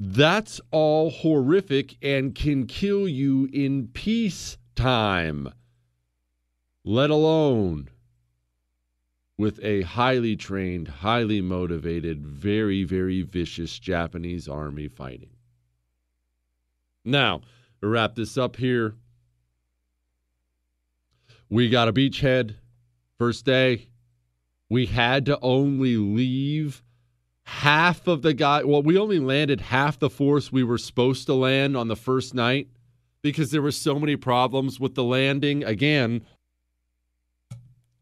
that's 0.00 0.60
all 0.70 1.10
horrific 1.10 1.96
and 2.02 2.34
can 2.34 2.66
kill 2.66 3.08
you 3.08 3.48
in 3.52 3.88
peacetime, 3.88 5.52
let 6.84 7.10
alone 7.10 7.88
with 9.36 9.60
a 9.62 9.82
highly 9.82 10.36
trained, 10.36 10.88
highly 10.88 11.40
motivated, 11.40 12.26
very, 12.26 12.82
very 12.84 13.22
vicious 13.22 13.78
Japanese 13.78 14.48
army 14.48 14.88
fighting. 14.88 15.30
Now, 17.04 17.42
to 17.80 17.86
wrap 17.86 18.16
this 18.16 18.36
up 18.36 18.56
here, 18.56 18.96
we 21.48 21.68
got 21.68 21.88
a 21.88 21.92
beachhead 21.92 22.56
first 23.16 23.44
day. 23.44 23.88
We 24.68 24.86
had 24.86 25.24
to 25.26 25.38
only 25.40 25.96
leave 25.96 26.82
half 27.48 28.06
of 28.06 28.20
the 28.20 28.34
guy. 28.34 28.62
Well, 28.62 28.82
we 28.82 28.98
only 28.98 29.18
landed 29.18 29.62
half 29.62 29.98
the 29.98 30.10
force 30.10 30.52
we 30.52 30.62
were 30.62 30.76
supposed 30.76 31.24
to 31.26 31.34
land 31.34 31.78
on 31.78 31.88
the 31.88 31.96
first 31.96 32.34
night 32.34 32.68
because 33.22 33.50
there 33.50 33.62
were 33.62 33.72
so 33.72 33.98
many 33.98 34.16
problems 34.16 34.78
with 34.78 34.94
the 34.94 35.02
landing. 35.02 35.64
Again, 35.64 36.26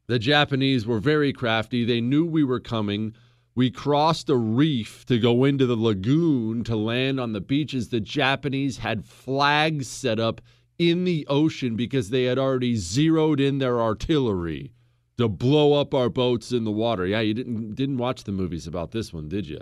the 0.09 0.19
Japanese 0.19 0.85
were 0.85 0.99
very 0.99 1.33
crafty. 1.33 1.85
They 1.85 2.01
knew 2.01 2.27
we 2.27 2.43
were 2.43 2.59
coming. 2.59 3.15
We 3.55 3.71
crossed 3.71 4.29
a 4.29 4.37
reef 4.37 5.07
to 5.07 5.19
go 5.19 5.45
into 5.45 5.65
the 5.65 5.77
lagoon 5.77 6.65
to 6.65 6.75
land 6.75 7.21
on 7.21 7.33
the 7.33 7.41
beaches. 7.41 7.89
The 7.89 8.01
Japanese 8.01 8.79
had 8.79 9.05
flags 9.05 9.87
set 9.87 10.19
up 10.19 10.41
in 10.77 11.05
the 11.05 11.25
ocean 11.29 11.77
because 11.77 12.11
they 12.11 12.25
had 12.25 12.39
already 12.39 12.75
zeroed 12.75 13.39
in 13.39 13.59
their 13.59 13.81
artillery 13.81 14.73
to 15.19 15.29
blow 15.29 15.75
up 15.75 15.95
our 15.95 16.09
boats 16.09 16.53
in 16.53 16.65
the 16.65 16.71
water. 16.71 17.07
Yeah, 17.07 17.21
you 17.21 17.35
didn't 17.35 17.75
didn't 17.75 17.99
watch 17.99 18.25
the 18.25 18.33
movies 18.33 18.67
about 18.67 18.93
this 18.93 19.13
one, 19.13 19.29
did 19.29 19.47
you? 19.47 19.61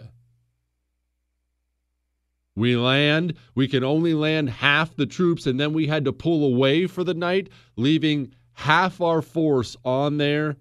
We 2.57 2.76
land, 2.76 3.34
we 3.57 3.66
can 3.66 3.82
only 3.82 4.14
land 4.14 4.48
half 4.48 4.94
the 4.94 5.07
troops 5.07 5.46
and 5.46 5.59
then 5.59 5.72
we 5.72 5.88
had 5.88 6.05
to 6.05 6.12
pull 6.12 6.44
away 6.44 6.86
for 6.86 7.02
the 7.02 7.14
night, 7.14 7.48
leaving 7.76 8.32
half 8.52 9.00
our 9.00 9.22
force 9.22 9.76
on 9.84 10.18
there 10.18 10.57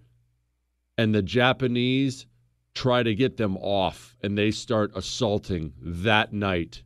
and 0.98 1.14
the 1.14 1.22
Japanese 1.22 2.26
try 2.74 3.04
to 3.04 3.14
get 3.14 3.38
them 3.38 3.58
off 3.58 4.16
and 4.22 4.38
they 4.38 4.50
start 4.50 4.92
assaulting 4.96 5.74
that 5.80 6.34
night 6.34 6.82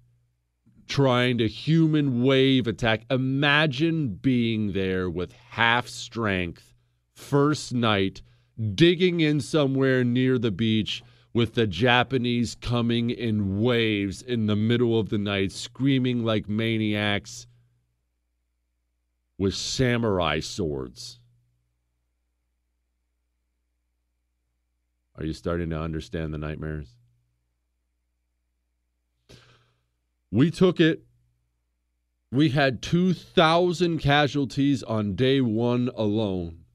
trying 0.88 1.38
to 1.38 1.48
human 1.48 2.24
wave 2.24 2.68
attack 2.68 3.06
imagine 3.10 4.10
being 4.10 4.74
there 4.74 5.10
with 5.10 5.32
half 5.32 5.88
strength 5.88 6.74
first 7.18 7.74
night 7.74 8.22
digging 8.76 9.20
in 9.20 9.42
somewhere 9.42 10.04
near 10.04 10.38
the 10.38 10.52
beach 10.52 11.04
with 11.34 11.56
the 11.56 11.68
Japanese 11.68 12.56
coming 12.56 13.10
in 13.10 13.62
waves 13.62 14.22
in 14.22 14.46
the 14.46 14.56
middle 14.56 15.00
of 15.00 15.10
the 15.10 15.18
night 15.18 15.52
screaming 15.52 16.24
like 16.24 16.48
maniacs 16.48 17.48
with 19.38 19.54
samurai 19.56 20.40
swords. 20.40 21.20
Are 25.16 25.26
you 25.26 25.34
starting 25.34 25.72
to 25.72 25.80
understand 25.80 26.34
the 26.34 26.38
nightmares? 26.38 26.96
We 30.32 30.52
took 30.52 30.80
it. 30.80 31.04
We 32.32 32.50
had 32.50 32.82
2,000 32.82 34.00
casualties 34.00 34.84
on 34.84 35.16
day 35.16 35.42
one 35.42 35.90
alone. 35.96 36.66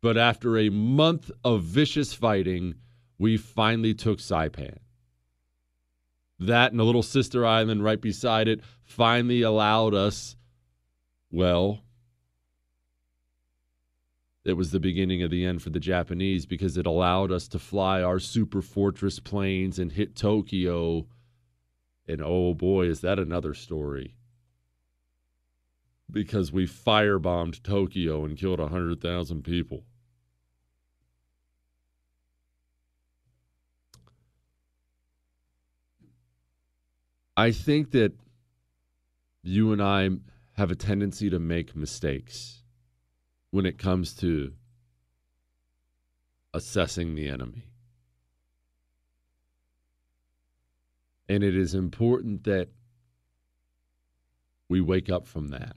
But 0.00 0.16
after 0.16 0.56
a 0.56 0.68
month 0.68 1.30
of 1.44 1.62
vicious 1.62 2.12
fighting, 2.12 2.74
we 3.18 3.36
finally 3.36 3.94
took 3.94 4.18
Saipan. 4.18 4.78
That 6.38 6.70
and 6.70 6.80
a 6.80 6.84
little 6.84 7.02
sister 7.02 7.44
island 7.44 7.82
right 7.82 8.00
beside 8.00 8.46
it 8.46 8.60
finally 8.84 9.42
allowed 9.42 9.94
us 9.94 10.36
well, 11.30 11.80
it 14.44 14.54
was 14.54 14.70
the 14.70 14.80
beginning 14.80 15.22
of 15.22 15.30
the 15.30 15.44
end 15.44 15.60
for 15.62 15.70
the 15.70 15.80
Japanese 15.80 16.46
because 16.46 16.78
it 16.78 16.86
allowed 16.86 17.30
us 17.30 17.48
to 17.48 17.58
fly 17.58 18.02
our 18.02 18.18
super 18.18 18.62
fortress 18.62 19.20
planes 19.20 19.78
and 19.78 19.92
hit 19.92 20.16
Tokyo. 20.16 21.06
And 22.06 22.22
oh 22.24 22.54
boy, 22.54 22.86
is 22.86 23.02
that 23.02 23.18
another 23.18 23.52
story. 23.52 24.14
Because 26.10 26.50
we 26.52 26.66
firebombed 26.66 27.62
Tokyo 27.62 28.24
and 28.24 28.36
killed 28.36 28.60
100,000 28.60 29.42
people. 29.42 29.84
I 37.36 37.52
think 37.52 37.92
that 37.92 38.14
you 39.42 39.72
and 39.72 39.80
I 39.80 40.10
have 40.56 40.70
a 40.72 40.74
tendency 40.74 41.30
to 41.30 41.38
make 41.38 41.76
mistakes 41.76 42.62
when 43.50 43.64
it 43.64 43.78
comes 43.78 44.12
to 44.14 44.54
assessing 46.52 47.14
the 47.14 47.28
enemy. 47.28 47.64
And 51.28 51.44
it 51.44 51.54
is 51.54 51.74
important 51.74 52.44
that 52.44 52.68
we 54.68 54.80
wake 54.80 55.08
up 55.08 55.26
from 55.26 55.48
that. 55.48 55.76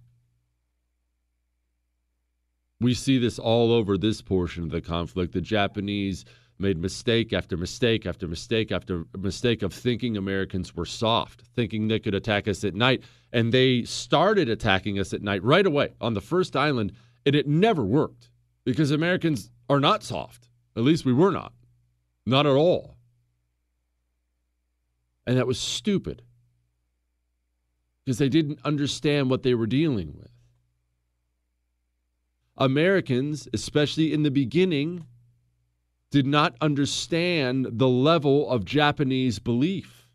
We 2.82 2.95
see 2.95 3.19
this 3.19 3.38
all 3.38 3.71
over 3.71 3.95
this 3.95 4.23
portion 4.23 4.63
of 4.63 4.71
the 4.71 4.82
conflict. 4.82 5.34
The 5.34 5.41
Japanese 5.41 6.25
made 6.57 6.79
mistake 6.79 7.32
after 7.32 7.55
mistake 7.55 8.07
after 8.07 8.27
mistake 8.27 8.71
after 8.71 9.05
mistake 9.19 9.61
of 9.61 9.71
thinking 9.71 10.17
Americans 10.17 10.75
were 10.75 10.88
soft, 10.88 11.43
thinking 11.55 11.88
they 11.88 11.99
could 11.99 12.15
attack 12.15 12.47
us 12.47 12.63
at 12.63 12.73
night. 12.73 13.03
And 13.32 13.53
they 13.53 13.84
started 13.84 14.49
attacking 14.49 14.97
us 14.97 15.13
at 15.13 15.21
night 15.21 15.43
right 15.43 15.65
away 15.65 15.91
on 16.01 16.15
the 16.15 16.21
first 16.21 16.55
island, 16.55 16.93
and 17.23 17.36
it 17.36 17.47
never 17.47 17.84
worked 17.84 18.32
because 18.65 18.89
Americans 18.89 19.51
are 19.69 19.79
not 19.79 20.01
soft. 20.01 20.49
At 20.75 20.82
least 20.82 21.05
we 21.05 21.13
were 21.13 21.32
not. 21.32 21.53
Not 22.25 22.47
at 22.47 22.55
all. 22.55 22.95
And 25.27 25.38
that 25.38 25.45
was 25.45 25.59
stupid 25.59 26.23
because 28.03 28.17
they 28.17 28.29
didn't 28.29 28.57
understand 28.65 29.29
what 29.29 29.43
they 29.43 29.53
were 29.53 29.67
dealing 29.67 30.15
with. 30.17 30.32
Americans, 32.62 33.47
especially 33.53 34.14
in 34.14 34.22
the 34.22 34.30
beginning, 34.30 35.03
did 36.12 36.28
not 36.28 36.55
understand 36.62 37.68
the 37.72 37.89
level 37.89 38.47
of 38.51 38.66
Japanese 38.66 39.39
belief. 39.39 40.07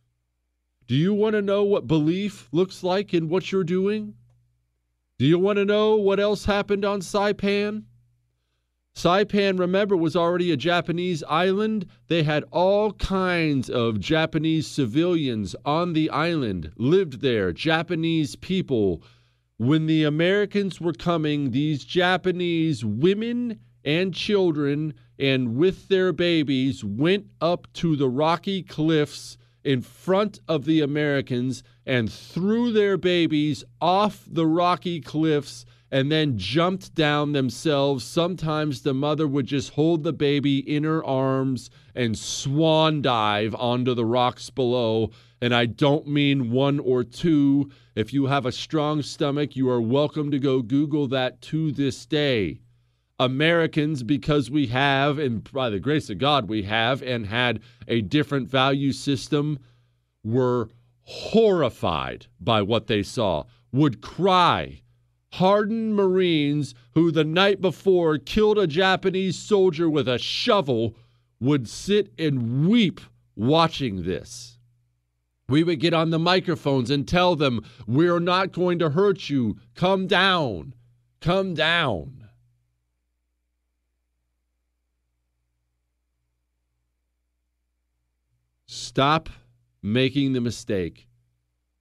Do 0.87 0.95
you 0.95 1.13
want 1.13 1.35
to 1.35 1.43
know 1.43 1.65
what 1.65 1.89
belief 1.89 2.49
looks 2.53 2.85
like 2.85 3.13
in 3.13 3.29
what 3.29 3.51
you're 3.51 3.65
doing? 3.65 4.15
Do 5.19 5.27
you 5.27 5.41
want 5.41 5.57
to 5.57 5.65
know 5.65 5.97
what 5.97 6.21
else 6.21 6.45
happened 6.45 6.85
on 6.85 7.01
Saipan? 7.01 7.83
Saipan, 8.95 9.59
remember, 9.59 9.97
was 9.97 10.15
already 10.15 10.53
a 10.53 10.57
Japanese 10.57 11.25
island. 11.25 11.87
They 12.07 12.23
had 12.23 12.45
all 12.53 12.93
kinds 12.93 13.69
of 13.69 13.99
Japanese 13.99 14.69
civilians 14.69 15.57
on 15.65 15.95
the 15.95 16.11
island, 16.11 16.71
lived 16.77 17.23
there, 17.23 17.53
Japanese 17.53 18.37
people. 18.37 19.03
When 19.59 19.87
the 19.87 20.05
Americans 20.05 20.83
were 20.83 20.93
coming, 20.93 21.51
these 21.51 21.85
Japanese 21.85 22.85
women 22.85 23.61
and 23.85 24.13
children 24.13 24.93
and 25.19 25.57
with 25.57 25.89
their 25.89 26.13
babies 26.13 26.85
went 26.85 27.29
up 27.41 27.67
to 27.75 27.97
the 27.97 28.09
rocky 28.09 28.63
cliffs 28.63 29.39
in 29.65 29.81
front 29.81 30.41
of 30.47 30.67
the 30.67 30.83
Americans 30.83 31.63
and 31.87 32.13
threw 32.13 32.71
their 32.71 32.99
babies 32.99 33.65
off 33.81 34.25
the 34.31 34.47
rocky 34.47 35.01
cliffs 35.01 35.65
and 35.97 36.13
then 36.13 36.37
jumped 36.37 36.95
down 36.95 37.33
themselves. 37.33 38.05
Sometimes 38.05 38.83
the 38.83 38.93
mother 38.93 39.27
would 39.27 39.47
just 39.47 39.73
hold 39.73 40.05
the 40.05 40.13
baby 40.13 40.59
in 40.59 40.85
her 40.85 41.03
arms 41.03 41.71
and 41.95 42.19
swan 42.19 43.01
dive 43.01 43.55
onto 43.55 43.95
the 43.95 44.05
rocks 44.05 44.51
below. 44.51 45.11
And 45.41 45.55
I 45.55 45.65
don't 45.65 46.07
mean 46.07 46.51
one 46.51 46.81
or 46.81 47.03
two. 47.03 47.71
If 47.95 48.13
you 48.13 48.27
have 48.27 48.45
a 48.45 48.53
strong 48.53 49.01
stomach, 49.01 49.57
you 49.57 49.71
are 49.71 49.81
welcome 49.81 50.31
to 50.33 50.39
go 50.39 50.61
Google 50.61 51.09
that 51.09 51.41
to 51.41 51.73
this 51.73 52.05
day. 52.05 52.61
Americans, 53.19 54.03
because 54.03 54.51
we 54.51 54.67
have, 54.67 55.19
and 55.19 55.51
by 55.51 55.71
the 55.71 55.81
grace 55.81 56.11
of 56.11 56.19
God, 56.19 56.47
we 56.47 56.65
have 56.65 57.01
and 57.01 57.25
had 57.25 57.61
a 57.89 58.03
different 58.03 58.51
value 58.51 58.93
system, 58.93 59.59
were 60.23 60.69
horrified 61.05 62.27
by 62.39 62.61
what 62.61 62.87
they 62.87 63.03
saw, 63.03 63.45
would 63.73 64.03
cry. 64.03 64.83
Hardened 65.37 65.95
Marines 65.95 66.75
who 66.95 67.11
the 67.11 67.23
night 67.25 67.61
before 67.61 68.17
killed 68.17 68.57
a 68.57 68.67
Japanese 68.67 69.39
soldier 69.39 69.89
with 69.91 70.09
a 70.09 70.19
shovel 70.19 70.97
would 71.39 71.69
sit 71.69 72.11
and 72.19 72.67
weep 72.67 73.03
watching 73.35 74.05
this. 74.05 74.59
We 75.47 75.63
would 75.63 75.79
get 75.79 75.93
on 75.93 76.09
the 76.09 76.19
microphones 76.19 76.91
and 76.91 77.07
tell 77.07 77.37
them, 77.37 77.63
We're 77.87 78.19
not 78.19 78.53
going 78.53 78.79
to 78.79 78.89
hurt 78.89 79.29
you. 79.29 79.59
Come 79.75 80.07
down. 80.07 80.73
Come 81.21 81.53
down. 81.53 82.29
Stop 88.65 89.29
making 89.83 90.33
the 90.33 90.41
mistake 90.41 91.07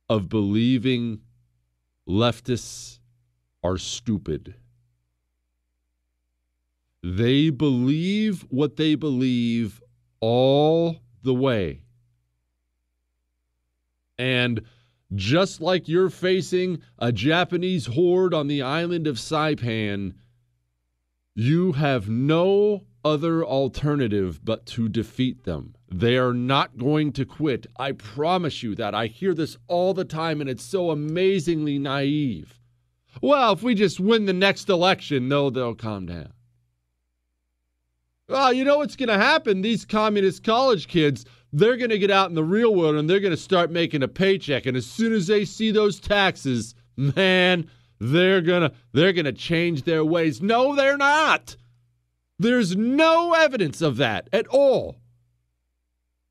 of 0.10 0.28
believing 0.28 1.22
leftists 2.06 3.00
are 3.66 3.78
stupid. 3.80 4.54
They 7.04 7.50
believe 7.50 8.46
what 8.50 8.76
they 8.76 8.94
believe 8.94 9.82
all 10.20 10.98
the 11.24 11.34
way. 11.34 11.82
And 14.20 14.62
just 15.16 15.62
like 15.62 15.88
you're 15.88 16.12
facing 16.12 16.82
a 17.00 17.12
Japanese 17.12 17.88
horde 17.88 18.36
on 18.36 18.48
the 18.48 18.62
island 18.62 19.08
of 19.08 19.18
Saipan, 19.18 20.14
you 21.34 21.72
have 21.74 22.08
no 22.08 22.86
other 23.04 23.44
alternative 23.44 24.40
but 24.44 24.66
to 24.68 24.90
defeat 24.90 25.44
them. 25.44 25.74
They 25.92 26.18
are 26.18 26.34
not 26.34 26.78
going 26.78 27.14
to 27.14 27.26
quit. 27.26 27.66
I 27.78 27.94
promise 27.94 28.62
you 28.62 28.76
that. 28.76 28.94
I 28.94 29.08
hear 29.08 29.34
this 29.34 29.58
all 29.68 29.94
the 29.94 30.06
time, 30.06 30.40
and 30.40 30.50
it's 30.50 30.64
so 30.64 30.92
amazingly 30.92 31.80
naive. 31.80 32.60
Well, 33.22 33.54
if 33.54 33.64
we 33.64 33.76
just 33.76 34.00
win 34.00 34.26
the 34.26 34.34
next 34.34 34.70
election, 34.70 35.28
no, 35.28 35.50
they'll 35.50 35.76
calm 35.76 36.06
down. 36.06 36.34
Well, 38.28 38.52
you 38.52 38.64
know 38.64 38.80
what's 38.80 38.96
going 38.96 39.10
to 39.10 39.18
happen? 39.18 39.62
These 39.62 39.86
communist 39.86 40.44
college 40.44 40.88
kids, 40.88 41.26
they're 41.54 41.78
going 41.78 41.92
to 41.92 42.00
get 42.00 42.10
out 42.10 42.30
in 42.30 42.36
the 42.36 42.44
real 42.44 42.74
world 42.74 42.96
and 42.96 43.10
they're 43.10 43.20
going 43.20 43.32
to 43.32 43.38
start 43.38 43.72
making 43.72 44.02
a 44.02 44.08
paycheck. 44.08 44.66
And 44.66 44.76
as 44.76 44.86
soon 44.86 45.14
as 45.14 45.28
they 45.28 45.46
see 45.46 45.72
those 45.72 46.00
taxes, 46.00 46.74
man, 46.98 47.70
they're 48.00 48.42
going 48.42 48.64
to 48.64 48.76
they're 48.94 49.14
going 49.14 49.26
to 49.26 49.34
change 49.34 49.84
their 49.84 50.04
ways. 50.04 50.42
No, 50.42 50.76
they're 50.76 50.98
not. 50.98 51.56
There's 52.40 52.76
no 52.76 53.34
evidence 53.34 53.82
of 53.82 53.98
that 53.98 54.28
at 54.34 54.48
all. 54.48 54.98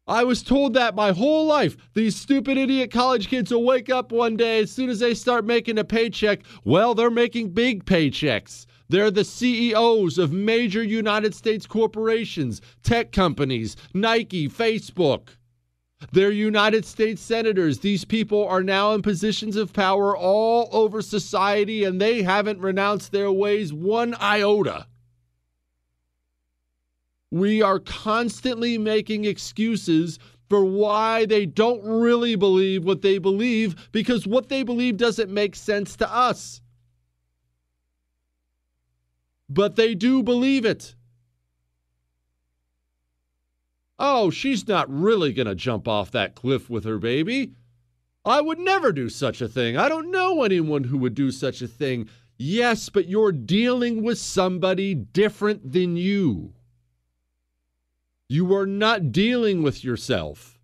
I 0.07 0.25
was 0.25 0.43
told 0.43 0.75
that 0.75 0.95
my 0.95 1.13
whole 1.13 1.47
life. 1.47 1.77
These 1.95 2.17
stupid 2.17 2.59
idiot 2.59 2.91
college 2.91 3.29
kids 3.29 3.51
will 3.51 3.65
wake 3.65 3.89
up 3.89 4.13
one 4.13 4.37
day 4.37 4.61
as 4.61 4.71
soon 4.71 4.91
as 4.91 4.99
they 4.99 5.15
start 5.15 5.47
making 5.47 5.79
a 5.79 5.85
paycheck. 5.85 6.41
Well, 6.63 6.95
they're 6.95 7.11
making 7.11 7.51
big 7.51 7.87
paychecks. 7.87 8.67
They're 8.91 9.11
the 9.11 9.25
CEOs 9.25 10.19
of 10.19 10.31
major 10.31 10.83
United 10.83 11.35
States 11.35 11.67
corporations, 11.67 12.61
tech 12.83 13.13
companies, 13.13 13.77
Nike, 13.95 14.47
Facebook. 14.47 15.29
They're 16.13 16.31
United 16.31 16.85
States 16.85 17.23
senators. 17.23 17.79
These 17.79 18.05
people 18.05 18.47
are 18.47 18.63
now 18.63 18.93
in 18.93 19.01
positions 19.01 19.57
of 19.57 19.73
power 19.73 20.15
all 20.15 20.69
over 20.71 21.01
society, 21.01 21.85
and 21.85 21.99
they 21.99 22.23
haven't 22.23 22.61
renounced 22.61 23.11
their 23.11 23.33
ways 23.33 23.73
one 23.73 24.15
iota. 24.21 24.87
We 27.35 27.63
are 27.63 27.81
constantly 27.81 28.79
making 28.79 29.25
excuses 29.25 30.21
for 30.49 30.65
why 30.65 31.27
they 31.27 31.47
don't 31.47 31.83
really 31.83 32.37
believe 32.37 32.85
what 32.85 33.03
they 33.03 33.19
believe 33.19 33.91
because 33.91 34.25
what 34.25 34.49
they 34.49 34.63
believe 34.63 34.99
doesn't 34.99 35.33
make 35.33 35.57
sense 35.57 35.97
to 35.97 36.09
us. 36.15 36.61
But 39.49 39.75
they 39.75 39.97
do 39.97 40.23
believe 40.23 40.65
it. 40.65 40.95
Oh, 43.99 44.31
she's 44.31 44.69
not 44.69 44.89
really 44.89 45.33
going 45.33 45.49
to 45.49 45.57
jump 45.57 45.89
off 45.89 46.13
that 46.13 46.37
cliff 46.37 46.71
with 46.71 46.85
her 46.85 46.99
baby. 46.99 47.51
I 48.25 48.43
would 48.43 48.61
never 48.61 48.93
do 48.93 49.09
such 49.09 49.43
a 49.43 49.49
thing. 49.49 49.77
I 49.77 49.89
don't 49.89 50.13
know 50.13 50.45
anyone 50.45 50.85
who 50.85 50.99
would 50.99 51.17
do 51.17 51.33
such 51.33 51.63
a 51.63 51.67
thing. 51.67 52.09
Yes, 52.39 52.91
but 52.91 53.09
you're 53.09 53.33
dealing 53.33 54.05
with 54.05 54.19
somebody 54.19 54.95
different 54.95 55.73
than 55.73 55.97
you. 55.97 56.55
You 58.29 58.55
are 58.55 58.67
not 58.67 59.13
dealing 59.13 59.63
with 59.63 59.85
yourself. 59.85 60.59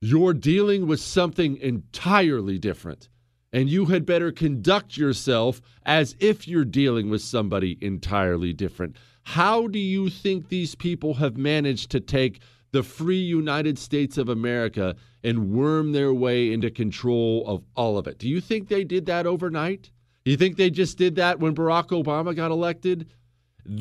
You're 0.00 0.34
dealing 0.34 0.88
with 0.88 1.00
something 1.00 1.56
entirely 1.58 2.58
different. 2.58 3.08
And 3.52 3.68
you 3.68 3.86
had 3.86 4.06
better 4.06 4.32
conduct 4.32 4.96
yourself 4.96 5.60
as 5.84 6.16
if 6.18 6.48
you're 6.48 6.64
dealing 6.64 7.10
with 7.10 7.22
somebody 7.22 7.78
entirely 7.80 8.52
different. 8.52 8.96
How 9.22 9.68
do 9.68 9.78
you 9.78 10.10
think 10.10 10.48
these 10.48 10.74
people 10.74 11.14
have 11.14 11.36
managed 11.36 11.90
to 11.90 12.00
take 12.00 12.40
the 12.72 12.82
free 12.82 13.20
United 13.20 13.78
States 13.78 14.18
of 14.18 14.28
America 14.28 14.96
and 15.22 15.52
worm 15.52 15.92
their 15.92 16.12
way 16.12 16.52
into 16.52 16.70
control 16.70 17.46
of 17.46 17.62
all 17.76 17.98
of 17.98 18.08
it? 18.08 18.18
Do 18.18 18.28
you 18.28 18.40
think 18.40 18.68
they 18.68 18.82
did 18.82 19.06
that 19.06 19.26
overnight? 19.26 19.90
Do 20.24 20.30
you 20.30 20.36
think 20.36 20.56
they 20.56 20.70
just 20.70 20.98
did 20.98 21.16
that 21.16 21.38
when 21.38 21.54
Barack 21.54 21.88
Obama 21.88 22.34
got 22.34 22.50
elected? 22.50 23.08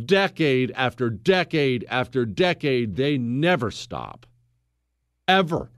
Decade 0.05 0.71
after 0.71 1.09
decade 1.09 1.85
after 1.89 2.25
decade, 2.25 2.95
they 2.95 3.17
never 3.17 3.71
stop. 3.71 4.25
Ever. 5.27 5.71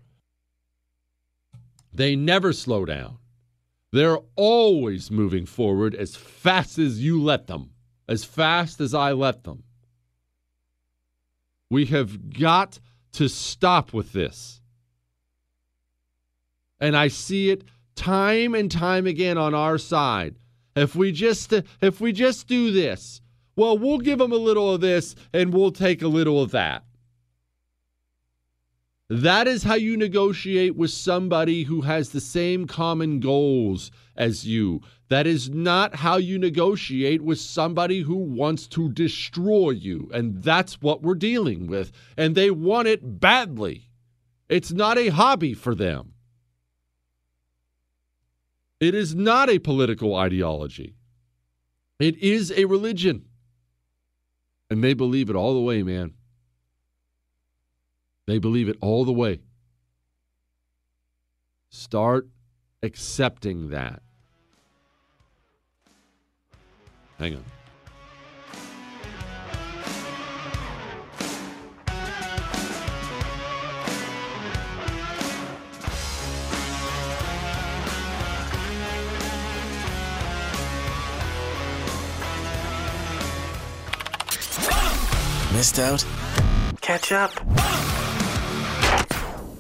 They 1.93 2.16
never 2.16 2.54
slow 2.54 2.86
down. 2.86 3.18
They're 3.91 4.20
always 4.36 5.12
moving 5.12 5.45
forward 5.45 5.93
as 5.93 6.16
fast 6.16 6.80
as 6.80 7.04
you 7.04 7.22
let 7.22 7.45
them, 7.45 7.70
as 8.08 8.26
fast 8.26 8.82
as 8.82 8.95
I 8.95 9.12
let 9.12 9.43
them. 9.43 9.64
We 11.70 11.86
have 11.86 12.32
got 12.32 12.80
to 13.14 13.30
stop 13.30 13.93
with 13.93 14.12
this. 14.12 14.62
And 16.80 16.97
I 16.97 17.08
see 17.08 17.51
it 17.51 17.64
time 17.95 18.56
and 18.56 18.70
time 18.72 19.06
again 19.06 19.38
on 19.38 19.54
our 19.54 19.78
side. 19.78 20.36
If 20.76 20.95
we 20.95 21.12
just 21.12 21.54
if 21.82 22.01
we 22.01 22.12
just 22.12 22.47
do 22.47 22.72
this, 22.72 23.22
well, 23.56 23.78
we'll 23.78 23.99
give 23.99 24.20
them 24.20 24.32
a 24.32 24.38
little 24.38 24.74
of 24.74 24.82
this 24.82 25.16
and 25.34 25.54
we'll 25.54 25.72
take 25.72 26.01
a 26.01 26.08
little 26.08 26.41
of 26.41 26.51
that. 26.51 26.84
That 29.10 29.47
is 29.47 29.64
how 29.64 29.76
you 29.76 29.95
negotiate 29.95 30.76
with 30.76 30.89
somebody 30.89 31.64
who 31.64 31.82
has 31.82 32.10
the 32.10 32.22
same 32.22 32.66
common 32.66 33.20
goals 33.20 33.91
as 34.16 34.47
you. 34.47 34.82
That 35.10 35.28
is 35.28 35.49
not 35.49 35.95
how 35.95 36.18
you 36.18 36.39
negotiate 36.39 37.22
with 37.22 37.39
somebody 37.39 38.01
who 38.01 38.16
wants 38.16 38.66
to 38.70 38.89
destroy 38.89 39.72
you. 39.72 40.10
And 40.14 40.41
that's 40.41 40.82
what 40.82 41.04
we're 41.04 41.14
dealing 41.16 41.68
with. 41.68 41.91
And 42.18 42.34
they 42.34 42.49
want 42.49 42.88
it 42.88 43.20
badly. 43.20 43.89
It's 44.49 44.72
not 44.72 44.97
a 44.97 45.10
hobby 45.10 45.54
for 45.54 45.76
them. 45.76 46.14
It 48.80 48.95
is 48.95 49.14
not 49.14 49.49
a 49.49 49.60
political 49.60 50.16
ideology. 50.16 50.95
It 51.99 52.18
is 52.18 52.51
a 52.51 52.66
religion. 52.66 53.26
And 54.74 54.84
they 54.84 54.95
believe 54.95 55.30
it 55.30 55.36
all 55.36 55.53
the 55.53 55.61
way, 55.61 55.84
man. 55.84 56.15
They 58.26 58.39
believe 58.39 58.67
it 58.67 58.78
all 58.82 59.05
the 59.05 59.13
way. 59.13 59.41
Start 61.69 62.28
accepting 62.82 63.69
that. 63.69 64.01
Hang 67.19 67.36
on. 67.36 67.43
Missed 85.54 85.78
out? 85.78 86.04
Catch 86.82 87.12
up. 87.12 87.30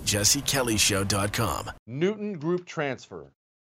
JesseKellyShow.com. 0.05 1.71
Newton 1.85 2.33
Group 2.39 2.65
Transfer. 2.65 3.31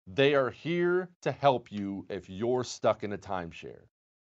They 0.06 0.36
are 0.36 0.50
here 0.50 1.08
to 1.22 1.32
help 1.32 1.72
you 1.72 2.06
if 2.08 2.30
you're 2.30 2.62
stuck 2.62 3.02
in 3.02 3.14
a 3.14 3.18
timeshare. 3.18 3.80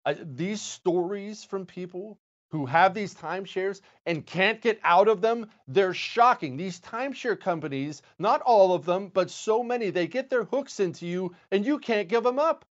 Uh, 0.05 0.13
these 0.23 0.61
stories 0.61 1.43
from 1.43 1.65
people 1.65 2.17
who 2.49 2.65
have 2.65 2.93
these 2.93 3.13
timeshares 3.13 3.81
and 4.05 4.25
can't 4.25 4.61
get 4.61 4.79
out 4.85 5.09
of 5.09 5.19
them, 5.19 5.45
they're 5.67 5.93
shocking. 5.93 6.55
These 6.55 6.79
timeshare 6.79 7.37
companies, 7.37 8.03
not 8.17 8.41
all 8.43 8.73
of 8.73 8.85
them, 8.85 9.11
but 9.13 9.29
so 9.29 9.61
many, 9.61 9.89
they 9.89 10.07
get 10.07 10.29
their 10.29 10.45
hooks 10.45 10.79
into 10.79 11.05
you 11.05 11.35
and 11.51 11.65
you 11.65 11.79
can't 11.79 12.07
give 12.07 12.23
them 12.23 12.39
up. 12.39 12.63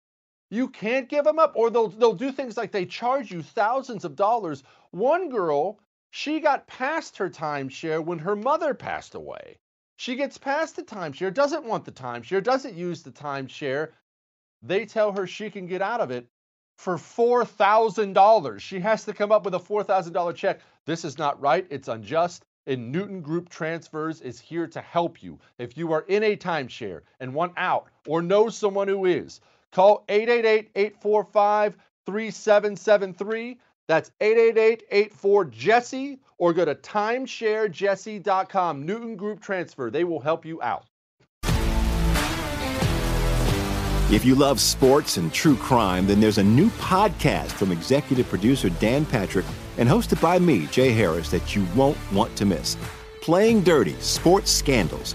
You 0.50 0.68
can't 0.68 1.08
give 1.08 1.24
them 1.24 1.38
up. 1.38 1.52
Or 1.56 1.70
they'll, 1.70 1.88
they'll 1.88 2.14
do 2.14 2.32
things 2.32 2.56
like 2.56 2.72
they 2.72 2.86
charge 2.86 3.30
you 3.30 3.42
thousands 3.42 4.04
of 4.04 4.16
dollars. 4.16 4.62
One 4.90 5.28
girl, 5.28 5.80
she 6.10 6.40
got 6.40 6.66
past 6.66 7.16
her 7.16 7.28
timeshare 7.30 8.04
when 8.04 8.18
her 8.20 8.36
mother 8.36 8.74
passed 8.74 9.14
away. 9.14 9.58
She 9.96 10.16
gets 10.16 10.38
past 10.38 10.76
the 10.76 10.82
timeshare, 10.82 11.32
doesn't 11.32 11.64
want 11.64 11.84
the 11.84 11.92
timeshare, 11.92 12.42
doesn't 12.42 12.74
use 12.74 13.02
the 13.02 13.12
timeshare. 13.12 13.90
They 14.62 14.86
tell 14.86 15.12
her 15.12 15.26
she 15.26 15.50
can 15.50 15.66
get 15.66 15.82
out 15.82 16.00
of 16.00 16.10
it 16.10 16.26
for 16.78 16.96
$4,000. 16.96 18.60
She 18.60 18.80
has 18.80 19.04
to 19.04 19.12
come 19.12 19.30
up 19.30 19.44
with 19.44 19.54
a 19.54 19.60
$4,000 19.60 20.34
check. 20.34 20.60
This 20.86 21.04
is 21.04 21.18
not 21.18 21.40
right. 21.40 21.66
It's 21.70 21.88
unjust. 21.88 22.44
And 22.66 22.90
Newton 22.90 23.20
Group 23.20 23.48
Transfers 23.48 24.20
is 24.20 24.40
here 24.40 24.66
to 24.68 24.80
help 24.80 25.22
you. 25.22 25.38
If 25.58 25.76
you 25.76 25.92
are 25.92 26.02
in 26.02 26.22
a 26.22 26.36
timeshare 26.36 27.02
and 27.20 27.34
want 27.34 27.52
out 27.56 27.88
or 28.06 28.22
know 28.22 28.48
someone 28.48 28.88
who 28.88 29.04
is, 29.04 29.40
call 29.74 30.04
888 30.08 30.70
845 30.74 31.76
3773. 32.06 33.58
That's 33.86 34.10
888 34.20 34.84
84 34.90 35.44
Jesse 35.46 36.18
or 36.38 36.54
go 36.54 36.64
to 36.64 36.74
timesharejesse.com. 36.74 38.86
Newton 38.86 39.16
Group 39.16 39.40
Transfer. 39.40 39.90
They 39.90 40.04
will 40.04 40.20
help 40.20 40.46
you 40.46 40.62
out. 40.62 40.86
If 44.10 44.24
you 44.24 44.34
love 44.34 44.60
sports 44.60 45.16
and 45.16 45.32
true 45.32 45.56
crime, 45.56 46.06
then 46.06 46.20
there's 46.20 46.38
a 46.38 46.44
new 46.44 46.68
podcast 46.70 47.52
from 47.52 47.72
executive 47.72 48.28
producer 48.28 48.68
Dan 48.68 49.06
Patrick 49.06 49.46
and 49.78 49.88
hosted 49.88 50.20
by 50.20 50.38
me, 50.38 50.66
Jay 50.66 50.92
Harris, 50.92 51.30
that 51.30 51.56
you 51.56 51.66
won't 51.74 51.96
want 52.12 52.36
to 52.36 52.44
miss. 52.44 52.76
Playing 53.22 53.62
Dirty 53.62 53.94
Sports 54.00 54.50
Scandals. 54.50 55.14